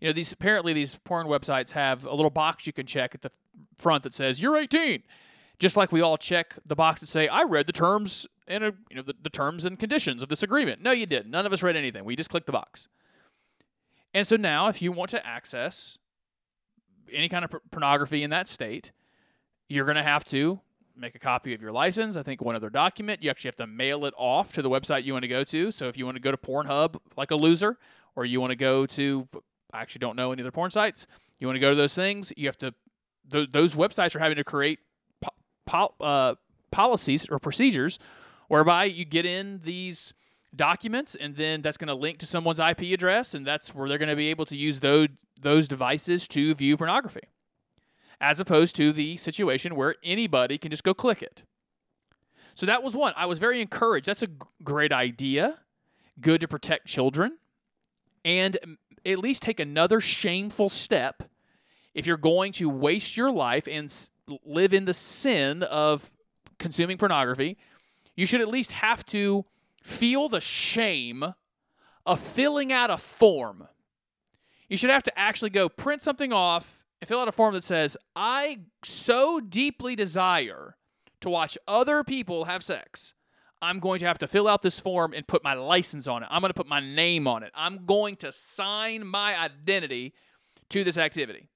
You 0.00 0.08
know, 0.08 0.12
these 0.12 0.32
apparently 0.32 0.74
these 0.74 0.96
porn 0.96 1.28
websites 1.28 1.70
have 1.70 2.04
a 2.04 2.14
little 2.14 2.30
box 2.30 2.66
you 2.66 2.74
can 2.74 2.84
check 2.84 3.14
at 3.14 3.22
the 3.22 3.30
front 3.78 4.02
that 4.02 4.12
says 4.12 4.42
you're 4.42 4.56
18 4.56 5.02
Just 5.58 5.76
like 5.76 5.90
we 5.90 6.00
all 6.00 6.16
check 6.16 6.54
the 6.64 6.76
box 6.76 7.00
that 7.00 7.08
say, 7.08 7.26
I 7.26 7.42
read 7.42 7.66
the 7.66 7.72
terms 7.72 8.26
and 8.46 8.64
uh, 8.64 8.72
you 8.90 8.96
know 8.96 9.02
the, 9.02 9.14
the 9.20 9.30
terms 9.30 9.64
and 9.64 9.78
conditions 9.78 10.22
of 10.22 10.28
this 10.28 10.42
agreement. 10.42 10.82
No, 10.82 10.92
you 10.92 11.06
didn't. 11.06 11.30
None 11.30 11.46
of 11.46 11.52
us 11.52 11.62
read 11.62 11.76
anything. 11.76 12.04
We 12.04 12.16
just 12.16 12.30
clicked 12.30 12.46
the 12.46 12.52
box. 12.52 12.88
And 14.14 14.26
so 14.26 14.36
now, 14.36 14.68
if 14.68 14.80
you 14.80 14.92
want 14.92 15.10
to 15.10 15.26
access 15.26 15.98
any 17.12 17.28
kind 17.28 17.44
of 17.44 17.50
por- 17.50 17.62
pornography 17.70 18.22
in 18.22 18.30
that 18.30 18.48
state, 18.48 18.92
you're 19.68 19.84
going 19.84 19.96
to 19.96 20.02
have 20.02 20.24
to 20.26 20.60
make 20.96 21.14
a 21.14 21.18
copy 21.18 21.54
of 21.54 21.62
your 21.62 21.72
license. 21.72 22.16
I 22.16 22.22
think 22.22 22.40
one 22.40 22.56
other 22.56 22.70
document. 22.70 23.22
You 23.22 23.30
actually 23.30 23.48
have 23.48 23.56
to 23.56 23.66
mail 23.66 24.04
it 24.04 24.14
off 24.16 24.52
to 24.54 24.62
the 24.62 24.70
website 24.70 25.04
you 25.04 25.12
want 25.12 25.24
to 25.24 25.28
go 25.28 25.44
to. 25.44 25.70
So 25.70 25.88
if 25.88 25.96
you 25.98 26.04
want 26.04 26.16
to 26.16 26.22
go 26.22 26.30
to 26.30 26.36
Pornhub 26.36 26.96
like 27.16 27.30
a 27.30 27.36
loser, 27.36 27.78
or 28.16 28.24
you 28.24 28.40
want 28.40 28.50
to 28.50 28.56
go 28.56 28.86
to, 28.86 29.28
I 29.72 29.80
actually 29.80 30.00
don't 30.00 30.16
know 30.16 30.32
any 30.32 30.42
other 30.42 30.50
porn 30.50 30.70
sites. 30.70 31.06
You 31.38 31.46
want 31.46 31.56
to 31.56 31.60
go 31.60 31.70
to 31.70 31.76
those 31.76 31.94
things. 31.94 32.32
You 32.36 32.46
have 32.46 32.58
to. 32.58 32.74
Th- 33.30 33.48
those 33.52 33.74
websites 33.74 34.16
are 34.16 34.18
having 34.18 34.36
to 34.36 34.44
create 34.44 34.80
pol- 35.68 35.94
uh, 36.00 36.34
policies 36.70 37.26
or 37.30 37.38
procedures 37.38 37.98
whereby 38.48 38.84
you 38.84 39.04
get 39.04 39.26
in 39.26 39.60
these 39.64 40.14
documents 40.56 41.14
and 41.14 41.36
then 41.36 41.60
that's 41.60 41.76
going 41.76 41.88
to 41.88 41.94
link 41.94 42.18
to 42.18 42.26
someone's 42.26 42.58
IP 42.58 42.80
address 42.92 43.34
and 43.34 43.46
that's 43.46 43.74
where 43.74 43.86
they're 43.86 43.98
going 43.98 44.08
to 44.08 44.16
be 44.16 44.28
able 44.28 44.46
to 44.46 44.56
use 44.56 44.80
those 44.80 45.08
those 45.40 45.68
devices 45.68 46.26
to 46.26 46.54
view 46.54 46.76
pornography 46.76 47.20
as 48.20 48.40
opposed 48.40 48.74
to 48.74 48.92
the 48.92 49.16
situation 49.16 49.76
where 49.76 49.94
anybody 50.02 50.58
can 50.58 50.70
just 50.70 50.82
go 50.82 50.92
click 50.92 51.22
it. 51.22 51.44
So 52.54 52.66
that 52.66 52.82
was 52.82 52.96
one. 52.96 53.12
I 53.16 53.26
was 53.26 53.38
very 53.38 53.60
encouraged. 53.60 54.06
That's 54.06 54.22
a 54.22 54.26
g- 54.26 54.34
great 54.64 54.90
idea. 54.90 55.58
Good 56.20 56.40
to 56.40 56.48
protect 56.48 56.88
children 56.88 57.38
and 58.24 58.56
at 59.06 59.18
least 59.18 59.42
take 59.42 59.60
another 59.60 60.00
shameful 60.00 60.68
step 60.68 61.22
if 61.94 62.06
you're 62.06 62.16
going 62.16 62.50
to 62.52 62.68
waste 62.68 63.16
your 63.16 63.30
life 63.30 63.68
and 63.70 63.88
live 64.44 64.72
in 64.72 64.84
the 64.84 64.94
sin 64.94 65.62
of 65.62 66.10
consuming 66.58 66.98
pornography, 66.98 67.56
you 68.16 68.26
should 68.26 68.40
at 68.40 68.48
least 68.48 68.72
have 68.72 69.04
to 69.06 69.44
feel 69.82 70.28
the 70.28 70.40
shame 70.40 71.24
of 72.04 72.20
filling 72.20 72.72
out 72.72 72.90
a 72.90 72.96
form. 72.96 73.68
You 74.68 74.76
should 74.76 74.90
have 74.90 75.04
to 75.04 75.18
actually 75.18 75.50
go 75.50 75.68
print 75.68 76.02
something 76.02 76.32
off 76.32 76.84
and 77.00 77.08
fill 77.08 77.20
out 77.20 77.28
a 77.28 77.32
form 77.32 77.54
that 77.54 77.64
says, 77.64 77.96
I 78.16 78.58
so 78.82 79.40
deeply 79.40 79.94
desire 79.94 80.76
to 81.20 81.30
watch 81.30 81.56
other 81.66 82.04
people 82.04 82.44
have 82.44 82.62
sex. 82.62 83.14
I'm 83.60 83.80
going 83.80 83.98
to 84.00 84.06
have 84.06 84.18
to 84.18 84.26
fill 84.26 84.46
out 84.46 84.62
this 84.62 84.78
form 84.78 85.12
and 85.12 85.26
put 85.26 85.42
my 85.42 85.54
license 85.54 86.06
on 86.06 86.22
it. 86.22 86.28
I'm 86.30 86.40
going 86.40 86.50
to 86.50 86.54
put 86.54 86.68
my 86.68 86.80
name 86.80 87.26
on 87.26 87.42
it. 87.42 87.50
I'm 87.54 87.86
going 87.86 88.16
to 88.16 88.30
sign 88.30 89.06
my 89.06 89.38
identity 89.38 90.14
to 90.70 90.84
this 90.84 90.98
activity. 90.98 91.48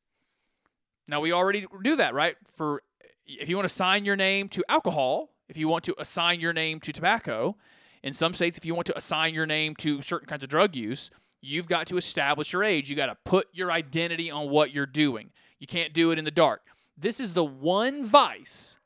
Now, 1.09 1.21
we 1.21 1.33
already 1.33 1.67
do 1.83 1.97
that, 1.97 2.15
right? 2.15 2.37
For 2.57 2.83
if 3.27 3.49
you 3.49 3.57
want 3.57 3.69
to 3.69 3.75
sign 3.75 4.05
your 4.05 4.17
name 4.17 4.49
to 4.51 4.65
alcohol, 4.69 5.31
if 5.49 5.57
you 5.57 5.69
want 5.69 5.85
to 5.85 5.95
assign 5.99 6.41
your 6.41 6.53
name 6.53 6.81
to 6.81 6.93
tobacco, 6.93 7.57
in 8.03 8.12
some 8.12 8.35
states, 8.35 8.59
if 8.59 8.65
you 8.65 8.75
want 8.75 8.87
to 8.87 8.97
assign 8.97 9.35
your 9.35 9.47
name 9.47 9.77
to 9.77 10.03
certain 10.03 10.27
kinds 10.27 10.43
of 10.43 10.49
drug 10.49 10.75
use, 10.75 11.11
you've 11.41 11.69
got 11.69 11.87
to 11.88 11.97
establish 11.97 12.53
your 12.53 12.65
age. 12.65 12.91
You 12.91 12.97
got 12.97 13.07
to 13.07 13.17
put 13.25 13.49
your 13.53 13.71
identity 13.71 14.31
on 14.31 14.51
what 14.51 14.73
you're 14.73 14.87
doing. 14.87 15.31
You 15.59 15.67
can't 15.67 15.93
do 15.93 16.11
it 16.11 16.19
in 16.19 16.25
the 16.25 16.31
dark. 16.31 16.62
This 16.97 17.21
is 17.21 17.35
the 17.35 17.45
one 17.45 18.05
vice 18.05 18.79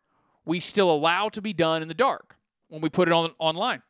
we 0.44 0.60
still 0.60 0.90
allow 0.90 1.28
to 1.30 1.42
be 1.42 1.52
done 1.52 1.82
in 1.82 1.88
the 1.88 1.94
dark 1.94 2.36
when 2.68 2.80
we 2.80 2.88
put 2.88 3.08
it 3.08 3.12
on 3.12 3.32
online. 3.38 3.82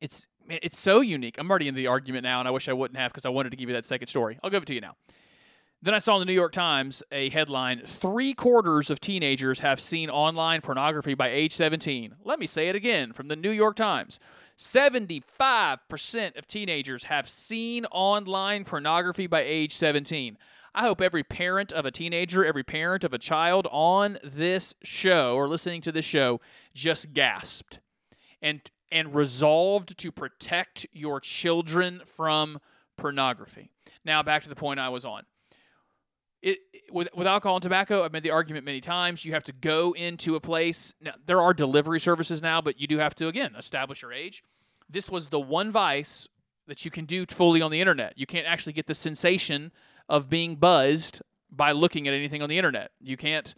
It's 0.00 0.26
it's 0.48 0.78
so 0.78 1.00
unique. 1.00 1.36
I'm 1.38 1.48
already 1.48 1.68
in 1.68 1.74
the 1.74 1.86
argument 1.86 2.24
now, 2.24 2.40
and 2.40 2.48
I 2.48 2.50
wish 2.50 2.68
I 2.68 2.72
wouldn't 2.72 2.98
have 2.98 3.12
because 3.12 3.24
I 3.24 3.28
wanted 3.28 3.50
to 3.50 3.56
give 3.56 3.68
you 3.68 3.74
that 3.74 3.86
second 3.86 4.08
story. 4.08 4.38
I'll 4.42 4.50
give 4.50 4.62
it 4.62 4.66
to 4.66 4.74
you 4.74 4.80
now. 4.80 4.96
Then 5.84 5.94
I 5.94 5.98
saw 5.98 6.14
in 6.14 6.20
the 6.20 6.26
New 6.26 6.32
York 6.32 6.52
Times 6.52 7.02
a 7.10 7.28
headline 7.30 7.82
Three 7.84 8.34
quarters 8.34 8.88
of 8.88 9.00
teenagers 9.00 9.60
have 9.60 9.80
seen 9.80 10.10
online 10.10 10.60
pornography 10.60 11.14
by 11.14 11.28
age 11.28 11.52
17. 11.52 12.14
Let 12.24 12.38
me 12.38 12.46
say 12.46 12.68
it 12.68 12.76
again 12.76 13.12
from 13.12 13.26
the 13.26 13.34
New 13.34 13.50
York 13.50 13.74
Times 13.74 14.20
75% 14.56 16.38
of 16.38 16.46
teenagers 16.46 17.04
have 17.04 17.28
seen 17.28 17.84
online 17.86 18.64
pornography 18.64 19.26
by 19.26 19.40
age 19.40 19.72
17. 19.72 20.38
I 20.72 20.82
hope 20.82 21.00
every 21.00 21.24
parent 21.24 21.72
of 21.72 21.84
a 21.84 21.90
teenager, 21.90 22.44
every 22.44 22.62
parent 22.62 23.02
of 23.02 23.12
a 23.12 23.18
child 23.18 23.66
on 23.72 24.18
this 24.22 24.74
show 24.84 25.34
or 25.34 25.48
listening 25.48 25.80
to 25.80 25.90
this 25.90 26.04
show 26.04 26.40
just 26.74 27.12
gasped 27.12 27.80
and 28.40 28.60
and 28.92 29.14
resolved 29.14 29.98
to 29.98 30.12
protect 30.12 30.86
your 30.92 31.18
children 31.18 32.02
from 32.04 32.60
pornography. 32.96 33.72
Now 34.04 34.22
back 34.22 34.44
to 34.44 34.48
the 34.48 34.54
point 34.54 34.78
I 34.78 34.90
was 34.90 35.04
on 35.04 35.24
it 36.42 36.58
with 36.90 37.08
with 37.14 37.26
alcohol 37.26 37.56
and 37.56 37.62
tobacco, 37.62 38.04
I've 38.04 38.12
made 38.12 38.22
the 38.22 38.30
argument 38.30 38.64
many 38.64 38.80
times. 38.80 39.24
You 39.24 39.32
have 39.32 39.44
to 39.44 39.52
go 39.52 39.92
into 39.92 40.36
a 40.36 40.40
place. 40.40 40.94
Now, 41.00 41.12
there 41.26 41.40
are 41.40 41.54
delivery 41.54 42.00
services 42.00 42.42
now, 42.42 42.60
but 42.60 42.80
you 42.80 42.86
do 42.86 42.98
have 42.98 43.14
to 43.16 43.28
again 43.28 43.54
establish 43.56 44.02
your 44.02 44.12
age. 44.12 44.42
This 44.90 45.10
was 45.10 45.28
the 45.28 45.40
one 45.40 45.70
vice 45.70 46.28
that 46.66 46.84
you 46.84 46.90
can 46.90 47.04
do 47.04 47.24
fully 47.26 47.62
on 47.62 47.70
the 47.70 47.80
internet. 47.80 48.14
You 48.16 48.26
can't 48.26 48.46
actually 48.46 48.74
get 48.74 48.86
the 48.86 48.94
sensation 48.94 49.72
of 50.08 50.28
being 50.28 50.56
buzzed 50.56 51.22
by 51.50 51.72
looking 51.72 52.06
at 52.08 52.14
anything 52.14 52.42
on 52.42 52.48
the 52.48 52.58
internet. 52.58 52.90
You 53.00 53.16
can't 53.16 53.54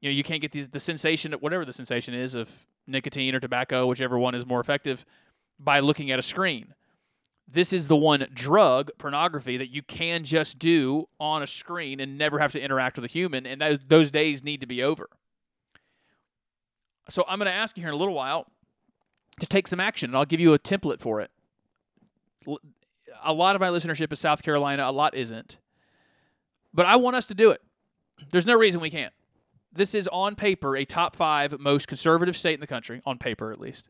you 0.00 0.08
know, 0.08 0.14
you 0.14 0.22
can't 0.22 0.40
get 0.40 0.52
these 0.52 0.68
the 0.68 0.80
sensation 0.80 1.32
whatever 1.34 1.64
the 1.64 1.72
sensation 1.72 2.14
is 2.14 2.34
of 2.34 2.66
nicotine 2.86 3.34
or 3.34 3.40
tobacco, 3.40 3.86
whichever 3.86 4.18
one 4.18 4.34
is 4.34 4.46
more 4.46 4.60
effective 4.60 5.04
by 5.58 5.80
looking 5.80 6.10
at 6.10 6.18
a 6.18 6.22
screen 6.22 6.74
this 7.50 7.72
is 7.72 7.88
the 7.88 7.96
one 7.96 8.26
drug, 8.34 8.90
pornography, 8.98 9.56
that 9.56 9.70
you 9.70 9.82
can 9.82 10.22
just 10.22 10.58
do 10.58 11.08
on 11.18 11.42
a 11.42 11.46
screen 11.46 11.98
and 11.98 12.18
never 12.18 12.38
have 12.38 12.52
to 12.52 12.60
interact 12.60 12.98
with 12.98 13.06
a 13.06 13.08
human, 13.08 13.46
and 13.46 13.60
that, 13.60 13.88
those 13.88 14.10
days 14.10 14.44
need 14.44 14.60
to 14.60 14.66
be 14.66 14.82
over. 14.82 15.08
So 17.08 17.24
I'm 17.26 17.38
going 17.38 17.50
to 17.50 17.54
ask 17.54 17.76
you 17.76 17.82
here 17.82 17.88
in 17.88 17.94
a 17.94 17.98
little 17.98 18.14
while 18.14 18.46
to 19.40 19.46
take 19.46 19.66
some 19.66 19.80
action, 19.80 20.10
and 20.10 20.16
I'll 20.16 20.26
give 20.26 20.40
you 20.40 20.52
a 20.52 20.58
template 20.58 21.00
for 21.00 21.22
it. 21.22 21.30
a 23.22 23.32
lot 23.32 23.56
of 23.56 23.60
my 23.60 23.68
listenership 23.68 24.12
is 24.12 24.20
South 24.20 24.42
Carolina, 24.42 24.84
a 24.86 24.92
lot 24.92 25.14
isn't. 25.14 25.56
But 26.74 26.84
I 26.84 26.96
want 26.96 27.16
us 27.16 27.24
to 27.26 27.34
do 27.34 27.50
it. 27.50 27.62
There's 28.30 28.46
no 28.46 28.56
reason 28.56 28.80
we 28.80 28.90
can't. 28.90 29.14
This 29.72 29.94
is 29.94 30.06
on 30.08 30.34
paper 30.34 30.76
a 30.76 30.84
top 30.84 31.16
five 31.16 31.58
most 31.58 31.88
conservative 31.88 32.36
state 32.36 32.54
in 32.54 32.60
the 32.60 32.66
country, 32.66 33.00
on 33.06 33.16
paper 33.16 33.52
at 33.52 33.60
least. 33.60 33.88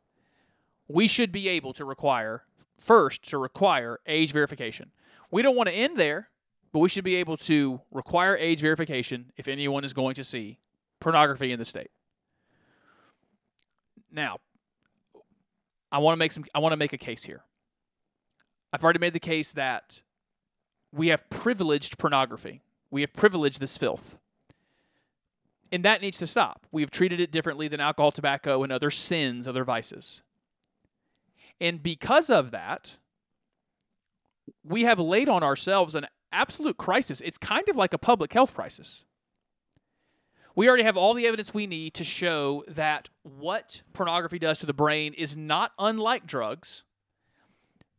We 0.87 1.09
should 1.09 1.33
be 1.33 1.49
able 1.49 1.73
to 1.75 1.85
require 1.85 2.45
first 2.79 3.29
to 3.31 3.39
require 3.39 3.99
age 4.07 4.33
verification. 4.33 4.91
We 5.31 5.43
don't 5.43 5.57
want 5.57 5.69
to 5.69 5.75
end 5.75 5.99
there, 5.99 6.29
but 6.73 6.81
we 6.81 6.89
should 6.89 7.05
be 7.05 7.17
able 7.17 7.37
to 7.39 7.81
require 7.91 8.37
age 8.37 8.61
verification 8.61 9.33
if 9.37 9.49
anyone 9.49 9.85
is 9.85 9.93
going 9.93 10.15
to 10.15 10.25
see 10.25 10.59
pornography 11.01 11.53
in 11.53 11.59
the 11.59 11.65
state. 11.65 11.91
Now, 14.11 14.39
I 15.91 15.99
want 15.99 16.15
to 16.15 16.19
make 16.19 16.33
some 16.33 16.45
I 16.55 16.59
want 16.59 16.73
to 16.73 16.77
make 16.77 16.93
a 16.93 16.99
case 16.99 17.25
here. 17.25 17.43
I've 18.73 18.85
already 18.85 18.99
made 18.99 19.15
the 19.15 19.21
case 19.21 19.53
that 19.53 20.03
we 20.93 21.09
have 21.09 21.29
privileged 21.31 21.99
pornography. 21.99 22.63
We 22.91 23.03
have 23.03 23.13
privileged 23.13 23.61
this 23.61 23.77
filth. 23.77 24.19
And 25.71 25.85
that 25.85 26.01
needs 26.01 26.17
to 26.19 26.27
stop. 26.27 26.67
We 26.73 26.83
have 26.83 26.91
treated 26.91 27.21
it 27.21 27.31
differently 27.31 27.69
than 27.69 27.81
alcohol, 27.81 28.11
tobacco, 28.11 28.63
and 28.63 28.73
other 28.73 28.91
sins, 28.91 29.47
other 29.47 29.65
vices. 29.65 30.23
And 31.61 31.83
because 31.83 32.31
of 32.31 32.51
that, 32.53 32.99
we 34.63 34.83
have 34.83 35.01
laid 35.01 35.29
on 35.29 35.43
ourselves 35.43 35.95
an 35.95 36.07
absolute 36.33 36.77
crisis. 36.77 37.21
It's 37.21 37.39
kind 37.39 37.69
of 37.69 37.77
like 37.77 37.93
a 37.93 37.99
public 37.99 38.33
health 38.33 38.55
crisis. 38.55 39.05
We 40.55 40.69
already 40.69 40.83
have 40.83 40.97
all 40.97 41.15
the 41.15 41.27
evidence 41.27 41.55
we 41.55 41.67
need 41.67 41.95
to 41.95 42.05
show 42.05 42.65
that 42.69 43.09
what 43.23 43.83
pornography 43.93 44.39
does 44.39 44.59
to 44.59 44.67
the 44.67 44.73
brain 44.73 45.15
is 45.15 45.37
not 45.37 45.73
unlike 45.79 46.27
drugs. 46.27 46.85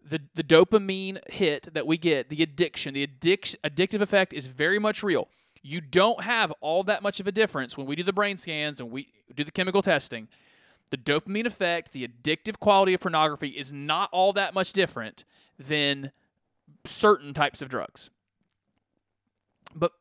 The, 0.04 0.22
the 0.36 0.44
dopamine 0.44 1.20
hit 1.30 1.74
that 1.74 1.88
we 1.88 1.98
get, 1.98 2.30
the 2.30 2.44
addiction, 2.44 2.94
the 2.94 3.08
addic- 3.08 3.56
addictive 3.64 4.02
effect 4.02 4.34
is 4.34 4.48
very 4.48 4.80
much 4.80 5.04
real. 5.04 5.30
You 5.62 5.82
don't 5.82 6.22
have 6.24 6.52
all 6.62 6.84
that 6.84 7.04
much 7.04 7.20
of 7.20 7.28
a 7.28 7.32
difference 7.32 7.78
when 7.78 7.86
we 7.86 7.96
do 7.96 8.04
the 8.04 8.14
brain 8.14 8.38
scans 8.38 8.80
and 8.80 8.92
we 8.92 9.08
do 9.34 9.44
the 9.44 9.52
chemical 9.52 9.82
testing 9.82 10.28
the 10.90 10.98
dopamine 10.98 11.46
effect, 11.46 11.92
the 11.92 12.08
addictive 12.08 12.60
quality 12.60 12.94
of 12.94 13.02
pornography 13.02 13.50
is 13.50 13.72
not 13.72 14.10
all 14.12 14.34
that 14.34 14.54
much 14.54 14.74
different 14.74 15.26
than 15.58 16.12
certain 16.86 17.34
types 17.34 17.62
of 17.62 17.70
drugs. 17.70 18.10
But 19.76 19.92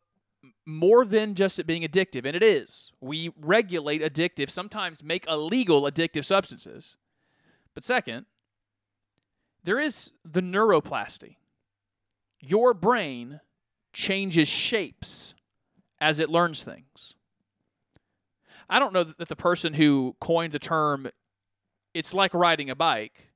more 0.65 1.05
than 1.05 1.35
just 1.35 1.59
it 1.59 1.67
being 1.67 1.83
addictive, 1.83 2.25
and 2.25 2.37
it 2.37 2.43
is. 2.43 2.93
We 3.01 3.33
regulate 3.41 4.03
addictive, 4.03 4.51
sometimes 4.51 5.03
make 5.03 5.27
illegal 5.27 5.83
addictive 5.83 6.25
substances. 6.25 6.97
But 7.75 7.85
second, 7.85 8.27
there 9.65 9.79
is 9.79 10.13
the 10.25 10.43
neuroplasty. 10.43 11.37
Your 12.41 12.73
brain 12.73 13.41
changes 13.93 14.49
shapes 14.49 15.35
as 16.01 16.21
it 16.21 16.31
learns 16.31 16.65
things. 16.65 17.15
I 18.69 18.79
don't 18.79 18.93
know 18.93 19.05
that 19.05 19.29
the 19.29 19.37
person 19.37 19.75
who 19.75 20.17
coined 20.21 20.53
the 20.53 20.59
term 20.59 21.09
"it's 21.95 22.15
like 22.15 22.35
riding 22.35 22.71
a 22.71 22.75
bike" 22.75 23.29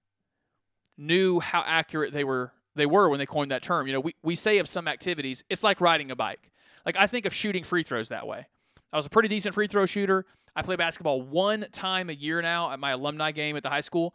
knew 0.98 1.40
how 1.40 1.62
accurate 1.66 2.12
they 2.12 2.24
were 2.24 2.52
they 2.74 2.86
were 2.86 3.08
when 3.08 3.18
they 3.18 3.26
coined 3.26 3.50
that 3.50 3.62
term. 3.62 3.86
You 3.86 3.94
know, 3.94 4.00
we, 4.00 4.14
we 4.22 4.34
say 4.34 4.58
of 4.58 4.68
some 4.68 4.88
activities, 4.88 5.44
it's 5.50 5.62
like 5.62 5.80
riding 5.80 6.10
a 6.10 6.16
bike. 6.16 6.50
Like 6.86 6.96
I 6.96 7.06
think 7.06 7.26
of 7.26 7.34
shooting 7.34 7.64
free 7.64 7.82
throws 7.82 8.08
that 8.08 8.26
way. 8.26 8.46
I 8.92 8.96
was 8.96 9.06
a 9.06 9.10
pretty 9.10 9.28
decent 9.28 9.54
free 9.54 9.66
throw 9.66 9.86
shooter. 9.86 10.26
I 10.54 10.62
play 10.62 10.76
basketball 10.76 11.22
one 11.22 11.66
time 11.72 12.10
a 12.10 12.12
year 12.12 12.42
now 12.42 12.70
at 12.70 12.78
my 12.78 12.90
alumni 12.90 13.32
game 13.32 13.56
at 13.56 13.62
the 13.62 13.70
high 13.70 13.80
school. 13.80 14.14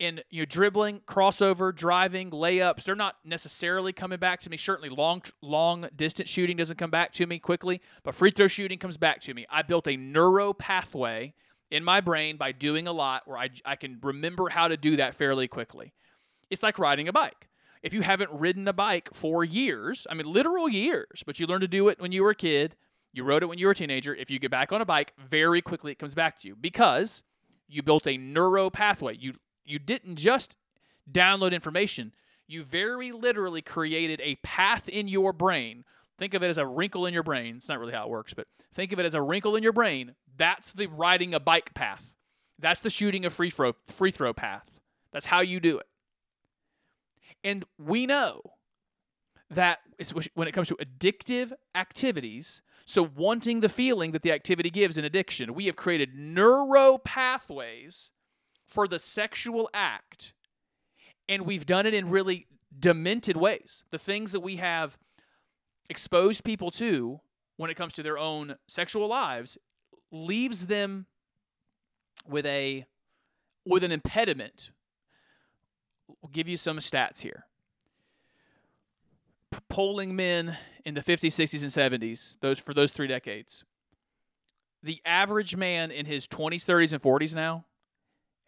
And 0.00 0.24
you 0.30 0.42
know, 0.42 0.46
dribbling, 0.46 1.00
crossover, 1.00 1.74
driving, 1.74 2.30
layups, 2.30 2.84
they're 2.84 2.94
not 2.96 3.16
necessarily 3.22 3.92
coming 3.92 4.18
back 4.18 4.40
to 4.40 4.50
me. 4.50 4.56
Certainly 4.56 4.88
long 4.88 5.22
long 5.42 5.88
distance 5.94 6.30
shooting 6.30 6.56
doesn't 6.56 6.78
come 6.78 6.90
back 6.90 7.12
to 7.12 7.26
me 7.26 7.38
quickly, 7.38 7.82
but 8.02 8.14
free 8.14 8.30
throw 8.30 8.46
shooting 8.46 8.78
comes 8.78 8.96
back 8.96 9.20
to 9.22 9.34
me. 9.34 9.46
I 9.50 9.60
built 9.60 9.86
a 9.86 9.96
neuro 9.98 10.54
pathway 10.54 11.34
in 11.70 11.84
my 11.84 12.00
brain 12.00 12.38
by 12.38 12.52
doing 12.52 12.88
a 12.88 12.92
lot 12.92 13.28
where 13.28 13.38
I, 13.38 13.50
I 13.64 13.76
can 13.76 13.98
remember 14.02 14.48
how 14.48 14.68
to 14.68 14.76
do 14.76 14.96
that 14.96 15.14
fairly 15.14 15.46
quickly. 15.46 15.92
It's 16.48 16.62
like 16.62 16.78
riding 16.78 17.06
a 17.06 17.12
bike. 17.12 17.48
If 17.82 17.94
you 17.94 18.02
haven't 18.02 18.30
ridden 18.32 18.66
a 18.68 18.72
bike 18.72 19.10
for 19.12 19.44
years, 19.44 20.06
I 20.10 20.14
mean 20.14 20.26
literal 20.26 20.68
years, 20.68 21.22
but 21.24 21.38
you 21.38 21.46
learned 21.46 21.62
to 21.62 21.68
do 21.68 21.88
it 21.88 22.00
when 22.00 22.12
you 22.12 22.22
were 22.22 22.30
a 22.30 22.34
kid, 22.34 22.74
you 23.12 23.24
rode 23.24 23.42
it 23.42 23.46
when 23.46 23.58
you 23.58 23.66
were 23.66 23.72
a 23.72 23.76
teenager, 23.76 24.14
if 24.14 24.30
you 24.30 24.38
get 24.38 24.50
back 24.50 24.72
on 24.72 24.80
a 24.80 24.84
bike, 24.86 25.12
very 25.18 25.60
quickly 25.62 25.92
it 25.92 25.98
comes 25.98 26.14
back 26.14 26.38
to 26.40 26.48
you 26.48 26.56
because 26.56 27.22
you 27.68 27.82
built 27.82 28.06
a 28.06 28.16
neuro 28.16 28.70
pathway. 28.70 29.16
You 29.16 29.34
you 29.70 29.78
didn't 29.78 30.16
just 30.16 30.56
download 31.10 31.52
information, 31.52 32.12
you 32.46 32.64
very 32.64 33.12
literally 33.12 33.62
created 33.62 34.20
a 34.22 34.36
path 34.36 34.88
in 34.88 35.08
your 35.08 35.32
brain. 35.32 35.84
Think 36.18 36.34
of 36.34 36.42
it 36.42 36.48
as 36.48 36.58
a 36.58 36.66
wrinkle 36.66 37.06
in 37.06 37.14
your 37.14 37.22
brain. 37.22 37.56
It's 37.56 37.68
not 37.68 37.78
really 37.78 37.92
how 37.92 38.04
it 38.04 38.10
works, 38.10 38.34
but 38.34 38.46
think 38.74 38.92
of 38.92 38.98
it 38.98 39.06
as 39.06 39.14
a 39.14 39.22
wrinkle 39.22 39.56
in 39.56 39.62
your 39.62 39.72
brain. 39.72 40.14
That's 40.36 40.72
the 40.72 40.86
riding 40.86 41.32
a 41.34 41.40
bike 41.40 41.72
path. 41.74 42.16
That's 42.58 42.80
the 42.80 42.90
shooting 42.90 43.24
a 43.24 43.30
free 43.30 43.50
throw 43.50 43.74
free 43.86 44.10
throw 44.10 44.34
path. 44.34 44.80
That's 45.12 45.26
how 45.26 45.40
you 45.40 45.60
do 45.60 45.78
it. 45.78 45.86
And 47.42 47.64
we 47.78 48.06
know 48.06 48.42
that 49.50 49.78
when 50.34 50.46
it 50.46 50.52
comes 50.52 50.68
to 50.68 50.76
addictive 50.76 51.52
activities, 51.74 52.62
so 52.84 53.08
wanting 53.16 53.60
the 53.60 53.68
feeling 53.68 54.12
that 54.12 54.22
the 54.22 54.32
activity 54.32 54.70
gives 54.70 54.98
in 54.98 55.04
addiction, 55.04 55.54
we 55.54 55.66
have 55.66 55.76
created 55.76 56.14
neuro 56.14 56.98
pathways 56.98 58.10
for 58.70 58.86
the 58.86 58.98
sexual 58.98 59.68
act, 59.74 60.32
and 61.28 61.42
we've 61.42 61.66
done 61.66 61.86
it 61.86 61.94
in 61.94 62.08
really 62.08 62.46
demented 62.78 63.36
ways. 63.36 63.82
The 63.90 63.98
things 63.98 64.30
that 64.32 64.40
we 64.40 64.56
have 64.56 64.96
exposed 65.88 66.44
people 66.44 66.70
to 66.72 67.20
when 67.56 67.68
it 67.68 67.74
comes 67.74 67.92
to 67.94 68.02
their 68.02 68.16
own 68.16 68.56
sexual 68.68 69.08
lives 69.08 69.58
leaves 70.12 70.68
them 70.68 71.06
with 72.28 72.46
a 72.46 72.86
with 73.66 73.82
an 73.82 73.90
impediment. 73.90 74.70
We'll 76.22 76.30
give 76.32 76.48
you 76.48 76.56
some 76.56 76.78
stats 76.78 77.22
here. 77.22 77.46
P- 79.50 79.58
polling 79.68 80.14
men 80.14 80.56
in 80.84 80.94
the 80.94 81.00
50s, 81.00 81.26
60s, 81.26 81.62
and 81.62 82.02
70s, 82.02 82.36
those 82.40 82.60
for 82.60 82.72
those 82.72 82.92
three 82.92 83.08
decades, 83.08 83.64
the 84.82 85.00
average 85.04 85.56
man 85.56 85.90
in 85.90 86.06
his 86.06 86.26
20s, 86.28 86.64
30s, 86.64 86.92
and 86.92 87.02
40s 87.02 87.34
now 87.34 87.64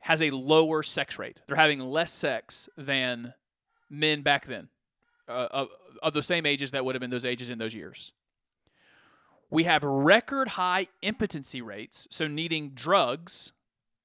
has 0.02 0.20
a 0.20 0.30
lower 0.30 0.82
sex 0.82 1.18
rate. 1.18 1.40
They're 1.46 1.56
having 1.56 1.80
less 1.80 2.12
sex 2.12 2.68
than 2.76 3.34
men 3.88 4.22
back 4.22 4.46
then, 4.46 4.68
uh, 5.28 5.48
of, 5.50 5.68
of 6.02 6.12
the 6.12 6.22
same 6.22 6.44
ages 6.44 6.72
that 6.72 6.84
would 6.84 6.96
have 6.96 7.00
been 7.00 7.10
those 7.10 7.24
ages 7.24 7.48
in 7.48 7.58
those 7.58 7.74
years. 7.74 8.12
We 9.48 9.64
have 9.64 9.84
record 9.84 10.48
high 10.48 10.88
impotency 11.02 11.62
rates, 11.62 12.08
so 12.10 12.26
needing 12.26 12.70
drugs 12.70 13.52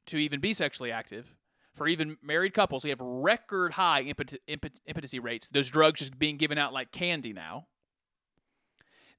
to 0.06 0.18
even 0.18 0.40
be 0.40 0.54
sexually 0.54 0.92
active. 0.92 1.36
For 1.74 1.88
even 1.88 2.18
married 2.22 2.54
couples, 2.54 2.84
we 2.84 2.92
have 2.92 3.00
record 3.02 3.74
high 3.74 4.04
impot- 4.04 4.38
impot- 4.48 4.80
impotency 4.86 5.20
rates. 5.20 5.50
Those 5.50 5.70
drugs 5.70 6.00
just 6.00 6.20
being 6.20 6.38
given 6.38 6.58
out 6.58 6.74
like 6.74 6.92
candy 6.92 7.34
now. 7.34 7.66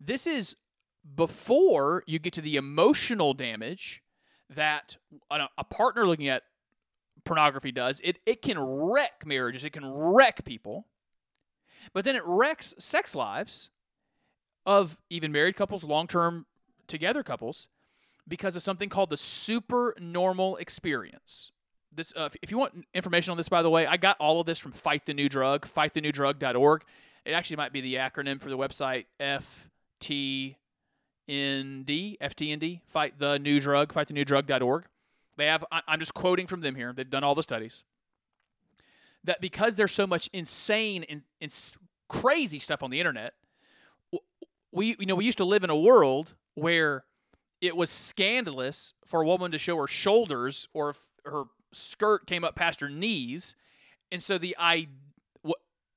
This 0.00 0.26
is 0.28 0.54
before 1.16 2.04
you 2.06 2.20
get 2.20 2.34
to 2.34 2.40
the 2.40 2.56
emotional 2.56 3.34
damage 3.34 4.02
that 4.50 4.96
a, 5.30 5.46
a 5.56 5.64
partner 5.64 6.06
looking 6.06 6.28
at 6.28 6.42
pornography 7.28 7.70
does. 7.70 8.00
It 8.02 8.18
it 8.26 8.42
can 8.42 8.58
wreck 8.58 9.24
marriages. 9.24 9.64
It 9.64 9.70
can 9.70 9.86
wreck 9.86 10.44
people. 10.44 10.86
But 11.92 12.04
then 12.04 12.16
it 12.16 12.22
wrecks 12.24 12.74
sex 12.78 13.14
lives 13.14 13.70
of 14.66 14.98
even 15.08 15.30
married 15.30 15.54
couples, 15.54 15.84
long-term 15.84 16.46
together 16.88 17.22
couples 17.22 17.68
because 18.26 18.56
of 18.56 18.62
something 18.62 18.88
called 18.88 19.10
the 19.10 19.16
supernormal 19.16 20.56
experience. 20.56 21.52
This 21.94 22.12
uh, 22.16 22.30
if 22.42 22.50
you 22.50 22.58
want 22.58 22.86
information 22.94 23.30
on 23.30 23.36
this 23.36 23.48
by 23.48 23.62
the 23.62 23.70
way, 23.70 23.86
I 23.86 23.96
got 23.98 24.16
all 24.18 24.40
of 24.40 24.46
this 24.46 24.58
from 24.58 24.72
Fight 24.72 25.06
the 25.06 25.14
New 25.14 25.28
Drug, 25.28 25.66
fightthenewdrug.org. 25.66 26.82
It 27.24 27.32
actually 27.32 27.56
might 27.56 27.72
be 27.72 27.82
the 27.82 27.96
acronym 27.96 28.40
for 28.40 28.48
the 28.48 28.56
website 28.56 29.04
FTND, 29.20 30.56
FTND, 31.28 32.80
fight 32.86 33.18
the 33.18 33.38
new 33.38 33.60
drug, 33.60 33.92
fightthenewdrug.org. 33.92 34.86
They 35.38 35.46
have, 35.46 35.64
I'm 35.70 36.00
just 36.00 36.14
quoting 36.14 36.48
from 36.48 36.60
them 36.60 36.74
here. 36.74 36.92
They've 36.92 37.08
done 37.08 37.24
all 37.24 37.36
the 37.36 37.44
studies. 37.44 37.84
That 39.24 39.40
because 39.40 39.76
there's 39.76 39.92
so 39.92 40.06
much 40.06 40.28
insane 40.32 41.04
and, 41.08 41.22
and 41.40 41.54
crazy 42.08 42.58
stuff 42.58 42.82
on 42.82 42.90
the 42.90 42.98
internet, 42.98 43.34
we 44.72 44.96
you 44.98 45.06
know 45.06 45.14
we 45.14 45.24
used 45.24 45.38
to 45.38 45.44
live 45.44 45.64
in 45.64 45.70
a 45.70 45.76
world 45.76 46.34
where 46.54 47.04
it 47.60 47.76
was 47.76 47.90
scandalous 47.90 48.92
for 49.04 49.22
a 49.22 49.26
woman 49.26 49.50
to 49.52 49.58
show 49.58 49.76
her 49.76 49.86
shoulders 49.86 50.68
or 50.74 50.94
her 51.24 51.44
skirt 51.72 52.26
came 52.26 52.44
up 52.44 52.54
past 52.54 52.80
her 52.80 52.88
knees, 52.88 53.56
and 54.12 54.22
so 54.22 54.38
the 54.38 54.54
i 54.58 54.88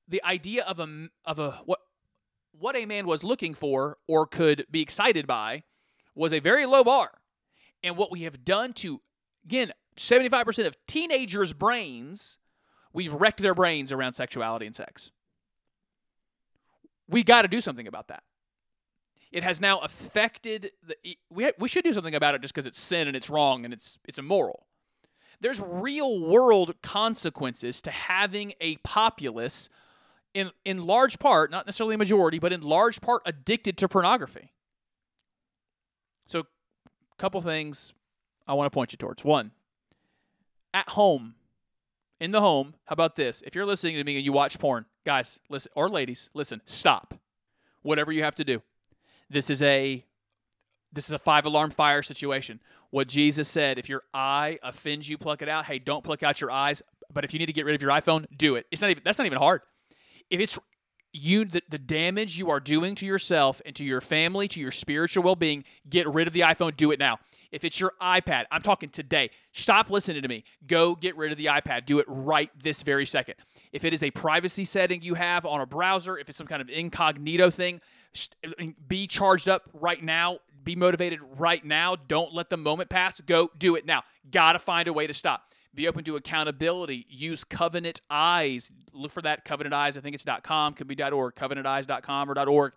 the 0.08 0.22
idea 0.24 0.64
of 0.64 0.78
a 0.80 1.08
of 1.24 1.38
a 1.38 1.52
what 1.64 1.80
what 2.58 2.76
a 2.76 2.86
man 2.86 3.06
was 3.06 3.24
looking 3.24 3.54
for 3.54 3.98
or 4.06 4.26
could 4.26 4.66
be 4.70 4.82
excited 4.82 5.26
by 5.26 5.62
was 6.14 6.32
a 6.32 6.38
very 6.38 6.66
low 6.66 6.84
bar. 6.84 7.12
And 7.84 7.96
what 7.96 8.12
we 8.12 8.22
have 8.22 8.44
done 8.44 8.72
to 8.74 9.00
again, 9.44 9.72
75% 9.96 10.66
of 10.66 10.76
teenagers' 10.86 11.52
brains, 11.52 12.38
we've 12.92 13.12
wrecked 13.12 13.40
their 13.40 13.54
brains 13.54 13.92
around 13.92 14.14
sexuality 14.14 14.66
and 14.66 14.74
sex. 14.74 15.10
We 17.08 17.22
got 17.22 17.42
to 17.42 17.48
do 17.48 17.60
something 17.60 17.86
about 17.86 18.08
that. 18.08 18.22
It 19.30 19.42
has 19.42 19.60
now 19.60 19.78
affected 19.78 20.72
the 20.86 20.96
we 21.30 21.50
we 21.58 21.68
should 21.68 21.84
do 21.84 21.92
something 21.92 22.14
about 22.14 22.34
it 22.34 22.42
just 22.42 22.54
because 22.54 22.66
it's 22.66 22.80
sin 22.80 23.08
and 23.08 23.16
it's 23.16 23.30
wrong 23.30 23.64
and 23.64 23.72
it's 23.72 23.98
it's 24.04 24.18
immoral. 24.18 24.66
There's 25.40 25.60
real 25.60 26.20
world 26.20 26.74
consequences 26.82 27.80
to 27.82 27.90
having 27.90 28.52
a 28.60 28.76
populace 28.76 29.70
in 30.34 30.50
in 30.66 30.86
large 30.86 31.18
part, 31.18 31.50
not 31.50 31.66
necessarily 31.66 31.94
a 31.94 31.98
majority, 31.98 32.38
but 32.38 32.52
in 32.52 32.60
large 32.60 33.00
part 33.00 33.22
addicted 33.24 33.78
to 33.78 33.88
pornography. 33.88 34.52
So, 36.26 36.40
a 36.40 37.16
couple 37.18 37.40
things 37.40 37.94
I 38.46 38.54
want 38.54 38.70
to 38.70 38.74
point 38.74 38.92
you 38.92 38.96
towards. 38.96 39.24
One, 39.24 39.52
at 40.74 40.88
home, 40.90 41.34
in 42.20 42.30
the 42.30 42.40
home, 42.40 42.74
how 42.86 42.94
about 42.94 43.16
this? 43.16 43.42
If 43.46 43.54
you're 43.54 43.66
listening 43.66 43.96
to 43.96 44.04
me 44.04 44.16
and 44.16 44.24
you 44.24 44.32
watch 44.32 44.58
porn, 44.58 44.86
guys, 45.04 45.38
listen, 45.48 45.72
or 45.74 45.88
ladies, 45.88 46.30
listen, 46.34 46.60
stop. 46.64 47.14
Whatever 47.82 48.12
you 48.12 48.22
have 48.22 48.36
to 48.36 48.44
do. 48.44 48.62
This 49.28 49.50
is 49.50 49.60
a 49.62 50.04
this 50.92 51.06
is 51.06 51.12
a 51.12 51.18
five 51.18 51.46
alarm 51.46 51.70
fire 51.70 52.02
situation. 52.02 52.60
What 52.90 53.08
Jesus 53.08 53.48
said, 53.48 53.78
if 53.78 53.88
your 53.88 54.02
eye 54.12 54.58
offends 54.62 55.08
you, 55.08 55.16
pluck 55.16 55.40
it 55.40 55.48
out. 55.48 55.64
Hey, 55.64 55.78
don't 55.78 56.04
pluck 56.04 56.22
out 56.22 56.40
your 56.40 56.50
eyes. 56.50 56.82
But 57.12 57.24
if 57.24 57.32
you 57.32 57.38
need 57.38 57.46
to 57.46 57.52
get 57.52 57.64
rid 57.64 57.74
of 57.74 57.82
your 57.82 57.90
iPhone, 57.90 58.26
do 58.36 58.56
it. 58.56 58.66
It's 58.70 58.82
not 58.82 58.90
even 58.90 59.02
that's 59.04 59.18
not 59.18 59.26
even 59.26 59.38
hard. 59.38 59.62
If 60.30 60.40
it's 60.40 60.58
you 61.12 61.44
the, 61.44 61.62
the 61.68 61.78
damage 61.78 62.38
you 62.38 62.50
are 62.50 62.60
doing 62.60 62.94
to 62.96 63.06
yourself 63.06 63.60
and 63.66 63.74
to 63.76 63.84
your 63.84 64.00
family, 64.00 64.48
to 64.48 64.60
your 64.60 64.70
spiritual 64.70 65.22
well-being, 65.22 65.64
get 65.88 66.08
rid 66.08 66.26
of 66.26 66.32
the 66.32 66.40
iPhone, 66.40 66.76
do 66.76 66.90
it 66.90 66.98
now. 66.98 67.18
If 67.52 67.64
it's 67.64 67.78
your 67.78 67.92
iPad, 68.00 68.46
I'm 68.50 68.62
talking 68.62 68.88
today. 68.88 69.30
Stop 69.52 69.90
listening 69.90 70.22
to 70.22 70.28
me. 70.28 70.42
Go 70.66 70.94
get 70.94 71.16
rid 71.16 71.30
of 71.30 71.38
the 71.38 71.46
iPad. 71.46 71.84
Do 71.86 71.98
it 71.98 72.06
right 72.08 72.50
this 72.60 72.82
very 72.82 73.06
second. 73.06 73.34
If 73.72 73.84
it 73.84 73.92
is 73.92 74.02
a 74.02 74.10
privacy 74.10 74.64
setting 74.64 75.02
you 75.02 75.14
have 75.14 75.44
on 75.44 75.60
a 75.60 75.66
browser, 75.66 76.18
if 76.18 76.28
it's 76.28 76.38
some 76.38 76.46
kind 76.46 76.62
of 76.62 76.68
incognito 76.70 77.50
thing, 77.50 77.80
be 78.88 79.06
charged 79.06 79.48
up 79.48 79.68
right 79.74 80.02
now. 80.02 80.38
Be 80.64 80.76
motivated 80.76 81.20
right 81.36 81.64
now. 81.64 81.96
Don't 81.96 82.32
let 82.32 82.48
the 82.48 82.56
moment 82.56 82.88
pass. 82.88 83.20
Go 83.20 83.50
do 83.58 83.74
it 83.74 83.84
now. 83.84 84.02
Got 84.30 84.52
to 84.52 84.58
find 84.58 84.88
a 84.88 84.92
way 84.92 85.06
to 85.06 85.12
stop. 85.12 85.42
Be 85.74 85.88
open 85.88 86.04
to 86.04 86.16
accountability. 86.16 87.06
Use 87.08 87.44
Covenant 87.44 88.00
Eyes. 88.10 88.70
Look 88.92 89.10
for 89.10 89.22
that 89.22 89.44
Covenant 89.44 89.74
Eyes. 89.74 89.96
I 89.96 90.00
think 90.00 90.14
it's 90.14 90.26
.com, 90.42 90.74
could 90.74 90.86
be 90.86 91.02
.org, 91.02 91.34
covenanteyes.com 91.34 92.30
or 92.30 92.48
.org 92.48 92.72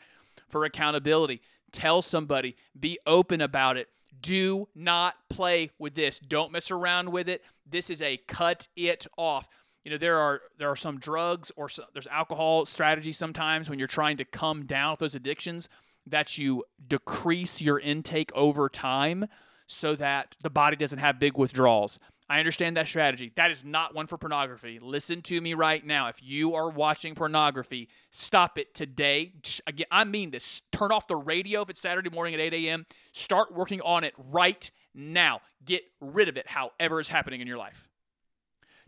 for 0.48 0.66
accountability. 0.66 1.42
Tell 1.72 2.02
somebody. 2.02 2.56
Be 2.80 2.98
open 3.06 3.42
about 3.42 3.78
it. 3.78 3.90
Do 4.21 4.67
not 4.75 5.15
play 5.30 5.71
with 5.80 5.95
this. 5.95 6.19
Don't 6.19 6.51
mess 6.51 6.71
around 6.71 7.12
with 7.12 7.30
it. 7.30 7.43
This 7.65 7.89
is 7.89 8.01
a 8.01 8.17
cut 8.28 8.67
it 8.75 9.08
off. 9.17 9.47
You 9.84 9.91
know 9.91 9.97
there 9.97 10.17
are 10.17 10.41
there 10.58 10.69
are 10.69 10.75
some 10.75 10.99
drugs 10.99 11.51
or 11.56 11.69
some, 11.69 11.86
there's 11.93 12.08
alcohol 12.08 12.65
strategies 12.65 13.17
sometimes 13.17 13.69
when 13.69 13.78
you're 13.78 13.88
trying 13.88 14.17
to 14.17 14.25
come 14.25 14.65
down 14.65 14.91
with 14.91 14.99
those 14.99 15.15
addictions 15.15 15.69
that 16.08 16.38
you 16.38 16.63
decrease 16.88 17.62
your 17.62 17.80
intake 17.80 18.32
over 18.34 18.67
time 18.67 19.25
so 19.67 19.95
that 19.95 20.36
the 20.41 20.49
body 20.49 20.75
doesn't 20.75 20.99
have 20.99 21.19
big 21.19 21.38
withdrawals. 21.38 21.99
I 22.28 22.40
understand 22.40 22.78
that 22.78 22.88
strategy. 22.88 23.32
That 23.36 23.52
is 23.52 23.64
not 23.64 23.94
one 23.94 24.08
for 24.08 24.18
pornography. 24.18 24.80
Listen 24.82 25.22
to 25.24 25.40
me 25.40 25.54
right 25.54 25.86
now. 25.86 26.08
If 26.08 26.24
you 26.24 26.56
are 26.56 26.70
watching 26.70 27.14
pornography, 27.14 27.88
stop 28.10 28.58
it 28.58 28.74
today. 28.74 29.34
Again, 29.68 29.86
I 29.92 30.06
mean 30.06 30.32
this. 30.32 30.64
Turn 30.72 30.92
off 30.92 31.08
the 31.08 31.16
radio 31.16 31.62
if 31.62 31.70
it's 31.70 31.82
Saturday 31.82 32.10
morning 32.10 32.34
at 32.34 32.40
8 32.40 32.54
a.m. 32.54 32.86
Start 33.12 33.54
working 33.54 33.80
on 33.82 34.04
it 34.04 34.14
right 34.18 34.70
now. 34.96 35.42
Get 35.64 35.84
rid 36.02 36.28
of 36.28 36.36
it, 36.38 36.48
however 36.48 37.00
is 37.00 37.10
happening 37.10 37.42
in 37.42 37.48
your 37.48 37.58
life. 37.58 37.90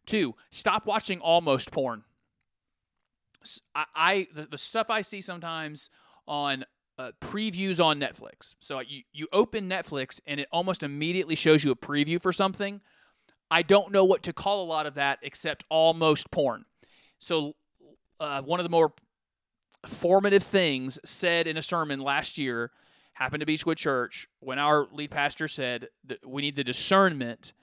Two, 0.07 0.33
stop 0.49 0.87
watching 0.87 1.19
almost 1.19 1.71
porn. 1.71 2.03
I, 3.75 3.85
I 3.95 4.27
the, 4.33 4.45
the 4.45 4.57
stuff 4.57 4.89
I 4.89 5.01
see 5.01 5.21
sometimes 5.21 5.91
on 6.27 6.65
uh, 6.97 7.11
previews 7.21 7.83
on 7.83 7.99
Netflix. 7.99 8.55
So 8.59 8.79
you 8.79 9.03
you 9.13 9.27
open 9.31 9.69
Netflix 9.69 10.19
and 10.25 10.39
it 10.39 10.47
almost 10.51 10.81
immediately 10.81 11.35
shows 11.35 11.63
you 11.63 11.71
a 11.71 11.75
preview 11.75 12.19
for 12.19 12.31
something. 12.31 12.81
I 13.49 13.61
don't 13.61 13.91
know 13.91 14.03
what 14.03 14.23
to 14.23 14.33
call 14.33 14.63
a 14.63 14.67
lot 14.67 14.85
of 14.85 14.95
that 14.95 15.19
except 15.21 15.63
almost 15.69 16.31
porn. 16.31 16.65
So 17.19 17.55
uh, 18.19 18.41
one 18.41 18.59
of 18.59 18.63
the 18.63 18.69
more 18.69 18.93
formative 19.85 20.43
things 20.43 20.99
said 21.05 21.47
in 21.47 21.57
a 21.57 21.61
sermon 21.61 21.99
last 21.99 22.37
year 22.37 22.71
happened 23.13 23.39
to 23.39 23.45
Beechwood 23.45 23.77
Church 23.77 24.27
when 24.39 24.59
our 24.59 24.87
lead 24.91 25.11
pastor 25.11 25.47
said 25.47 25.87
that 26.05 26.27
we 26.27 26.41
need 26.41 26.55
the 26.55 26.63
discernment 26.63 27.53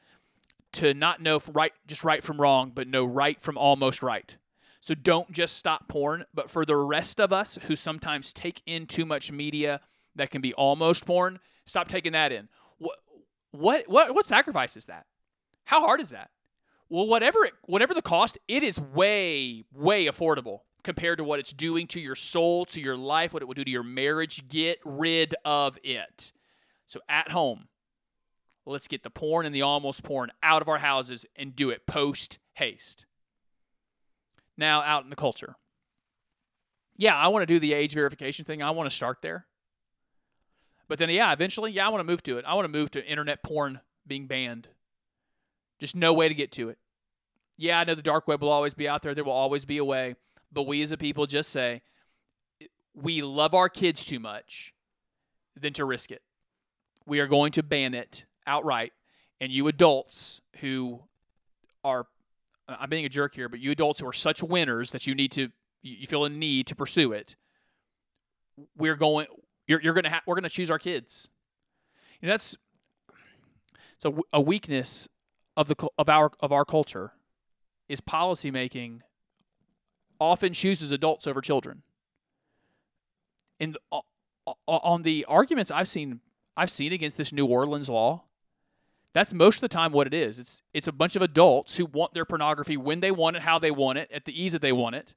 to 0.73 0.95
not 0.95 1.23
know 1.23 1.41
right 1.53 1.73
just 1.87 2.03
right 2.03 2.23
from 2.23 2.41
wrong, 2.41 2.73
but 2.75 2.89
know 2.89 3.05
right 3.05 3.41
from 3.41 3.57
almost 3.57 4.03
right. 4.03 4.37
So 4.81 4.95
don't 4.95 5.31
just 5.33 5.57
stop 5.57 5.89
porn, 5.89 6.25
but 6.35 6.51
for 6.51 6.67
the 6.67 6.77
rest 6.77 7.21
of 7.21 7.33
us 7.33 7.59
who 7.63 7.77
sometimes 7.77 8.33
take 8.33 8.61
in 8.67 8.87
too 8.87 9.07
much 9.07 9.33
media 9.33 9.81
that 10.17 10.31
can 10.31 10.43
be 10.43 10.53
almost 10.55 11.07
porn, 11.07 11.41
stop 11.65 11.89
taking 11.89 12.13
that 12.13 12.33
in. 12.33 12.49
What 12.79 12.99
what 13.53 13.89
what 13.89 14.15
what 14.15 14.27
sacrifice 14.27 14.77
is 14.77 14.87
that? 14.87 15.07
How 15.65 15.81
hard 15.81 16.01
is 16.01 16.11
that? 16.11 16.31
Well, 16.89 17.07
whatever 17.07 17.45
it, 17.45 17.55
whatever 17.65 17.95
the 17.95 18.03
cost, 18.03 18.39
it 18.47 18.63
is 18.63 18.81
way 18.81 19.65
way 19.73 20.07
affordable 20.07 20.61
compared 20.83 21.19
to 21.19 21.25
what 21.25 21.41
it's 21.41 21.53
doing 21.53 21.87
to 21.89 22.01
your 22.01 22.15
soul, 22.15 22.67
to 22.67 22.81
your 22.81 22.97
life, 22.97 23.33
what 23.33 23.43
it 23.43 23.47
will 23.47 23.55
do 23.55 23.65
to 23.65 23.71
your 23.71 23.83
marriage. 23.83 24.49
Get 24.49 24.79
rid 24.85 25.35
of 25.45 25.79
it. 25.83 26.33
So 26.85 27.01
at 27.09 27.31
home, 27.31 27.69
let's 28.67 28.87
get 28.87 29.03
the 29.03 29.11
porn 29.11 29.47
and 29.47 29.55
the 29.55 29.63
almost 29.63 30.03
porn 30.03 30.31
out 30.43 30.63
of 30.63 30.69
our 30.69 30.79
houses 30.79 31.27
and 31.35 31.57
do 31.57 31.71
it 31.71 31.87
post 31.87 32.39
haste. 32.55 33.07
Now 34.57 34.83
out 34.83 35.05
in 35.05 35.11
the 35.11 35.17
culture. 35.17 35.57
Yeah, 36.97 37.17
I 37.17 37.29
want 37.29 37.43
to 37.43 37.47
do 37.47 37.59
the 37.59 37.73
age 37.73 37.95
verification 37.95 38.45
thing. 38.45 38.63
I 38.63 38.71
want 38.71 38.89
to 38.89 38.95
start 38.95 39.19
there. 39.23 39.47
But 40.87 40.99
then 40.99 41.09
yeah, 41.11 41.33
eventually, 41.33 41.73
yeah, 41.73 41.87
I 41.87 41.89
want 41.89 42.01
to 42.01 42.05
move 42.05 42.23
to 42.25 42.39
it. 42.39 42.45
I 42.47 42.55
want 42.55 42.67
to 42.67 42.79
move 42.79 42.91
to 42.93 43.05
internet 43.05 43.43
porn 43.43 43.81
being 44.07 44.27
banned. 44.27 44.69
Just 45.85 45.95
no 45.95 46.15
way 46.15 46.31
to 46.31 46.35
get 46.35 46.51
to 46.53 46.71
it. 46.71 46.79
Yeah, 47.59 47.79
I 47.79 47.85
know 47.85 47.95
the 47.95 48.01
dark 48.01 48.27
web 48.27 48.41
will 48.41 48.49
always 48.49 48.73
be 48.73 48.89
out 48.89 49.03
there. 49.03 49.15
There 49.15 49.23
will 49.23 49.33
always 49.33 49.67
be 49.67 49.77
a 49.77 49.85
way. 49.85 50.15
But 50.51 50.63
we 50.63 50.81
as 50.81 50.93
a 50.93 50.97
people 50.97 51.27
just 51.27 51.51
say 51.51 51.83
we 52.95 53.21
love 53.21 53.53
our 53.53 53.69
kids 53.69 54.03
too 54.03 54.19
much 54.19 54.73
than 55.55 55.75
to 55.75 55.85
risk 55.85 56.11
it. 56.11 56.23
We 57.05 57.21
are 57.21 57.27
going 57.27 57.53
to 57.53 57.63
ban 57.63 57.93
it 57.93 58.25
outright. 58.47 58.95
And 59.43 59.53
you 59.53 59.69
adults 59.69 60.41
who 60.61 61.03
are, 61.85 62.07
I'm 62.67 62.89
being 62.89 63.05
a 63.05 63.11
jerk 63.11 63.35
here, 63.35 63.51
but 63.51 63.61
you 63.61 63.71
adults 63.71 64.01
who 64.01 64.09
are 64.09 64.13
such 64.15 64.43
winners 64.43 64.91
that 64.93 65.07
you 65.07 65.15
need 65.15 65.33
to, 65.33 65.51
you 65.83 66.07
feel 66.07 66.25
a 66.25 66.31
need 66.31 66.67
to 66.69 66.75
pursue 66.75 67.13
it. 67.13 67.37
We're 68.75 68.97
going, 68.97 69.27
you're, 69.67 69.83
you're 69.83 69.93
going 69.93 70.05
to 70.05 70.11
have, 70.11 70.23
we're 70.25 70.37
going 70.37 70.45
to 70.45 70.49
choose 70.49 70.71
our 70.71 70.79
kids. 70.79 71.29
You 72.23 72.29
know, 72.29 72.33
that's, 72.33 72.57
so 73.99 74.23
a 74.33 74.41
weakness 74.41 75.09
of 75.57 75.69
the 75.69 75.89
of 75.99 76.09
our 76.09 76.31
of 76.41 76.53
our 76.53 76.65
culture 76.65 77.13
is 77.89 78.01
policymaking 78.01 79.01
often 80.21 80.53
chooses 80.53 80.93
adults 80.93 81.27
over 81.27 81.41
children. 81.41 81.83
And 83.61 83.77
on 84.67 85.03
the 85.03 85.25
arguments 85.29 85.71
I've 85.71 85.89
seen 85.89 86.21
I've 86.57 86.71
seen 86.71 86.93
against 86.93 87.17
this 87.17 87.33
New 87.33 87.47
Orleans 87.47 87.89
law, 87.89 88.25
that's 89.13 89.35
most 89.35 89.57
of 89.57 89.61
the 89.63 89.69
time 89.69 89.93
what 89.93 90.07
it 90.07 90.15
is. 90.15 90.39
It's 90.39 90.63
it's 90.73 90.89
a 90.89 90.93
bunch 90.93 91.17
of 91.17 91.23
adults 91.23 91.77
who 91.77 91.87
want 91.87 92.15
their 92.15 92.25
pornography 92.25 92.77
when 92.77 93.01
they 93.01 93.11
want 93.11 93.37
it, 93.37 93.43
how 93.43 93.59
they 93.59 93.71
want 93.71 93.99
it, 93.99 94.11
at 94.13 94.25
the 94.25 94.41
ease 94.41 94.53
that 94.53 94.63
they 94.63 94.73
want 94.73 94.97
it. 94.97 95.15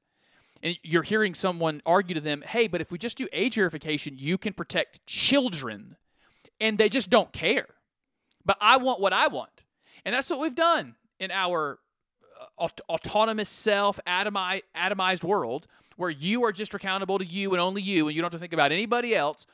And 0.62 0.76
you're 0.82 1.04
hearing 1.04 1.34
someone 1.34 1.82
argue 1.86 2.14
to 2.14 2.20
them, 2.20 2.42
"Hey, 2.42 2.66
but 2.66 2.80
if 2.80 2.90
we 2.90 2.98
just 2.98 3.16
do 3.16 3.28
age 3.32 3.54
verification, 3.54 4.16
you 4.18 4.38
can 4.38 4.52
protect 4.52 5.04
children." 5.06 5.96
And 6.60 6.78
they 6.78 6.88
just 6.88 7.10
don't 7.10 7.32
care. 7.32 7.68
But 8.44 8.58
I 8.60 8.78
want 8.78 9.00
what 9.00 9.12
I 9.12 9.28
want. 9.28 9.62
And 10.08 10.14
that's 10.14 10.30
what 10.30 10.38
we've 10.40 10.54
done 10.54 10.94
in 11.20 11.30
our 11.30 11.80
uh, 12.40 12.46
aut- 12.56 12.80
autonomous 12.88 13.50
self 13.50 14.00
atomi- 14.06 14.62
atomized 14.74 15.22
world 15.22 15.66
where 15.96 16.08
you 16.08 16.44
are 16.44 16.50
just 16.52 16.72
accountable 16.72 17.18
to 17.18 17.26
you 17.26 17.50
and 17.50 17.60
only 17.60 17.82
you 17.82 18.08
and 18.08 18.16
you 18.16 18.22
don't 18.22 18.32
have 18.32 18.38
to 18.38 18.42
think 18.42 18.54
about 18.54 18.72
anybody 18.72 19.14
else 19.14 19.44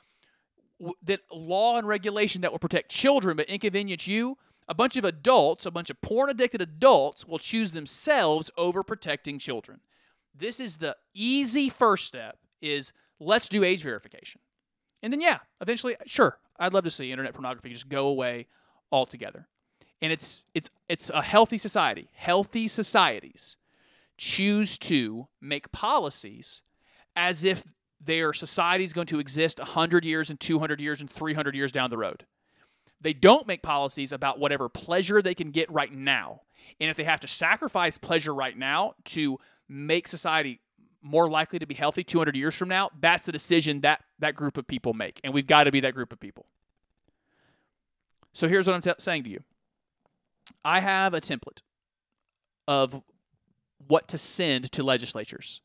w- 0.79 0.95
that 1.03 1.23
law 1.33 1.77
and 1.77 1.89
regulation 1.89 2.43
that 2.43 2.53
will 2.53 2.61
protect 2.61 2.89
children 2.89 3.37
but 3.37 3.49
inconvenience 3.49 4.07
you 4.07 4.39
a 4.69 4.75
bunch 4.75 4.97
of 4.97 5.05
adults 5.05 5.67
a 5.67 5.73
bunch 5.73 5.91
of 5.91 6.01
porn 6.01 6.31
addicted 6.31 6.61
adults 6.61 7.27
will 7.27 7.41
choose 7.41 7.73
themselves 7.73 8.49
over 8.57 8.85
protecting 8.85 9.41
children. 9.41 9.81
This 10.33 10.61
is 10.61 10.77
the 10.77 10.97
easy 11.13 11.69
first 11.69 12.07
step 12.07 12.39
is 12.63 12.93
let's 13.19 13.49
do 13.49 13.65
age 13.65 13.83
verification. 13.83 14.41
And 15.03 15.13
then 15.13 15.21
yeah 15.21 15.41
eventually 15.61 15.97
sure 16.07 16.39
i'd 16.61 16.73
love 16.73 16.85
to 16.85 16.93
see 16.93 17.11
internet 17.11 17.35
pornography 17.35 17.71
just 17.71 17.89
go 17.89 18.07
away 18.07 18.47
altogether 18.93 19.49
and 20.05 20.13
it's 20.13 20.43
it's 20.53 20.71
it's 20.87 21.09
a 21.09 21.23
healthy 21.23 21.57
society. 21.57 22.11
Healthy 22.13 22.69
societies 22.69 23.57
choose 24.19 24.77
to 24.77 25.29
make 25.41 25.73
policies 25.73 26.61
as 27.17 27.43
if 27.43 27.65
their 27.99 28.35
society 28.35 28.85
is 28.85 28.93
going 28.93 29.07
to 29.07 29.19
exist 29.19 29.59
100 29.59 30.05
years 30.05 30.29
and 30.29 30.39
200 30.39 30.79
years 30.79 31.01
and 31.01 31.09
300 31.09 31.55
years 31.55 31.73
down 31.73 31.89
the 31.89 31.97
road. 31.97 32.27
They 33.01 33.15
don't 33.15 33.47
make 33.47 33.63
policies 33.63 34.13
about 34.13 34.39
whatever 34.39 34.69
pleasure 34.69 35.23
they 35.23 35.35
can 35.35 35.51
get 35.51 35.73
right 35.73 35.93
now. 35.93 36.43
And 36.79 36.91
if 36.91 36.99
they 36.99 37.05
have 37.05 37.21
to 37.21 37.29
sacrifice 37.29 37.97
pleasure 37.97 38.35
right 38.35 38.57
now 38.57 38.95
to 39.07 39.39
make 39.71 40.07
society 40.07 40.61
more 41.01 41.31
likely 41.31 41.59
to 41.59 41.67
be 41.67 41.75
healthy 41.75 42.05
200 42.05 42.37
years 42.37 42.55
from 42.55 42.69
now, 42.69 42.91
that's 43.01 43.25
the 43.25 43.33
decision 43.33 43.81
that 43.81 44.05
that 44.19 44.35
group 44.35 44.59
of 44.59 44.67
people 44.67 44.93
make. 44.93 45.19
And 45.25 45.33
we've 45.33 45.47
got 45.47 45.65
to 45.65 45.73
be 45.73 45.81
that 45.81 45.95
group 45.95 46.13
of 46.13 46.21
people. 46.21 46.45
So 48.35 48.49
here's 48.49 48.67
what 48.67 48.75
I'm 48.75 48.83
t- 48.83 48.93
saying 48.99 49.25
to 49.25 49.31
you 49.31 49.41
I 50.65 50.81
have 50.81 51.15
a 51.15 51.21
template 51.21 51.63
of 52.67 53.03
what 53.87 54.09
to 54.09 54.19
send 54.19 54.73
to 54.73 54.83
legislatures, 54.83 55.61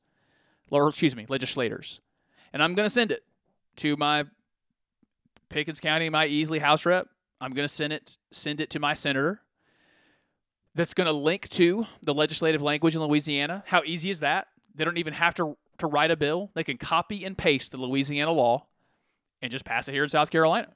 or 0.69 0.87
excuse 0.89 1.15
me, 1.15 1.25
legislators, 1.29 2.01
and 2.53 2.61
I'm 2.61 2.75
going 2.75 2.85
to 2.85 2.89
send 2.89 3.11
it 3.11 3.23
to 3.77 3.95
my 3.97 4.25
Pickens 5.49 5.79
County, 5.79 6.09
my 6.09 6.27
Easley 6.27 6.59
House 6.59 6.85
rep. 6.85 7.07
I'm 7.41 7.53
going 7.53 7.67
to 7.67 7.73
send 7.73 7.93
it 7.93 8.17
send 8.31 8.61
it 8.61 8.69
to 8.71 8.79
my 8.79 8.93
senator. 8.93 9.41
That's 10.75 10.93
going 10.93 11.07
to 11.07 11.13
link 11.13 11.49
to 11.49 11.87
the 12.01 12.13
legislative 12.13 12.61
language 12.61 12.95
in 12.95 13.01
Louisiana. 13.01 13.63
How 13.67 13.81
easy 13.85 14.09
is 14.09 14.19
that? 14.19 14.47
They 14.75 14.85
don't 14.85 14.97
even 14.97 15.13
have 15.13 15.33
to 15.35 15.57
to 15.79 15.87
write 15.87 16.11
a 16.11 16.17
bill. 16.17 16.51
They 16.53 16.63
can 16.63 16.77
copy 16.77 17.25
and 17.25 17.37
paste 17.37 17.71
the 17.71 17.77
Louisiana 17.77 18.31
law 18.31 18.67
and 19.41 19.51
just 19.51 19.65
pass 19.65 19.87
it 19.87 19.93
here 19.93 20.03
in 20.03 20.09
South 20.09 20.29
Carolina. 20.29 20.67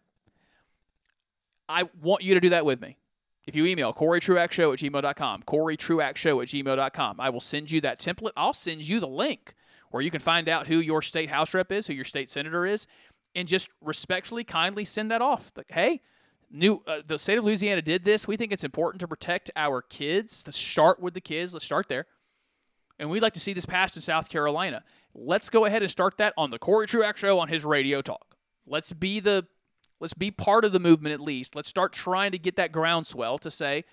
I 1.69 1.89
want 2.01 2.23
you 2.23 2.33
to 2.33 2.39
do 2.39 2.49
that 2.49 2.65
with 2.65 2.81
me. 2.81 2.97
If 3.45 3.55
you 3.55 3.65
email 3.65 3.93
CoreyTruaxShow 3.93 4.73
at 4.73 4.79
gmail.com, 4.79 5.43
CoreyTruaxShow 5.43 6.41
at 6.41 6.47
gmail.com, 6.47 7.19
I 7.19 7.29
will 7.29 7.41
send 7.41 7.71
you 7.71 7.81
that 7.81 7.99
template. 7.99 8.31
I'll 8.37 8.53
send 8.53 8.87
you 8.87 8.99
the 8.99 9.07
link 9.07 9.53
where 9.91 10.01
you 10.01 10.09
can 10.09 10.21
find 10.21 10.47
out 10.47 10.67
who 10.67 10.77
your 10.77 11.01
state 11.01 11.29
House 11.29 11.53
rep 11.53 11.71
is, 11.71 11.87
who 11.87 11.93
your 11.93 12.05
state 12.05 12.29
senator 12.29 12.65
is, 12.65 12.87
and 13.35 13.47
just 13.47 13.69
respectfully, 13.81 14.43
kindly 14.43 14.85
send 14.85 15.11
that 15.11 15.21
off. 15.21 15.51
Like, 15.57 15.71
hey, 15.71 16.01
new 16.49 16.81
uh, 16.87 16.99
the 17.05 17.19
state 17.19 17.37
of 17.37 17.43
Louisiana 17.43 17.81
did 17.81 18.05
this. 18.05 18.27
We 18.27 18.37
think 18.37 18.51
it's 18.51 18.63
important 18.63 19.01
to 19.01 19.07
protect 19.07 19.51
our 19.55 19.81
kids. 19.81 20.43
Let's 20.45 20.57
start 20.57 20.99
with 20.99 21.13
the 21.13 21.21
kids. 21.21 21.53
Let's 21.53 21.65
start 21.65 21.89
there. 21.89 22.05
And 22.97 23.09
we'd 23.09 23.21
like 23.21 23.33
to 23.33 23.39
see 23.39 23.53
this 23.53 23.65
passed 23.65 23.95
in 23.95 24.01
South 24.01 24.29
Carolina. 24.29 24.83
Let's 25.13 25.49
go 25.49 25.65
ahead 25.65 25.81
and 25.81 25.91
start 25.91 26.17
that 26.17 26.33
on 26.37 26.51
the 26.51 26.59
Corey 26.59 26.87
Truax 26.87 27.19
Show 27.19 27.39
on 27.39 27.49
his 27.49 27.65
radio 27.65 28.01
talk. 28.01 28.35
Let's 28.65 28.93
be 28.93 29.19
the 29.19 29.45
Let's 30.03 30.13
be 30.13 30.31
part 30.31 30.65
of 30.65 30.73
the 30.73 30.81
movement 30.81 31.13
at 31.13 31.21
least. 31.21 31.55
Let's 31.55 31.69
start 31.69 31.93
trying 31.93 32.33
to 32.33 32.37
get 32.37 32.57
that 32.57 32.73
groundswell 32.73 33.37
to 33.37 33.49
say 33.49 33.85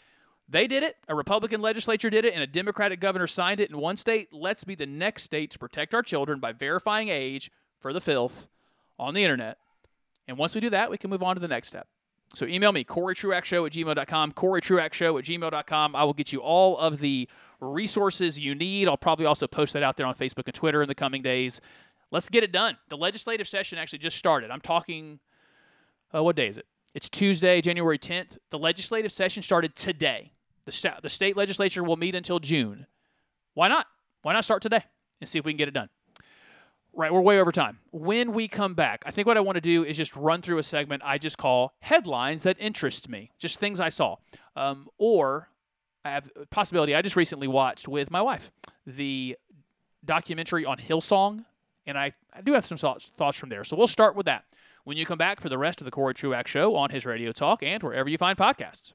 they 0.48 0.66
did 0.66 0.82
it, 0.82 0.96
a 1.06 1.14
Republican 1.14 1.62
legislature 1.62 2.10
did 2.10 2.24
it, 2.24 2.34
and 2.34 2.42
a 2.42 2.48
Democratic 2.48 2.98
governor 2.98 3.28
signed 3.28 3.60
it 3.60 3.70
in 3.70 3.78
one 3.78 3.96
state. 3.96 4.30
Let's 4.32 4.64
be 4.64 4.74
the 4.74 4.86
next 4.86 5.22
state 5.22 5.52
to 5.52 5.58
protect 5.60 5.94
our 5.94 6.02
children 6.02 6.40
by 6.40 6.50
verifying 6.50 7.10
age 7.10 7.52
for 7.78 7.92
the 7.92 8.00
filth 8.00 8.48
on 8.98 9.14
the 9.14 9.22
internet. 9.22 9.58
And 10.26 10.36
once 10.36 10.52
we 10.52 10.60
do 10.60 10.68
that, 10.70 10.90
we 10.90 10.98
can 10.98 11.10
move 11.10 11.22
on 11.22 11.36
to 11.36 11.40
the 11.40 11.46
next 11.46 11.68
step. 11.68 11.86
So 12.34 12.44
email 12.44 12.72
me, 12.72 12.82
CoreyTruaxShow 12.82 13.66
at 13.66 13.72
gmail.com, 13.72 14.32
CoreyTruaxShow 14.32 15.16
at 15.16 15.24
gmail.com. 15.24 15.94
I 15.94 16.02
will 16.02 16.12
get 16.12 16.32
you 16.32 16.40
all 16.40 16.76
of 16.78 16.98
the 16.98 17.28
resources 17.60 18.36
you 18.36 18.56
need. 18.56 18.88
I'll 18.88 18.96
probably 18.96 19.26
also 19.26 19.46
post 19.46 19.74
that 19.74 19.84
out 19.84 19.96
there 19.96 20.06
on 20.06 20.16
Facebook 20.16 20.46
and 20.46 20.54
Twitter 20.54 20.82
in 20.82 20.88
the 20.88 20.94
coming 20.96 21.22
days. 21.22 21.60
Let's 22.10 22.28
get 22.28 22.42
it 22.42 22.50
done. 22.50 22.78
The 22.88 22.96
legislative 22.96 23.46
session 23.46 23.78
actually 23.78 24.00
just 24.00 24.16
started. 24.16 24.50
I'm 24.50 24.60
talking 24.60 25.20
uh, 26.14 26.22
what 26.22 26.36
day 26.36 26.48
is 26.48 26.58
it? 26.58 26.66
It's 26.94 27.08
Tuesday, 27.08 27.60
January 27.60 27.98
10th. 27.98 28.38
The 28.50 28.58
legislative 28.58 29.12
session 29.12 29.42
started 29.42 29.76
today. 29.76 30.32
The, 30.64 30.94
the 31.02 31.10
state 31.10 31.36
legislature 31.36 31.84
will 31.84 31.96
meet 31.96 32.14
until 32.14 32.38
June. 32.38 32.86
Why 33.54 33.68
not? 33.68 33.86
Why 34.22 34.32
not 34.32 34.44
start 34.44 34.62
today 34.62 34.84
and 35.20 35.28
see 35.28 35.38
if 35.38 35.44
we 35.44 35.52
can 35.52 35.56
get 35.56 35.68
it 35.68 35.74
done? 35.74 35.88
Right, 36.92 37.12
we're 37.12 37.20
way 37.20 37.40
over 37.40 37.52
time. 37.52 37.78
When 37.92 38.32
we 38.32 38.48
come 38.48 38.74
back, 38.74 39.04
I 39.06 39.12
think 39.12 39.26
what 39.26 39.36
I 39.36 39.40
want 39.40 39.54
to 39.54 39.60
do 39.60 39.84
is 39.84 39.96
just 39.96 40.16
run 40.16 40.42
through 40.42 40.58
a 40.58 40.62
segment 40.62 41.02
I 41.04 41.18
just 41.18 41.38
call 41.38 41.72
headlines 41.80 42.42
that 42.42 42.56
interest 42.58 43.08
me, 43.08 43.30
just 43.38 43.60
things 43.60 43.78
I 43.78 43.90
saw. 43.90 44.16
Um, 44.56 44.88
or 44.98 45.48
I 46.04 46.10
have 46.10 46.28
a 46.34 46.46
possibility 46.46 46.94
I 46.94 47.02
just 47.02 47.14
recently 47.14 47.46
watched 47.46 47.86
with 47.86 48.10
my 48.10 48.20
wife 48.20 48.50
the 48.86 49.36
documentary 50.04 50.64
on 50.64 50.78
Hillsong, 50.78 51.44
and 51.86 51.96
I, 51.96 52.12
I 52.34 52.40
do 52.40 52.54
have 52.54 52.66
some 52.66 52.76
thoughts, 52.76 53.12
thoughts 53.16 53.38
from 53.38 53.50
there. 53.50 53.62
So 53.62 53.76
we'll 53.76 53.86
start 53.86 54.16
with 54.16 54.26
that 54.26 54.44
when 54.84 54.96
you 54.96 55.06
come 55.06 55.18
back 55.18 55.40
for 55.40 55.48
the 55.48 55.58
rest 55.58 55.80
of 55.80 55.84
the 55.84 55.90
Corey 55.90 56.14
Truax 56.14 56.50
Show 56.50 56.74
on 56.76 56.90
his 56.90 57.06
Radio 57.06 57.32
Talk 57.32 57.62
and 57.62 57.82
wherever 57.82 58.08
you 58.08 58.18
find 58.18 58.38
podcasts. 58.38 58.92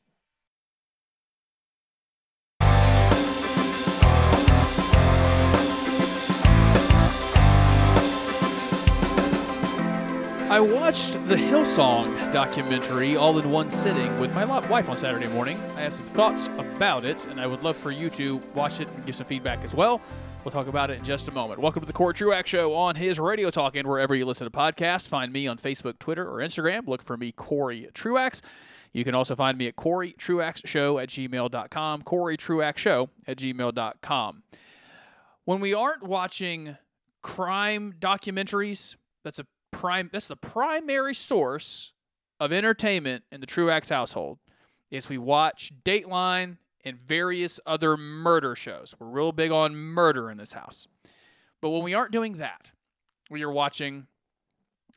I 10.48 10.60
watched 10.60 11.14
the 11.28 11.36
Hillsong 11.36 12.32
documentary 12.32 13.18
all 13.18 13.40
in 13.40 13.52
one 13.52 13.70
sitting 13.70 14.18
with 14.20 14.34
my 14.34 14.46
wife 14.46 14.88
on 14.88 14.96
Saturday 14.96 15.28
morning. 15.28 15.58
I 15.76 15.82
have 15.82 15.94
some 15.94 16.06
thoughts 16.06 16.48
about 16.60 17.04
it, 17.04 17.26
and 17.26 17.42
I 17.42 17.48
would 17.48 17.64
love 17.64 17.76
for 17.76 17.92
you 17.92 18.10
to 18.12 18.40
watch 18.54 18.80
it 18.80 18.88
and 18.88 19.06
give 19.06 19.16
some 19.16 19.26
feedback 19.26 19.64
as 19.64 19.76
well. 19.76 20.02
We'll 20.46 20.52
talk 20.52 20.68
about 20.68 20.92
it 20.92 21.00
in 21.00 21.04
just 21.04 21.28
a 21.28 21.32
moment. 21.32 21.60
Welcome 21.60 21.82
to 21.82 21.88
the 21.88 21.92
Corey 21.92 22.14
Truax 22.14 22.48
Show 22.48 22.72
on 22.76 22.96
his 22.96 23.20
Radio 23.20 23.50
Talk 23.50 23.76
and 23.76 23.88
wherever 23.88 24.14
you 24.14 24.28
listen 24.28 24.46
to 24.46 24.52
podcasts. 24.56 25.08
Find 25.08 25.34
me 25.34 25.48
on 25.48 25.58
Facebook, 25.58 25.98
Twitter, 25.98 26.24
or 26.30 26.38
Instagram. 26.38 26.88
Look 26.88 27.02
for 27.02 27.18
me, 27.18 27.32
Corey 27.32 27.90
Truax. 27.96 28.44
You 28.94 29.04
can 29.04 29.16
also 29.16 29.36
find 29.36 29.58
me 29.58 29.66
at 29.66 29.76
Corey 29.76 30.14
Truax 30.14 30.62
Show 30.64 31.00
at 31.00 31.10
gmail.com. 31.10 32.04
Corey 32.04 32.38
Truax 32.38 32.78
Show 32.78 33.10
at 33.26 33.38
gmail.com. 33.38 34.44
When 35.46 35.60
we 35.62 35.74
aren't 35.74 36.04
watching 36.04 36.78
crime 37.24 37.96
documentaries, 38.00 38.98
that's 39.24 39.40
a 39.40 39.48
prime 39.72 40.12
that's 40.14 40.28
the 40.28 40.36
primary 40.36 41.16
source 41.16 41.92
of 42.40 42.54
entertainment 42.54 43.24
in 43.32 43.42
the 43.42 43.48
Truax 43.48 43.90
household. 43.90 44.38
Is 44.92 45.10
we 45.10 45.18
watch 45.18 45.72
Dateline 45.84 46.58
and 46.86 47.02
various 47.02 47.60
other 47.66 47.98
murder 47.98 48.56
shows. 48.56 48.96
We're 49.00 49.08
real 49.08 49.32
big 49.32 49.52
on 49.52 49.76
murder 49.76 50.30
in 50.30 50.38
this 50.38 50.54
house. 50.54 50.88
But 51.62 51.72
when 51.72 51.84
we 51.84 51.94
aren't 51.94 52.12
doing 52.12 52.34
that, 52.38 52.70
we 53.30 53.42
are 53.44 53.52
watching 53.52 54.06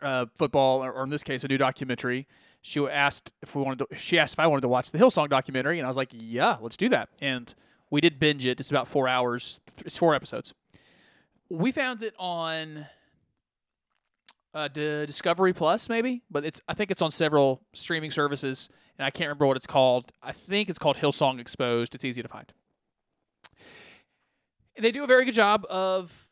uh, 0.03 0.27
football, 0.37 0.85
or, 0.85 0.93
or 0.93 1.05
in 1.05 1.11
this 1.11 1.25
case, 1.25 1.43
a 1.45 1.49
new 1.49 1.59
documentary. 1.59 2.29
She 2.61 2.81
asked 2.87 3.33
if 3.43 3.55
we 3.55 3.63
wanted 3.63 3.87
to. 3.91 3.97
She 3.97 4.19
asked 4.19 4.35
if 4.35 4.39
I 4.39 4.47
wanted 4.47 4.63
to 4.63 4.69
watch 4.69 4.91
the 4.91 4.99
Hillsong 4.99 5.31
documentary, 5.31 5.79
and 5.79 5.87
I 5.87 5.89
was 5.89 5.97
like, 5.97 6.11
"Yeah, 6.13 6.59
let's 6.61 6.77
do 6.77 6.89
that." 6.91 7.09
And 7.21 7.53
we 7.91 8.01
did 8.01 8.19
binge 8.19 8.47
it. 8.47 8.61
It's 8.61 8.71
about 8.71 8.89
four 8.89 9.09
hours. 9.09 9.61
It's 9.85 9.97
four 9.97 10.15
episodes. 10.15 10.53
We 11.49 11.73
found 11.73 12.03
it 12.03 12.15
on 12.19 12.87
uh, 14.53 14.69
Discovery 14.69 15.53
Plus, 15.53 15.89
maybe, 15.89 16.23
but 16.31 16.45
it's. 16.45 16.61
I 16.69 16.75
think 16.75 16.91
it's 16.91 17.01
on 17.01 17.11
several 17.11 17.63
streaming 17.73 18.11
services, 18.11 18.69
and 18.99 19.07
I 19.07 19.11
can't 19.11 19.29
remember 19.29 19.47
what 19.47 19.57
it's 19.57 19.67
called. 19.67 20.11
I 20.23 20.33
think 20.33 20.69
it's 20.69 20.79
called 20.79 20.97
Hillsong 20.97 21.41
Exposed. 21.41 21.95
It's 21.95 22.05
easy 22.05 22.23
to 22.23 22.29
find. 22.29 22.53
And 24.77 24.85
they 24.85 24.91
do 24.91 25.05
a 25.05 25.07
very 25.07 25.25
good 25.25 25.35
job 25.35 25.65
of 25.71 26.29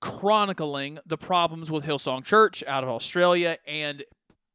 chronicling 0.00 0.98
the 1.06 1.16
problems 1.16 1.70
with 1.70 1.84
Hillsong 1.84 2.24
Church 2.24 2.62
out 2.66 2.84
of 2.84 2.90
Australia, 2.90 3.58
and 3.66 4.04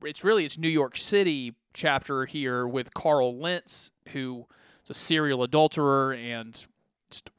it's 0.03 0.23
really 0.23 0.45
its 0.45 0.57
New 0.57 0.69
York 0.69 0.97
City 0.97 1.55
chapter 1.73 2.25
here 2.25 2.67
with 2.67 2.93
Carl 2.93 3.37
Lentz, 3.37 3.91
who 4.09 4.45
is 4.83 4.89
a 4.89 4.93
serial 4.93 5.43
adulterer 5.43 6.13
and 6.13 6.65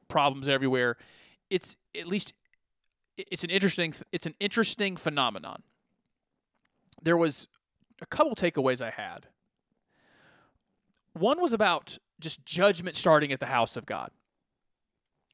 problems 0.08 0.48
everywhere. 0.48 0.96
It's 1.50 1.76
at 1.98 2.06
least 2.06 2.34
it's 3.16 3.44
an 3.44 3.50
interesting 3.50 3.94
it's 4.12 4.26
an 4.26 4.34
interesting 4.40 4.96
phenomenon. 4.96 5.62
There 7.02 7.16
was 7.16 7.48
a 8.00 8.06
couple 8.06 8.34
takeaways 8.34 8.82
I 8.82 8.90
had. 8.90 9.26
One 11.14 11.40
was 11.40 11.52
about 11.52 11.98
just 12.20 12.44
judgment 12.44 12.96
starting 12.96 13.32
at 13.32 13.40
the 13.40 13.46
house 13.46 13.76
of 13.76 13.86
God. 13.86 14.10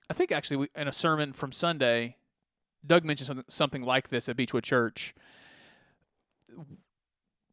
I 0.08 0.12
think 0.12 0.32
actually 0.32 0.56
we, 0.58 0.68
in 0.76 0.88
a 0.88 0.92
sermon 0.92 1.32
from 1.32 1.52
Sunday, 1.52 2.16
Doug 2.86 3.04
mentioned 3.04 3.26
something, 3.26 3.44
something 3.48 3.82
like 3.82 4.08
this 4.08 4.28
at 4.28 4.36
Beechwood 4.36 4.64
Church, 4.64 5.14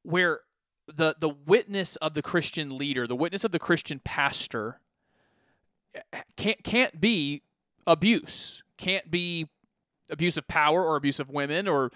where 0.03 0.41
the 0.87 1.15
the 1.19 1.29
witness 1.29 1.95
of 1.97 2.13
the 2.13 2.21
Christian 2.21 2.77
leader, 2.77 3.07
the 3.07 3.15
witness 3.15 3.43
of 3.43 3.51
the 3.51 3.59
Christian 3.59 3.99
pastor, 3.99 4.79
can't 6.35 6.63
can't 6.63 6.99
be 6.99 7.43
abuse, 7.85 8.63
can't 8.77 9.11
be 9.11 9.47
abuse 10.09 10.37
of 10.37 10.47
power 10.47 10.83
or 10.83 10.95
abuse 10.95 11.19
of 11.19 11.29
women 11.29 11.67
or 11.67 11.91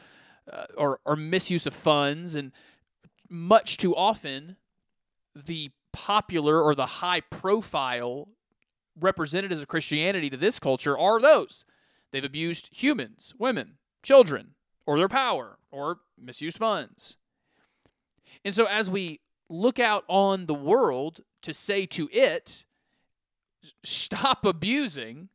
uh, 0.52 0.66
or 0.78 1.00
or 1.06 1.16
misuse 1.16 1.66
of 1.66 1.74
funds, 1.74 2.36
and 2.36 2.52
much 3.30 3.78
too 3.78 3.96
often, 3.96 4.58
the 5.36 5.72
popular 5.94 6.62
or 6.62 6.76
the 6.76 6.86
high 6.86 7.22
profile 7.22 8.30
representatives 9.00 9.62
of 9.62 9.68
Christianity 9.68 10.30
to 10.30 10.38
this 10.38 10.60
culture 10.60 10.98
are 10.98 11.20
those. 11.20 11.66
They've 12.12 12.24
abused 12.24 12.70
humans, 12.72 13.34
women, 13.38 13.78
children, 14.04 14.56
or 14.86 14.98
their 14.98 15.08
power, 15.08 15.58
or 15.72 16.00
misused 16.22 16.58
funds. 16.58 17.18
And 18.44 18.54
so, 18.54 18.66
as 18.66 18.90
we 18.90 19.22
look 19.50 19.80
out 19.80 20.04
on 20.08 20.46
the 20.46 20.54
world 20.54 21.22
to 21.42 21.54
say 21.54 21.86
to 21.88 22.10
it, 22.12 22.66
stop 23.84 24.46
abusing 24.46 25.30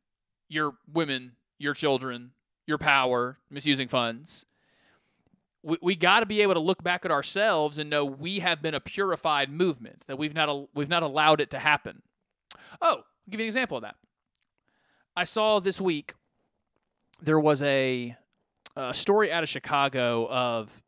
your 0.48 0.74
women, 0.92 1.32
your 1.58 1.74
children, 1.74 2.32
your 2.66 2.78
power, 2.78 3.38
misusing 3.50 3.88
funds, 3.88 4.44
we, 5.66 5.76
we 5.82 5.96
got 5.96 6.20
to 6.20 6.26
be 6.26 6.40
able 6.42 6.54
to 6.54 6.60
look 6.60 6.82
back 6.84 7.04
at 7.04 7.10
ourselves 7.10 7.76
and 7.78 7.90
know 7.90 8.04
we 8.04 8.38
have 8.38 8.62
been 8.62 8.74
a 8.74 8.80
purified 8.80 9.50
movement, 9.50 10.04
that 10.06 10.16
we've 10.16 10.34
not, 10.34 10.48
al- 10.48 10.68
we've 10.74 10.88
not 10.88 11.02
allowed 11.02 11.40
it 11.40 11.50
to 11.50 11.58
happen. 11.58 12.02
Oh, 12.80 12.88
I'll 12.88 13.04
give 13.28 13.40
you 13.40 13.44
an 13.44 13.48
example 13.48 13.76
of 13.76 13.82
that. 13.82 13.96
I 15.16 15.24
saw 15.24 15.58
this 15.58 15.80
week 15.80 16.14
there 17.20 17.40
was 17.40 17.62
a, 17.62 18.14
a 18.76 18.94
story 18.94 19.32
out 19.32 19.42
of 19.42 19.48
Chicago 19.48 20.28
of 20.28 20.82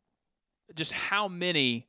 just 0.75 0.93
how 0.93 1.27
many 1.27 1.87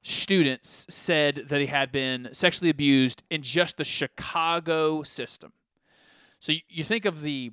students 0.00 0.86
said 0.88 1.44
that 1.48 1.60
he 1.60 1.66
had 1.66 1.92
been 1.92 2.30
sexually 2.32 2.70
abused 2.70 3.22
in 3.28 3.42
just 3.42 3.76
the 3.76 3.84
Chicago 3.84 5.02
system. 5.02 5.52
So 6.38 6.52
you, 6.52 6.60
you 6.68 6.84
think 6.84 7.04
of 7.04 7.20
the 7.20 7.52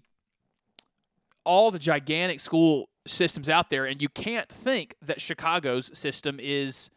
all 1.44 1.72
the 1.72 1.80
gigantic 1.80 2.40
school 2.40 2.91
systems 3.06 3.50
out 3.50 3.70
there, 3.70 3.86
and 3.86 4.02
you 4.02 4.10
can't 4.10 4.50
think 4.50 4.96
that 5.02 5.22
Chicago's 5.22 5.98
system 5.98 6.40
is 6.40 6.90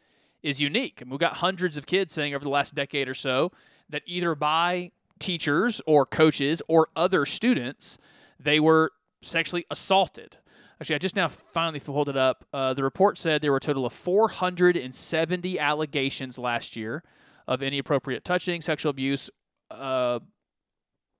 is 0.42 0.60
unique. 0.60 1.00
And 1.00 1.10
we've 1.10 1.18
got 1.18 1.34
hundreds 1.38 1.78
of 1.78 1.86
kids 1.86 2.12
saying 2.12 2.34
over 2.34 2.44
the 2.44 2.50
last 2.50 2.74
decade 2.74 3.08
or 3.08 3.14
so 3.14 3.50
that 3.88 4.02
either 4.06 4.34
by 4.34 4.90
teachers 5.18 5.80
or 5.86 6.04
coaches 6.04 6.60
or 6.68 6.88
other 6.94 7.24
students, 7.24 7.96
they 8.38 8.60
were 8.60 8.92
sexually 9.22 9.64
assaulted. 9.70 10.36
Actually, 10.80 10.96
I 10.96 10.98
just 10.98 11.16
now 11.16 11.28
finally 11.28 11.80
pulled 11.80 12.10
it 12.10 12.16
up. 12.16 12.44
Uh, 12.52 12.74
the 12.74 12.82
report 12.82 13.16
said 13.16 13.40
there 13.40 13.52
were 13.52 13.56
a 13.56 13.60
total 13.60 13.86
of 13.86 13.92
470 13.94 15.58
allegations 15.58 16.38
last 16.38 16.76
year 16.76 17.02
of 17.46 17.62
inappropriate 17.62 18.24
touching, 18.24 18.60
sexual 18.60 18.90
abuse, 18.90 19.30
uh, 19.70 20.18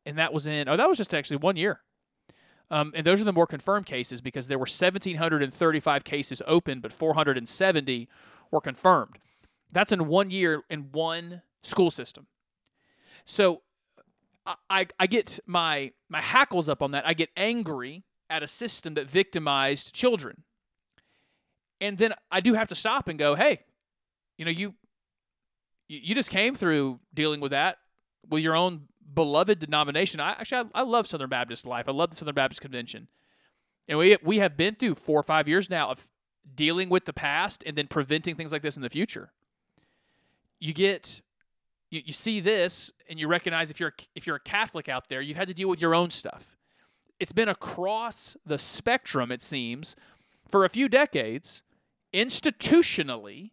and 0.05 0.19
that 0.19 0.33
was 0.35 0.47
in. 0.47 0.69
Oh, 0.69 0.77
that 0.77 0.89
was 0.89 0.99
just 0.99 1.15
actually 1.15 1.39
one 1.39 1.57
year. 1.57 1.81
Um, 2.71 2.93
and 2.95 3.07
those 3.07 3.21
are 3.21 3.25
the 3.25 3.33
more 3.33 3.47
confirmed 3.47 3.87
cases 3.87 4.21
because 4.21 4.49
there 4.49 4.59
were 4.59 4.63
1,735 4.63 6.05
cases 6.05 6.43
open, 6.47 6.81
but 6.81 6.93
470 6.93 8.09
were 8.51 8.61
confirmed. 8.61 9.19
That's 9.73 9.93
in 9.93 10.07
one 10.07 10.31
year 10.31 10.63
in 10.71 10.89
one 10.93 11.43
school 11.63 11.91
system. 11.91 12.27
So 13.25 13.63
I, 14.47 14.55
I, 14.71 14.87
I 15.01 15.07
get 15.07 15.41
my 15.47 15.93
my 16.09 16.21
hackles 16.21 16.69
up 16.69 16.83
on 16.83 16.93
that. 16.93 17.07
I 17.07 17.15
get 17.15 17.31
angry 17.37 18.05
at 18.31 18.43
a 18.43 18.47
system 18.47 18.95
that 18.95 19.11
victimized 19.11 19.95
children. 19.95 20.43
And 21.81 21.99
then 21.99 22.15
I 22.31 22.41
do 22.41 22.55
have 22.55 22.69
to 22.69 22.75
stop 22.75 23.09
and 23.09 23.19
go, 23.19 23.35
hey, 23.35 23.61
you 24.39 24.45
know, 24.45 24.51
you 24.51 24.75
you 25.89 26.01
you 26.03 26.15
just 26.15 26.31
came 26.31 26.55
through 26.55 27.01
dealing 27.13 27.41
with 27.41 27.51
that 27.51 27.79
with 28.29 28.43
your 28.43 28.57
own 28.57 28.89
beloved 29.13 29.59
denomination. 29.59 30.21
I 30.21 30.33
actually 30.33 30.71
I, 30.75 30.81
I 30.81 30.83
love 30.83 31.07
Southern 31.07 31.29
Baptist 31.29 31.67
life. 31.67 31.89
I 31.89 31.93
love 31.93 32.11
the 32.11 32.17
Southern 32.17 32.35
Baptist 32.35 32.61
Convention. 32.61 33.09
And 33.89 33.99
we 33.99 34.17
we 34.23 34.39
have 34.39 34.57
been 34.57 34.75
through 34.75 34.95
four 34.97 35.19
or 35.19 35.23
five 35.23 35.49
years 35.49 35.69
now 35.69 35.91
of 35.91 36.07
dealing 36.55 36.89
with 36.91 37.05
the 37.05 37.13
past 37.13 37.63
and 37.67 37.77
then 37.77 37.87
preventing 37.87 38.35
things 38.35 38.53
like 38.53 38.63
this 38.63 38.77
in 38.77 38.83
the 38.83 38.91
future. 38.91 39.33
You 40.59 40.73
get 40.73 41.21
you, 41.91 42.03
you 42.05 42.13
see 42.13 42.41
this 42.41 42.93
and 43.09 43.19
you 43.19 43.29
recognize 43.29 43.71
if 43.71 43.81
you're 43.81 43.95
if 44.15 44.27
you're 44.27 44.37
a 44.37 44.41
Catholic 44.41 44.89
out 44.89 45.09
there, 45.09 45.21
you've 45.21 45.37
had 45.37 45.49
to 45.49 45.55
deal 45.55 45.69
with 45.69 45.81
your 45.81 45.95
own 45.95 46.11
stuff. 46.11 46.57
It's 47.21 47.33
been 47.33 47.49
across 47.49 48.37
the 48.45 48.59
spectrum, 48.59 49.31
it 49.31 49.41
seems, 49.41 49.95
for 50.49 50.65
a 50.65 50.69
few 50.69 50.89
decades. 50.89 51.63
Institutionally, 52.13 53.51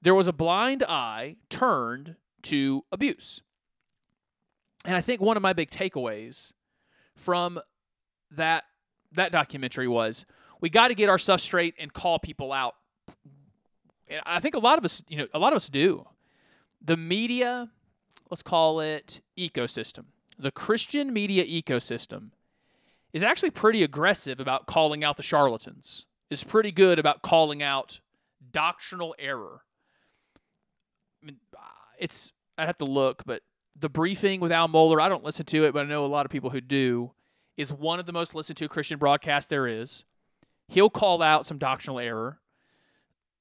there 0.00 0.14
was 0.14 0.28
a 0.28 0.32
blind 0.32 0.82
eye 0.82 1.36
turned 1.48 2.16
to 2.42 2.84
abuse. 2.90 3.42
And 4.84 4.96
I 4.96 5.00
think 5.00 5.20
one 5.20 5.36
of 5.36 5.42
my 5.42 5.52
big 5.52 5.70
takeaways 5.70 6.52
from 7.14 7.60
that 8.30 8.64
that 9.12 9.30
documentary 9.30 9.88
was 9.88 10.24
we 10.60 10.70
got 10.70 10.88
to 10.88 10.94
get 10.94 11.08
our 11.08 11.18
stuff 11.18 11.40
straight 11.40 11.74
and 11.78 11.92
call 11.92 12.18
people 12.18 12.52
out. 12.52 12.74
And 14.08 14.20
I 14.24 14.40
think 14.40 14.54
a 14.54 14.58
lot 14.58 14.78
of 14.78 14.84
us, 14.84 15.02
you 15.08 15.18
know, 15.18 15.26
a 15.34 15.38
lot 15.38 15.52
of 15.52 15.56
us 15.56 15.68
do. 15.68 16.06
The 16.80 16.96
media, 16.96 17.70
let's 18.30 18.42
call 18.42 18.80
it 18.80 19.20
ecosystem, 19.38 20.06
the 20.38 20.50
Christian 20.50 21.12
media 21.12 21.44
ecosystem 21.44 22.30
is 23.12 23.22
actually 23.22 23.50
pretty 23.50 23.82
aggressive 23.82 24.40
about 24.40 24.66
calling 24.66 25.04
out 25.04 25.16
the 25.16 25.22
charlatans. 25.22 26.06
Is 26.30 26.42
pretty 26.42 26.72
good 26.72 26.98
about 26.98 27.20
calling 27.20 27.62
out 27.62 28.00
doctrinal 28.52 29.14
error. 29.18 29.64
I 31.22 31.26
mean, 31.26 31.36
it's 31.98 32.32
I'd 32.56 32.66
have 32.66 32.78
to 32.78 32.86
look, 32.86 33.22
but 33.26 33.42
the 33.78 33.88
briefing 33.88 34.40
with 34.40 34.52
Al 34.52 34.68
Mohler, 34.68 35.00
I 35.00 35.08
don't 35.08 35.24
listen 35.24 35.46
to 35.46 35.64
it, 35.64 35.72
but 35.72 35.86
I 35.86 35.88
know 35.88 36.04
a 36.04 36.06
lot 36.06 36.26
of 36.26 36.30
people 36.30 36.50
who 36.50 36.60
do, 36.60 37.12
is 37.56 37.72
one 37.72 37.98
of 37.98 38.06
the 38.06 38.12
most 38.12 38.34
listened 38.34 38.56
to 38.58 38.68
Christian 38.68 38.98
broadcasts 38.98 39.48
there 39.48 39.66
is. 39.66 40.04
He'll 40.68 40.90
call 40.90 41.22
out 41.22 41.46
some 41.46 41.58
doctrinal 41.58 41.98
error. 41.98 42.38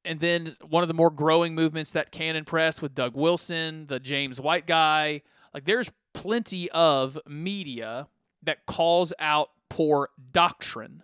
And 0.04 0.20
then 0.20 0.56
one 0.68 0.84
of 0.84 0.88
the 0.88 0.94
more 0.94 1.12
growing 1.12 1.54
movements 1.54 1.92
that 1.92 2.12
Canon 2.12 2.44
Press 2.44 2.82
with 2.82 2.96
Doug 2.96 3.16
Wilson, 3.16 3.86
the 3.88 4.00
James 4.00 4.42
White 4.42 4.66
guy, 4.66 5.22
like 5.54 5.66
there's 5.66 5.92
plenty 6.14 6.70
of 6.72 7.18
media 7.28 8.08
that 8.44 8.66
calls 8.66 9.14
out 9.20 9.52
poor 9.70 10.10
doctrine. 10.32 11.04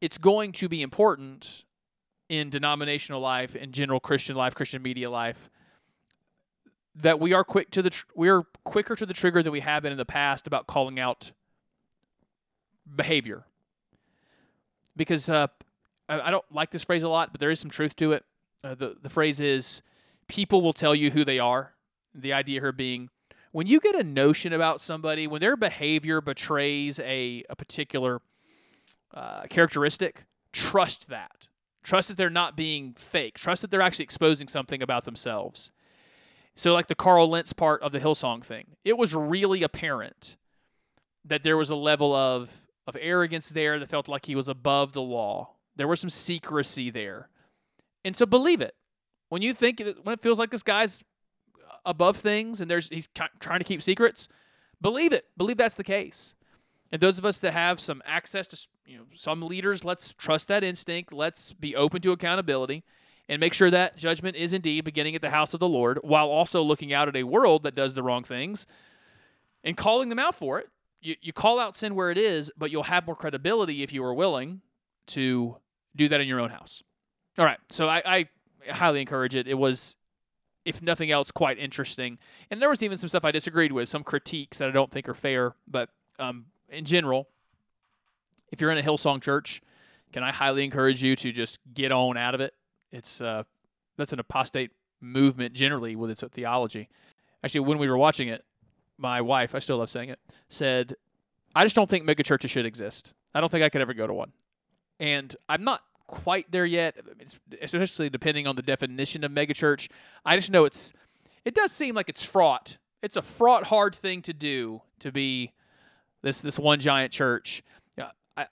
It's 0.00 0.18
going 0.18 0.52
to 0.52 0.68
be 0.68 0.82
important 0.82 1.64
in 2.28 2.50
denominational 2.50 3.20
life, 3.20 3.56
in 3.56 3.72
general 3.72 4.00
Christian 4.00 4.36
life, 4.36 4.54
Christian 4.54 4.82
media 4.82 5.10
life, 5.10 5.50
that 7.02 7.20
we 7.20 7.32
are 7.32 7.44
quick 7.44 7.70
to 7.70 7.82
the 7.82 7.90
tr- 7.90 8.06
we 8.14 8.28
are 8.28 8.44
quicker 8.64 8.96
to 8.96 9.06
the 9.06 9.14
trigger 9.14 9.42
than 9.42 9.52
we 9.52 9.60
have 9.60 9.82
been 9.82 9.92
in 9.92 9.98
the 9.98 10.04
past 10.04 10.46
about 10.46 10.66
calling 10.66 10.98
out 10.98 11.32
behavior. 12.94 13.44
Because 14.96 15.30
uh, 15.30 15.46
I, 16.08 16.20
I 16.20 16.30
don't 16.30 16.44
like 16.52 16.70
this 16.70 16.84
phrase 16.84 17.02
a 17.02 17.08
lot, 17.08 17.32
but 17.32 17.40
there 17.40 17.50
is 17.50 17.60
some 17.60 17.70
truth 17.70 17.94
to 17.96 18.12
it. 18.12 18.24
Uh, 18.64 18.74
the 18.74 18.96
the 19.00 19.08
phrase 19.08 19.40
is, 19.40 19.82
"People 20.26 20.60
will 20.60 20.72
tell 20.72 20.94
you 20.94 21.10
who 21.10 21.24
they 21.24 21.38
are." 21.38 21.74
The 22.14 22.32
idea 22.32 22.60
here 22.60 22.72
being, 22.72 23.10
when 23.52 23.66
you 23.66 23.78
get 23.78 23.94
a 23.94 24.02
notion 24.02 24.52
about 24.52 24.80
somebody, 24.80 25.26
when 25.26 25.40
their 25.40 25.56
behavior 25.56 26.20
betrays 26.20 26.98
a 27.00 27.44
a 27.48 27.54
particular 27.54 28.20
uh, 29.14 29.42
characteristic, 29.48 30.24
trust 30.52 31.08
that. 31.08 31.48
Trust 31.84 32.08
that 32.08 32.16
they're 32.16 32.28
not 32.28 32.56
being 32.56 32.92
fake. 32.94 33.38
Trust 33.38 33.62
that 33.62 33.70
they're 33.70 33.80
actually 33.80 34.02
exposing 34.02 34.48
something 34.48 34.82
about 34.82 35.04
themselves. 35.04 35.70
So, 36.58 36.72
like 36.72 36.88
the 36.88 36.96
Carl 36.96 37.30
Lentz 37.30 37.52
part 37.52 37.82
of 37.82 37.92
the 37.92 38.00
Hillsong 38.00 38.42
thing, 38.42 38.66
it 38.84 38.98
was 38.98 39.14
really 39.14 39.62
apparent 39.62 40.36
that 41.24 41.44
there 41.44 41.56
was 41.56 41.70
a 41.70 41.76
level 41.76 42.12
of 42.12 42.66
of 42.84 42.96
arrogance 43.00 43.50
there 43.50 43.78
that 43.78 43.88
felt 43.88 44.08
like 44.08 44.26
he 44.26 44.34
was 44.34 44.48
above 44.48 44.92
the 44.92 45.00
law. 45.00 45.54
There 45.76 45.86
was 45.86 46.00
some 46.00 46.10
secrecy 46.10 46.90
there, 46.90 47.28
and 48.04 48.16
so 48.16 48.26
believe 48.26 48.60
it 48.60 48.74
when 49.28 49.40
you 49.40 49.54
think 49.54 49.80
when 50.02 50.14
it 50.14 50.20
feels 50.20 50.40
like 50.40 50.50
this 50.50 50.64
guy's 50.64 51.04
above 51.86 52.16
things 52.16 52.60
and 52.60 52.68
there's 52.68 52.88
he's 52.88 53.08
trying 53.38 53.60
to 53.60 53.64
keep 53.64 53.80
secrets. 53.80 54.28
Believe 54.82 55.12
it. 55.12 55.26
Believe 55.36 55.58
that's 55.58 55.76
the 55.76 55.84
case. 55.84 56.34
And 56.90 57.00
those 57.00 57.20
of 57.20 57.24
us 57.24 57.38
that 57.38 57.52
have 57.52 57.78
some 57.78 58.02
access 58.04 58.48
to 58.48 58.66
you 58.84 58.98
know 58.98 59.04
some 59.14 59.42
leaders, 59.42 59.84
let's 59.84 60.12
trust 60.12 60.48
that 60.48 60.64
instinct. 60.64 61.12
Let's 61.12 61.52
be 61.52 61.76
open 61.76 62.00
to 62.00 62.10
accountability 62.10 62.82
and 63.28 63.40
make 63.40 63.52
sure 63.52 63.70
that 63.70 63.96
judgment 63.96 64.36
is 64.36 64.54
indeed 64.54 64.84
beginning 64.84 65.14
at 65.14 65.20
the 65.20 65.30
house 65.30 65.52
of 65.54 65.60
the 65.60 65.68
Lord, 65.68 65.98
while 66.02 66.28
also 66.28 66.62
looking 66.62 66.92
out 66.92 67.08
at 67.08 67.16
a 67.16 67.24
world 67.24 67.62
that 67.64 67.74
does 67.74 67.94
the 67.94 68.02
wrong 68.02 68.24
things 68.24 68.66
and 69.62 69.76
calling 69.76 70.08
them 70.08 70.18
out 70.18 70.34
for 70.34 70.58
it. 70.58 70.68
You, 71.00 71.14
you 71.20 71.32
call 71.32 71.60
out 71.60 71.76
sin 71.76 71.94
where 71.94 72.10
it 72.10 72.18
is, 72.18 72.50
but 72.56 72.70
you'll 72.70 72.84
have 72.84 73.06
more 73.06 73.14
credibility 73.14 73.82
if 73.82 73.92
you 73.92 74.02
are 74.04 74.14
willing 74.14 74.62
to 75.08 75.56
do 75.94 76.08
that 76.08 76.20
in 76.20 76.26
your 76.26 76.40
own 76.40 76.50
house. 76.50 76.82
All 77.38 77.44
right, 77.44 77.58
so 77.70 77.86
I, 77.88 78.02
I 78.04 78.28
highly 78.70 79.00
encourage 79.00 79.36
it. 79.36 79.46
It 79.46 79.54
was, 79.54 79.94
if 80.64 80.82
nothing 80.82 81.10
else, 81.10 81.30
quite 81.30 81.58
interesting. 81.58 82.18
And 82.50 82.60
there 82.60 82.68
was 82.68 82.82
even 82.82 82.98
some 82.98 83.08
stuff 83.08 83.24
I 83.24 83.30
disagreed 83.30 83.72
with, 83.72 83.88
some 83.88 84.02
critiques 84.02 84.58
that 84.58 84.68
I 84.68 84.72
don't 84.72 84.90
think 84.90 85.08
are 85.08 85.14
fair. 85.14 85.54
But 85.68 85.90
um, 86.18 86.46
in 86.68 86.84
general, 86.84 87.28
if 88.50 88.60
you're 88.60 88.70
in 88.70 88.78
a 88.78 88.82
Hillsong 88.82 89.22
church, 89.22 89.62
can 90.12 90.22
I 90.22 90.32
highly 90.32 90.64
encourage 90.64 91.02
you 91.02 91.14
to 91.16 91.30
just 91.30 91.60
get 91.72 91.92
on 91.92 92.16
out 92.16 92.34
of 92.34 92.40
it? 92.40 92.54
It's 92.90 93.20
uh, 93.20 93.44
that's 93.96 94.12
an 94.12 94.20
apostate 94.20 94.70
movement 95.00 95.54
generally 95.54 95.96
with 95.96 96.10
its 96.10 96.22
theology. 96.32 96.88
Actually, 97.44 97.60
when 97.60 97.78
we 97.78 97.88
were 97.88 97.98
watching 97.98 98.28
it, 98.28 98.44
my 98.96 99.20
wife, 99.20 99.54
I 99.54 99.58
still 99.60 99.78
love 99.78 99.90
saying 99.90 100.10
it, 100.10 100.18
said, 100.48 100.96
"I 101.54 101.64
just 101.64 101.76
don't 101.76 101.88
think 101.88 102.04
megachurches 102.04 102.50
should 102.50 102.66
exist. 102.66 103.14
I 103.34 103.40
don't 103.40 103.50
think 103.50 103.62
I 103.62 103.68
could 103.68 103.80
ever 103.80 103.94
go 103.94 104.06
to 104.06 104.14
one." 104.14 104.32
And 105.00 105.34
I'm 105.48 105.62
not 105.62 105.82
quite 106.06 106.50
there 106.50 106.66
yet, 106.66 106.96
especially 107.62 108.10
depending 108.10 108.46
on 108.46 108.56
the 108.56 108.62
definition 108.62 109.22
of 109.22 109.30
megachurch. 109.30 109.88
I 110.24 110.36
just 110.36 110.50
know 110.50 110.64
it's 110.64 110.92
it 111.44 111.54
does 111.54 111.70
seem 111.70 111.94
like 111.94 112.08
it's 112.08 112.24
fraught. 112.24 112.78
It's 113.02 113.16
a 113.16 113.22
fraught, 113.22 113.64
hard 113.68 113.94
thing 113.94 114.22
to 114.22 114.32
do 114.32 114.82
to 114.98 115.12
be 115.12 115.52
this 116.22 116.40
this 116.40 116.58
one 116.58 116.80
giant 116.80 117.12
church. 117.12 117.62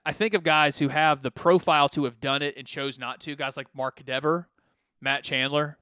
I, 0.05 0.13
think 0.13 0.35
of 0.35 0.43
guys 0.43 0.79
who 0.79 0.89
have 0.89 1.23
the 1.23 1.31
profile 1.31 1.89
to 1.91 2.05
have 2.05 2.21
done 2.21 2.43
it 2.43 2.57
and 2.57 2.67
chose 2.67 2.99
not 2.99 3.21
to. 3.21 3.37
Guys 3.37 3.57
like 3.57 3.69
Mark 3.75 4.05
Dever, 4.05 4.49
Matt 5.01 5.23
Chandler. 5.23 5.79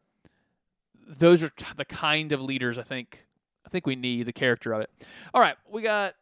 Those 1.07 1.43
are 1.43 1.51
the 1.77 1.85
kind 1.85 2.33
of 2.33 2.41
leaders 2.41 2.79
I 2.79 2.83
think 2.83 3.27
I 3.67 3.69
think 3.69 3.87
we 3.87 3.97
need 3.97 4.27
the 4.27 4.33
character 4.33 4.73
of 4.73 4.83
it. 4.83 4.91
All 5.33 5.41
right, 5.41 5.57
we 5.71 5.83
got 5.83 6.15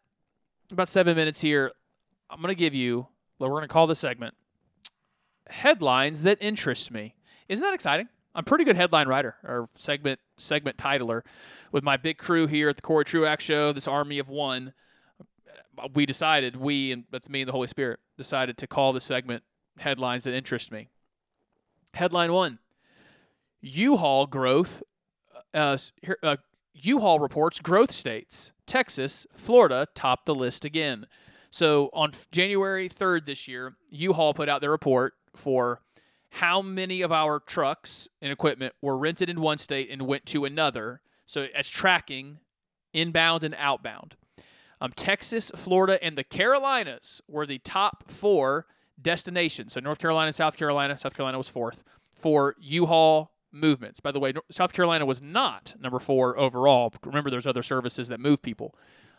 about 0.70 0.88
seven 0.88 1.16
minutes 1.16 1.40
here. 1.40 1.72
I'm 2.30 2.40
gonna 2.40 2.54
give 2.54 2.74
you. 2.74 3.08
We're 3.38 3.48
gonna 3.48 3.68
call 3.68 3.86
this 3.86 3.98
segment 3.98 4.34
headlines 5.48 6.22
that 6.22 6.38
interest 6.40 6.90
me. 6.90 7.14
Isn't 7.48 7.64
that 7.64 7.74
exciting? 7.74 8.08
I'm 8.34 8.44
pretty 8.44 8.64
good 8.64 8.76
headline 8.76 9.08
writer 9.08 9.36
or 9.44 9.68
segment 9.74 10.20
segment 10.38 10.76
titler 10.76 11.22
with 11.70 11.84
my 11.84 11.96
big 11.96 12.18
crew 12.18 12.46
here 12.46 12.68
at 12.70 12.76
the 12.76 12.82
Corey 12.82 13.04
Truax 13.04 13.44
Show. 13.44 13.72
This 13.72 13.88
army 13.88 14.18
of 14.18 14.28
one. 14.28 14.72
We 15.94 16.06
decided 16.06 16.56
we 16.56 16.92
and 16.92 17.04
that's 17.10 17.28
me 17.28 17.42
and 17.42 17.48
the 17.48 17.52
Holy 17.52 17.66
Spirit 17.66 18.00
decided 18.16 18.58
to 18.58 18.66
call 18.66 18.92
the 18.92 19.00
segment 19.00 19.42
headlines 19.78 20.24
that 20.24 20.34
interest 20.34 20.70
me. 20.70 20.88
Headline 21.94 22.32
one: 22.32 22.58
U-Haul 23.60 24.26
growth. 24.26 24.82
Uh, 25.54 25.76
uh, 26.22 26.36
U-Haul 26.74 27.20
reports 27.20 27.58
growth 27.58 27.90
states. 27.90 28.52
Texas, 28.66 29.26
Florida 29.34 29.86
top 29.94 30.24
the 30.24 30.34
list 30.34 30.64
again. 30.64 31.06
So 31.50 31.90
on 31.92 32.12
January 32.30 32.88
3rd 32.88 33.26
this 33.26 33.46
year, 33.46 33.76
U-Haul 33.90 34.32
put 34.32 34.48
out 34.48 34.62
their 34.62 34.70
report 34.70 35.14
for 35.36 35.82
how 36.30 36.62
many 36.62 37.02
of 37.02 37.12
our 37.12 37.40
trucks 37.40 38.08
and 38.22 38.32
equipment 38.32 38.74
were 38.80 38.96
rented 38.96 39.28
in 39.28 39.42
one 39.42 39.58
state 39.58 39.90
and 39.90 40.02
went 40.02 40.24
to 40.26 40.46
another. 40.46 41.02
So 41.26 41.46
it's 41.54 41.68
tracking 41.68 42.38
inbound 42.94 43.44
and 43.44 43.54
outbound. 43.58 44.16
Um, 44.82 44.92
Texas, 44.96 45.52
Florida, 45.54 46.02
and 46.02 46.18
the 46.18 46.24
Carolinas 46.24 47.22
were 47.28 47.46
the 47.46 47.58
top 47.58 48.10
four 48.10 48.66
destinations. 49.00 49.74
So 49.74 49.80
North 49.80 50.00
Carolina, 50.00 50.32
South 50.32 50.56
Carolina, 50.56 50.98
South 50.98 51.14
Carolina 51.14 51.38
was 51.38 51.46
fourth 51.46 51.84
for 52.12 52.56
U-Haul 52.58 53.30
movements. 53.52 54.00
By 54.00 54.10
the 54.10 54.18
way, 54.18 54.32
South 54.50 54.72
Carolina 54.72 55.06
was 55.06 55.22
not 55.22 55.76
number 55.80 56.00
four 56.00 56.36
overall. 56.36 56.92
Remember, 57.04 57.30
there's 57.30 57.46
other 57.46 57.62
services 57.62 58.08
that 58.08 58.18
move 58.18 58.42
people. 58.42 58.74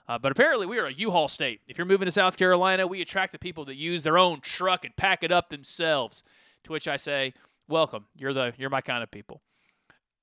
Uh, 0.05 0.17
but 0.17 0.33
apparently, 0.33 0.67
we 0.67 0.79
are 0.79 0.87
a 0.87 0.93
U-Haul 0.93 1.29
state. 1.29 1.61
If 1.69 1.77
you're 1.77 1.85
moving 1.85 2.07
to 2.07 2.11
South 2.11 2.35
Carolina, 2.35 2.85
we 2.85 3.01
attract 3.01 3.31
the 3.31 3.39
people 3.39 3.63
that 3.65 3.75
use 3.75 4.03
their 4.03 4.17
own 4.17 4.41
truck 4.41 4.83
and 4.83 4.93
pack 4.97 5.23
it 5.23 5.31
up 5.31 5.49
themselves. 5.49 6.23
To 6.65 6.73
which 6.73 6.89
I 6.89 6.97
say, 6.97 7.33
welcome. 7.69 8.07
You're 8.17 8.33
the 8.33 8.53
you're 8.57 8.69
my 8.69 8.81
kind 8.81 9.01
of 9.01 9.11
people. 9.11 9.41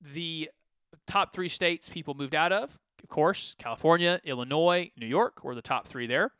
The 0.01 0.51
top 1.07 1.33
three 1.33 1.49
states 1.49 1.89
people 1.89 2.13
moved 2.13 2.35
out 2.35 2.51
of, 2.51 2.79
of 3.03 3.09
course, 3.09 3.55
California, 3.57 4.19
Illinois, 4.23 4.91
New 4.97 5.07
York 5.07 5.43
were 5.43 5.55
the 5.55 5.61
top 5.61 5.87
three 5.87 6.07
there. 6.07 6.31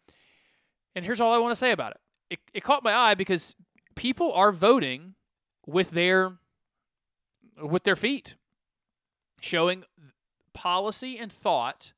And 0.95 1.05
here's 1.05 1.22
all 1.22 1.34
I 1.34 1.38
want 1.38 1.51
to 1.51 1.55
say 1.55 1.72
about 1.72 1.91
it. 1.91 1.97
It, 2.32 2.39
it 2.53 2.64
caught 2.64 2.84
my 2.84 2.93
eye 2.93 3.16
because 3.16 3.55
people 3.95 4.32
are 4.34 4.51
voting 4.51 5.16
with 5.66 5.91
their 5.91 6.38
with 7.62 7.84
their 7.84 7.95
feet, 7.95 8.36
showing 9.39 9.84
policy 10.53 11.18
and 11.18 11.32
thought 11.32 11.93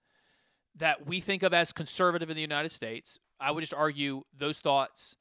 that 0.76 1.06
we 1.06 1.20
think 1.20 1.44
of 1.44 1.54
as 1.54 1.72
conservative 1.72 2.30
in 2.30 2.36
the 2.36 2.42
United 2.42 2.70
States. 2.70 3.20
I 3.40 3.52
would 3.52 3.62
just 3.62 3.74
argue 3.74 4.24
those 4.38 4.60
thoughts 4.60 5.16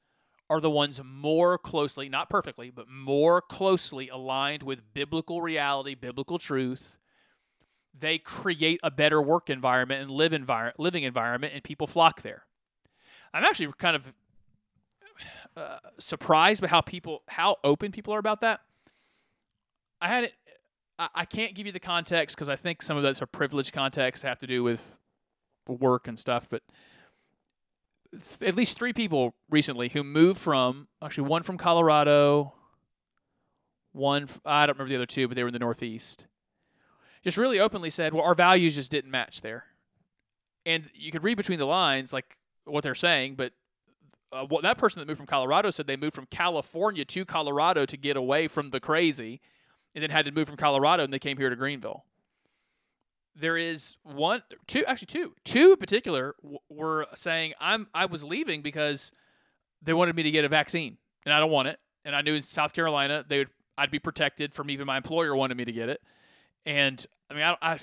are 0.49 0.59
the 0.59 0.69
ones 0.69 1.01
more 1.03 1.57
closely, 1.57 2.09
not 2.09 2.29
perfectly, 2.29 2.69
but 2.69 2.87
more 2.89 3.41
closely 3.41 4.09
aligned 4.09 4.63
with 4.63 4.93
biblical 4.93 5.41
reality, 5.41 5.95
biblical 5.95 6.37
truth. 6.37 6.99
They 7.97 8.17
create 8.17 8.79
a 8.83 8.91
better 8.91 9.21
work 9.21 9.49
environment 9.49 10.01
and 10.01 10.11
live 10.11 10.31
envir- 10.31 10.73
living 10.77 11.03
environment, 11.03 11.53
and 11.53 11.63
people 11.63 11.87
flock 11.87 12.21
there. 12.21 12.45
I'm 13.33 13.43
actually 13.43 13.71
kind 13.77 13.95
of 13.95 14.13
uh, 15.55 15.77
surprised 15.97 16.61
by 16.61 16.67
how 16.67 16.81
people, 16.81 17.23
how 17.27 17.57
open 17.63 17.91
people 17.91 18.13
are 18.13 18.19
about 18.19 18.41
that. 18.41 18.61
I 20.01 20.07
had 20.07 20.25
it. 20.25 20.33
I 20.99 21.25
can't 21.25 21.55
give 21.55 21.65
you 21.65 21.71
the 21.71 21.79
context 21.79 22.35
because 22.35 22.49
I 22.49 22.55
think 22.55 22.83
some 22.83 22.97
of 22.97 23.03
that's 23.03 23.21
a 23.21 23.25
privileged 23.25 23.73
context 23.73 24.23
have 24.23 24.37
to 24.39 24.47
do 24.47 24.63
with 24.63 24.99
work 25.67 26.07
and 26.07 26.19
stuff. 26.19 26.47
But 26.47 26.61
th- 28.11 28.47
at 28.47 28.55
least 28.55 28.77
three 28.77 28.93
people 28.93 29.33
recently 29.49 29.89
who 29.89 30.03
moved 30.03 30.39
from 30.39 30.87
actually 31.01 31.27
one 31.27 31.41
from 31.41 31.57
Colorado, 31.57 32.53
one 33.91 34.27
I 34.45 34.67
don't 34.67 34.77
remember 34.77 34.89
the 34.89 34.97
other 34.97 35.05
two, 35.07 35.27
but 35.27 35.35
they 35.35 35.43
were 35.43 35.49
in 35.49 35.53
the 35.53 35.59
Northeast. 35.59 36.27
Just 37.23 37.37
really 37.37 37.59
openly 37.59 37.89
said, 37.89 38.13
"Well, 38.13 38.23
our 38.23 38.35
values 38.35 38.75
just 38.75 38.91
didn't 38.91 39.11
match 39.11 39.41
there," 39.41 39.65
and 40.65 40.89
you 40.93 41.11
could 41.11 41.23
read 41.23 41.37
between 41.37 41.59
the 41.59 41.65
lines 41.65 42.11
like 42.13 42.37
what 42.65 42.83
they're 42.83 42.95
saying, 42.95 43.35
but. 43.35 43.53
Uh, 44.31 44.43
what 44.45 44.63
that 44.63 44.79
person 44.79 44.99
that 44.99 45.07
moved 45.07 45.19
from 45.19 45.27
Colorado 45.27 45.69
said 45.69 45.85
they 45.85 45.95
moved 45.95 46.15
from 46.15 46.25
California 46.25 47.05
to 47.05 47.23
Colorado 47.23 47.85
to 47.85 47.95
get 47.95 48.17
away 48.17 48.47
from 48.47 48.69
the 48.69 48.79
crazy, 48.79 49.39
and 49.95 50.03
then 50.03 50.09
had 50.09 50.25
to 50.25 50.31
move 50.31 50.47
from 50.47 50.57
Colorado 50.57 51.03
and 51.03 51.13
they 51.13 51.19
came 51.19 51.37
here 51.37 51.49
to 51.49 51.55
Greenville. 51.55 52.05
There 53.35 53.57
is 53.57 53.97
one 54.03 54.43
two 54.67 54.85
actually 54.85 55.07
two 55.07 55.33
two 55.43 55.71
in 55.71 55.77
particular 55.77 56.35
w- 56.41 56.59
were 56.69 57.07
saying 57.15 57.53
i'm 57.59 57.87
i 57.93 58.05
was 58.05 58.23
leaving 58.23 58.61
because 58.61 59.11
they 59.81 59.93
wanted 59.93 60.15
me 60.15 60.21
to 60.21 60.29
get 60.29 60.45
a 60.45 60.49
vaccine 60.49 60.97
and 61.25 61.33
i 61.33 61.39
don't 61.39 61.49
want 61.49 61.67
it. 61.67 61.79
And 62.05 62.15
i 62.15 62.21
knew 62.21 62.35
in 62.35 62.43
south 62.43 62.73
carolina 62.73 63.25
they 63.27 63.39
would 63.39 63.49
i'd 63.79 63.89
be 63.89 63.97
protected 63.97 64.53
from 64.53 64.69
even 64.69 64.85
my 64.85 64.97
employer 64.97 65.35
wanted 65.35 65.57
me 65.57 65.65
to 65.65 65.71
get 65.71 65.89
it 65.89 65.99
and 66.65 67.05
i 67.29 67.33
mean 67.33 67.43
i, 67.43 67.55
I 67.61 67.77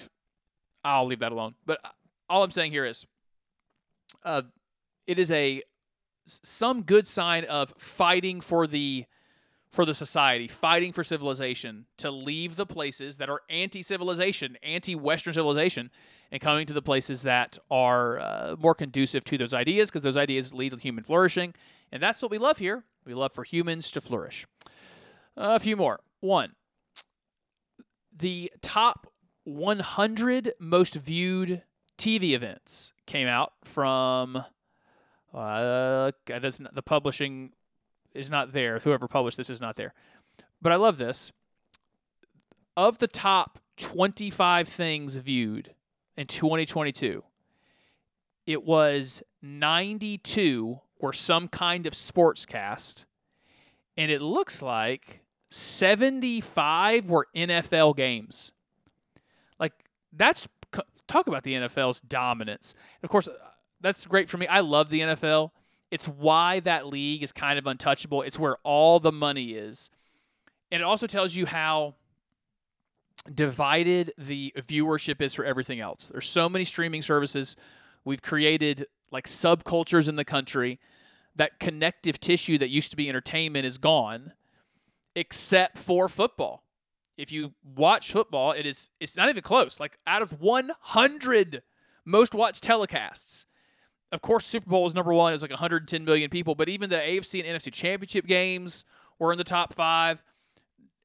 i'll 0.85 1.07
leave 1.07 1.21
that 1.21 1.33
alone 1.33 1.55
but 1.67 1.81
all 2.29 2.43
i'm 2.43 2.51
saying 2.51 2.73
here 2.73 2.87
is 2.87 3.07
uh 4.25 4.43
it 5.07 5.19
is 5.19 5.31
a 5.31 5.63
some 6.25 6.83
good 6.83 7.07
sign 7.07 7.45
of 7.45 7.73
fighting 7.77 8.41
for 8.41 8.67
the 8.67 9.07
for 9.73 9.85
the 9.85 9.95
society, 9.95 10.49
fighting 10.49 10.93
for 10.93 11.05
civilization, 11.05 11.87
to 11.99 12.11
leave 12.11 12.57
the 12.57 12.67
places 12.67 13.19
that 13.19 13.31
are 13.31 13.43
anti 13.49 13.83
civilization, 13.83 14.59
anti 14.63 14.95
Western 14.95 15.33
civilization, 15.33 15.91
and 16.33 16.41
coming 16.41 16.67
to 16.67 16.73
the 16.73 16.83
places 16.83 17.23
that 17.23 17.57
are 17.71 18.19
uh, 18.19 18.57
more 18.59 18.75
conducive 18.75 19.23
to 19.25 19.39
those 19.39 19.55
ideas, 19.55 19.89
because 19.89 20.03
those 20.03 20.17
ideas 20.17 20.53
lead 20.53 20.71
to 20.71 20.77
human 20.77 21.05
flourishing. 21.05 21.55
And 21.93 22.03
that's 22.03 22.21
what 22.21 22.31
we 22.31 22.39
love 22.39 22.59
here. 22.59 22.85
We 23.05 23.15
love 23.15 23.33
for 23.33 23.45
humans 23.45 23.91
to 23.93 24.01
flourish. 24.01 24.47
a 25.37 25.59
few 25.59 25.77
more. 25.77 26.01
One, 26.21 26.53
the 28.17 28.53
top 28.61 29.07
100 29.45 30.53
most 30.59 30.95
viewed 30.95 31.63
TV 31.97 32.33
events 32.33 32.93
came 33.07 33.27
out 33.27 33.53
from. 33.65 34.45
Uh, 35.33 36.11
doesn't- 36.27 36.75
the 36.75 36.83
publishing 36.83 37.53
is 38.15 38.29
not 38.29 38.53
there. 38.53 38.81
Whoever 38.81 39.07
published 39.07 39.37
this 39.37 39.51
is 39.51 39.61
not 39.61 39.77
there. 39.77 39.95
But 40.61 40.73
I 40.73 40.77
love 40.77 40.99
this. 40.99 41.33
Of 42.77 42.99
the 42.99 43.07
top 43.07 43.59
25 43.77 44.69
things 44.69 45.17
viewed 45.17 45.75
in 46.17 46.27
2022, 46.27 47.23
it 48.47 48.63
was 48.65 49.23
92 49.43 50.81
were 50.99 51.13
some 51.13 51.49
kind 51.49 51.87
of 51.87 51.93
sportscast, 51.95 53.05
and 53.97 54.11
it 54.11 54.21
looks 54.21 54.61
like 54.63 55.21
75 55.51 57.11
were 57.11 57.27
NFL 57.35 57.97
games. 57.97 58.53
Like 59.59 59.73
that's 60.13 60.49
talk 61.07 61.27
about 61.27 61.43
the 61.43 61.55
NFL's 61.55 62.01
dominance. 62.01 62.75
Of 63.03 63.11
course, 63.11 63.29
uh, 63.29 63.33
that's 63.81 64.07
great 64.07 64.29
for 64.29 64.39
me. 64.39 64.47
I 64.47 64.61
love 64.61 64.91
the 64.91 65.01
NFL. 65.01 65.51
It's 65.91 66.07
why 66.07 66.61
that 66.61 66.87
league 66.87 67.23
is 67.23 67.33
kind 67.33 67.59
of 67.59 67.67
untouchable. 67.67 68.23
It's 68.23 68.39
where 68.39 68.57
all 68.63 69.01
the 69.01 69.13
money 69.13 69.53
is. 69.53 69.91
And 70.71 70.81
it 70.81 70.85
also 70.85 71.09
tells 71.09 71.35
you 71.35 71.47
how 71.47 71.97
divided 73.35 74.13
the 74.17 74.55
viewership 74.57 75.21
is 75.21 75.35
for 75.35 75.45
everything 75.45 75.81
else. 75.81 76.09
There's 76.09 76.29
so 76.29 76.49
many 76.49 76.65
streaming 76.65 77.03
services. 77.03 77.57
We've 78.05 78.23
created 78.23 78.87
like 79.11 79.27
subcultures 79.27 80.09
in 80.09 80.15
the 80.15 80.25
country. 80.25 80.79
That 81.35 81.59
connective 81.59 82.21
tissue 82.21 82.59
that 82.59 82.71
used 82.71 82.91
to 82.91 82.97
be 82.97 83.09
entertainment 83.09 83.67
is 83.67 83.79
gone, 83.79 84.33
except 85.15 85.79
for 85.79 86.09
football. 86.09 86.65
If 87.17 87.31
you 87.33 87.53
watch 87.63 88.13
football, 88.13 88.53
it 88.53 88.65
is 88.65 88.91
it's 88.99 89.17
not 89.17 89.29
even 89.29 89.43
close. 89.43 89.79
Like 89.79 89.99
out 90.07 90.23
of 90.23 90.41
100 90.41 91.63
most 92.05 92.35
watched 92.35 92.65
telecasts, 92.65 93.45
of 94.13 94.23
course, 94.23 94.47
Super 94.47 94.69
Bowl 94.69 94.85
was 94.85 94.95
number 94.95 95.13
one. 95.13 95.33
It 95.33 95.37
was 95.37 95.43
like 95.43 95.51
110 95.51 96.05
million 96.05 96.31
people, 96.31 96.55
but 96.55 96.69
even 96.69 96.91
the 96.91 96.97
AFC 96.97 97.45
and 97.45 97.59
NFC 97.59 97.73
championship 97.73 98.27
games 98.27 98.85
were 99.19 99.33
in 99.33 99.39
the 99.39 99.45
top 99.45 99.75
five. 99.75 100.23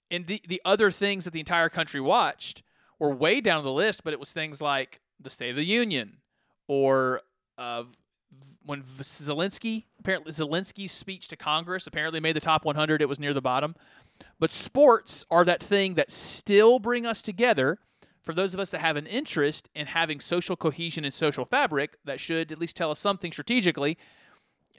And 0.10 0.28
the, 0.28 0.42
the 0.48 0.62
other 0.66 0.92
things 0.92 1.26
that 1.26 1.32
the 1.32 1.40
entire 1.40 1.70
country 1.70 2.00
watched 2.00 2.64
were 3.00 3.14
way 3.14 3.42
down 3.42 3.64
the 3.64 3.72
list, 3.72 4.04
but 4.04 4.14
it 4.14 4.20
was 4.20 4.32
things 4.32 4.62
like 4.62 5.02
the 5.20 5.30
State 5.30 5.52
of 5.52 5.56
the 5.56 5.66
Union 5.66 6.18
or 6.68 7.22
uh, 7.58 7.84
when 8.66 8.82
Zelensky, 8.82 9.86
apparently 10.00 10.32
Zelensky's 10.32 10.92
speech 10.92 11.28
to 11.30 11.36
Congress 11.36 11.88
apparently 11.88 12.20
made 12.20 12.36
the 12.36 12.42
top 12.42 12.66
100. 12.66 13.02
It 13.02 13.10
was 13.10 13.20
near 13.20 13.34
the 13.34 13.42
bottom. 13.42 13.76
But 14.40 14.52
sports 14.52 15.26
are 15.30 15.46
that 15.46 15.62
thing 15.62 15.96
that 15.96 16.12
still 16.12 16.80
bring 16.80 17.06
us 17.06 17.22
together 17.22 17.80
for 18.24 18.34
those 18.34 18.54
of 18.54 18.60
us 18.60 18.72
that 18.72 18.82
have 18.82 18.96
an 18.96 19.06
interest 19.06 19.70
in 19.76 19.86
having 19.86 20.20
social 20.20 20.56
cohesion 20.56 21.06
and 21.06 21.14
social 21.14 21.46
fabric 21.46 21.98
that 22.06 22.20
should 22.20 22.52
at 22.52 22.58
least 22.58 22.76
tell 22.76 22.90
us 22.90 23.00
something 23.00 23.32
strategically. 23.32 23.98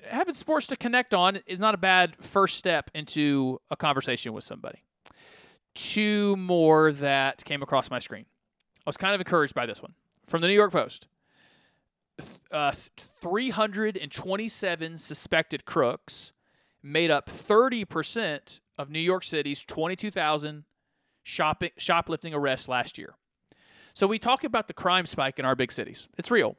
Having 0.09 0.35
sports 0.35 0.67
to 0.69 0.77
connect 0.77 1.15
on 1.15 1.41
is 1.47 1.61
not 1.61 1.75
a 1.75 1.79
bad 1.79 2.17
first 2.17 2.57
step 2.57 2.91
into 2.95 3.61
a 3.71 3.77
conversation 3.77 4.33
with 4.33 4.45
somebody. 4.45 4.83
Two 5.75 6.37
more 6.37 6.93
that 6.93 7.45
came 7.45 7.63
across 7.63 7.91
my 7.91 7.99
screen. 7.99 8.25
I 8.79 8.83
was 8.89 8.97
kind 8.97 9.15
of 9.15 9.21
encouraged 9.21 9.55
by 9.55 9.67
this 9.67 9.83
one. 9.83 9.95
From 10.27 10.41
the 10.41 10.49
new 10.49 10.55
york 10.55 10.73
post 10.73 11.07
uh, 12.51 12.73
327 13.21 14.99
suspected 14.99 15.65
crooks 15.65 16.33
made 16.83 17.11
up 17.11 17.29
30% 17.29 18.61
of 18.79 18.91
new 18.91 19.01
york 19.01 19.25
city's 19.25 19.65
22000 19.65 20.65
shopping 21.23 21.71
shoplifting 21.77 22.33
arrests 22.33 22.69
last 22.69 22.97
year 22.97 23.17
so 23.97 24.07
we 24.07 24.19
talk 24.19 24.45
about 24.45 24.69
the 24.69 24.75
crime 24.75 25.07
spike 25.07 25.39
in 25.39 25.47
our 25.47 25.55
big 25.55 25.73
cities. 25.73 26.07
It's 26.19 26.31
real. 26.31 26.55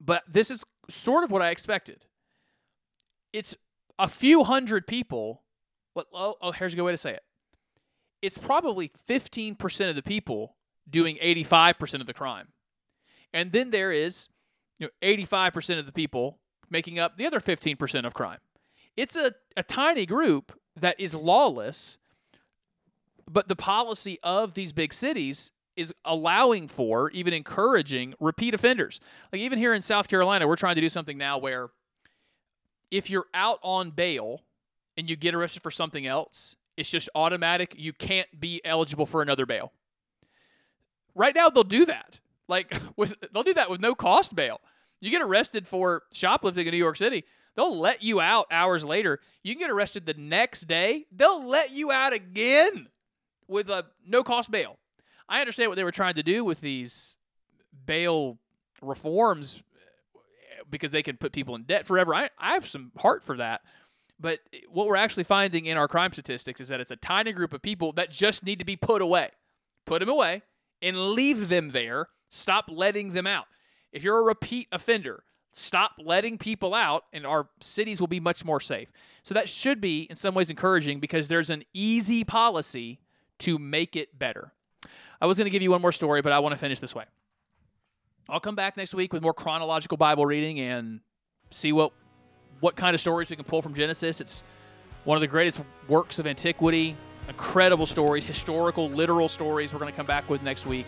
But 0.00 0.22
this 0.26 0.50
is 0.50 0.64
sort 0.88 1.24
of 1.24 1.30
what 1.30 1.42
I 1.42 1.50
expected. 1.50 2.06
It's 3.34 3.54
a 3.98 4.08
few 4.08 4.44
hundred 4.44 4.86
people. 4.86 5.42
Oh, 5.94 6.36
oh 6.40 6.52
here's 6.52 6.72
a 6.72 6.76
good 6.76 6.84
way 6.84 6.92
to 6.92 6.96
say 6.96 7.12
it. 7.12 7.22
It's 8.22 8.38
probably 8.38 8.92
15% 9.06 9.90
of 9.90 9.94
the 9.94 10.02
people 10.02 10.56
doing 10.88 11.18
85% 11.22 12.00
of 12.00 12.06
the 12.06 12.14
crime. 12.14 12.48
And 13.34 13.50
then 13.50 13.70
there 13.70 13.92
is 13.92 14.28
you 14.78 14.86
know, 14.86 15.06
85% 15.06 15.78
of 15.78 15.86
the 15.86 15.92
people 15.92 16.38
making 16.70 16.98
up 16.98 17.18
the 17.18 17.26
other 17.26 17.40
15% 17.40 18.06
of 18.06 18.14
crime. 18.14 18.38
It's 18.96 19.16
a, 19.16 19.34
a 19.56 19.62
tiny 19.62 20.06
group 20.06 20.58
that 20.76 20.98
is 20.98 21.14
lawless, 21.14 21.98
but 23.30 23.48
the 23.48 23.56
policy 23.56 24.18
of 24.22 24.54
these 24.54 24.72
big 24.72 24.94
cities 24.94 25.50
is 25.76 25.92
allowing 26.04 26.68
for, 26.68 27.10
even 27.10 27.34
encouraging 27.34 28.14
repeat 28.20 28.54
offenders. 28.54 29.00
Like 29.32 29.42
even 29.42 29.58
here 29.58 29.74
in 29.74 29.82
South 29.82 30.08
Carolina, 30.08 30.46
we're 30.46 30.56
trying 30.56 30.76
to 30.76 30.80
do 30.80 30.88
something 30.88 31.18
now 31.18 31.38
where 31.38 31.70
if 32.90 33.10
you're 33.10 33.26
out 33.34 33.58
on 33.62 33.90
bail 33.90 34.42
and 34.96 35.10
you 35.10 35.16
get 35.16 35.34
arrested 35.34 35.62
for 35.62 35.72
something 35.72 36.06
else, 36.06 36.54
it's 36.76 36.90
just 36.90 37.08
automatic. 37.16 37.74
You 37.76 37.92
can't 37.92 38.28
be 38.38 38.60
eligible 38.64 39.06
for 39.06 39.22
another 39.22 39.46
bail. 39.46 39.72
Right 41.16 41.34
now, 41.34 41.48
they'll 41.48 41.64
do 41.64 41.86
that. 41.86 42.20
Like 42.48 42.76
with 42.96 43.14
they'll 43.32 43.42
do 43.42 43.54
that 43.54 43.70
with 43.70 43.80
no 43.80 43.94
cost 43.94 44.34
bail. 44.34 44.60
You 45.00 45.10
get 45.10 45.22
arrested 45.22 45.66
for 45.66 46.02
shoplifting 46.12 46.66
in 46.66 46.72
New 46.72 46.78
York 46.78 46.96
City, 46.96 47.24
they'll 47.56 47.78
let 47.78 48.02
you 48.02 48.20
out 48.20 48.46
hours 48.50 48.84
later. 48.84 49.20
You 49.42 49.54
can 49.54 49.60
get 49.60 49.70
arrested 49.70 50.06
the 50.06 50.14
next 50.14 50.62
day. 50.62 51.06
They'll 51.12 51.44
let 51.44 51.72
you 51.72 51.92
out 51.92 52.12
again 52.12 52.88
with 53.48 53.68
a 53.68 53.84
no 54.06 54.22
cost 54.22 54.50
bail. 54.50 54.78
I 55.28 55.40
understand 55.40 55.70
what 55.70 55.76
they 55.76 55.84
were 55.84 55.92
trying 55.92 56.14
to 56.14 56.22
do 56.22 56.44
with 56.44 56.60
these 56.60 57.16
bail 57.86 58.38
reforms 58.82 59.62
eh, 59.76 60.62
because 60.70 60.90
they 60.90 61.02
can 61.02 61.16
put 61.16 61.32
people 61.32 61.54
in 61.54 61.64
debt 61.64 61.86
forever. 61.86 62.14
I, 62.14 62.30
I 62.38 62.54
have 62.54 62.66
some 62.66 62.92
heart 62.96 63.24
for 63.24 63.36
that. 63.38 63.62
But 64.20 64.40
what 64.68 64.86
we're 64.86 64.96
actually 64.96 65.24
finding 65.24 65.66
in 65.66 65.76
our 65.76 65.88
crime 65.88 66.12
statistics 66.12 66.60
is 66.60 66.68
that 66.68 66.80
it's 66.80 66.90
a 66.90 66.96
tiny 66.96 67.32
group 67.32 67.52
of 67.52 67.62
people 67.62 67.92
that 67.92 68.10
just 68.10 68.44
need 68.44 68.58
to 68.60 68.64
be 68.64 68.76
put 68.76 69.02
away. 69.02 69.30
Put 69.86 70.00
them 70.00 70.08
away 70.08 70.42
and 70.80 71.10
leave 71.10 71.48
them 71.48 71.70
there. 71.70 72.08
Stop 72.34 72.64
letting 72.68 73.12
them 73.12 73.28
out. 73.28 73.46
If 73.92 74.02
you're 74.02 74.18
a 74.18 74.24
repeat 74.24 74.66
offender, 74.72 75.22
stop 75.52 75.92
letting 76.02 76.36
people 76.36 76.74
out, 76.74 77.04
and 77.12 77.24
our 77.24 77.48
cities 77.60 78.00
will 78.00 78.08
be 78.08 78.18
much 78.18 78.44
more 78.44 78.58
safe. 78.58 78.90
So 79.22 79.34
that 79.34 79.48
should 79.48 79.80
be, 79.80 80.02
in 80.10 80.16
some 80.16 80.34
ways, 80.34 80.50
encouraging 80.50 80.98
because 80.98 81.28
there's 81.28 81.48
an 81.48 81.62
easy 81.72 82.24
policy 82.24 82.98
to 83.38 83.56
make 83.56 83.94
it 83.94 84.18
better. 84.18 84.52
I 85.20 85.26
was 85.26 85.38
going 85.38 85.46
to 85.46 85.50
give 85.50 85.62
you 85.62 85.70
one 85.70 85.80
more 85.80 85.92
story, 85.92 86.22
but 86.22 86.32
I 86.32 86.40
want 86.40 86.52
to 86.52 86.56
finish 86.56 86.80
this 86.80 86.92
way. 86.92 87.04
I'll 88.28 88.40
come 88.40 88.56
back 88.56 88.76
next 88.76 88.94
week 88.96 89.12
with 89.12 89.22
more 89.22 89.32
chronological 89.32 89.96
Bible 89.96 90.26
reading 90.26 90.58
and 90.58 91.00
see 91.50 91.72
what 91.72 91.92
what 92.58 92.74
kind 92.74 92.94
of 92.94 93.00
stories 93.00 93.30
we 93.30 93.36
can 93.36 93.44
pull 93.44 93.62
from 93.62 93.74
Genesis. 93.74 94.20
It's 94.20 94.42
one 95.04 95.16
of 95.16 95.20
the 95.20 95.28
greatest 95.28 95.60
works 95.86 96.18
of 96.18 96.26
antiquity, 96.26 96.96
incredible 97.28 97.86
stories, 97.86 98.26
historical, 98.26 98.88
literal 98.88 99.28
stories 99.28 99.72
we're 99.72 99.78
going 99.78 99.92
to 99.92 99.96
come 99.96 100.06
back 100.06 100.28
with 100.28 100.42
next 100.42 100.66
week. 100.66 100.86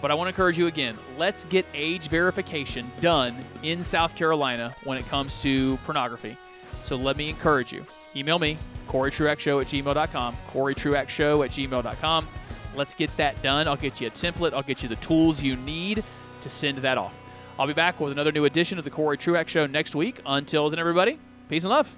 But 0.00 0.10
I 0.10 0.14
want 0.14 0.26
to 0.26 0.30
encourage 0.30 0.58
you 0.58 0.66
again 0.66 0.96
let's 1.16 1.44
get 1.44 1.66
age 1.74 2.08
verification 2.08 2.90
done 3.00 3.36
in 3.62 3.82
South 3.82 4.14
Carolina 4.14 4.74
when 4.84 4.98
it 4.98 5.06
comes 5.08 5.40
to 5.42 5.76
pornography. 5.78 6.36
So 6.84 6.96
let 6.96 7.16
me 7.16 7.28
encourage 7.28 7.72
you. 7.72 7.84
Email 8.16 8.38
me, 8.38 8.56
CoreyTruaxShow 8.88 9.60
at 9.60 9.66
gmail.com, 9.66 10.36
CoreyTruaxShow 10.48 11.44
at 11.44 11.50
gmail.com. 11.50 12.28
Let's 12.74 12.94
get 12.94 13.14
that 13.16 13.40
done. 13.42 13.66
I'll 13.66 13.76
get 13.76 14.00
you 14.00 14.06
a 14.06 14.10
template, 14.10 14.52
I'll 14.52 14.62
get 14.62 14.82
you 14.82 14.88
the 14.88 14.96
tools 14.96 15.42
you 15.42 15.56
need 15.56 16.04
to 16.40 16.48
send 16.48 16.78
that 16.78 16.96
off. 16.96 17.16
I'll 17.58 17.66
be 17.66 17.72
back 17.72 17.98
with 17.98 18.12
another 18.12 18.30
new 18.30 18.44
edition 18.44 18.78
of 18.78 18.84
the 18.84 18.90
Corey 18.90 19.18
Truax 19.18 19.50
Show 19.50 19.66
next 19.66 19.96
week. 19.96 20.20
Until 20.24 20.70
then, 20.70 20.78
everybody, 20.78 21.18
peace 21.48 21.64
and 21.64 21.70
love. 21.70 21.96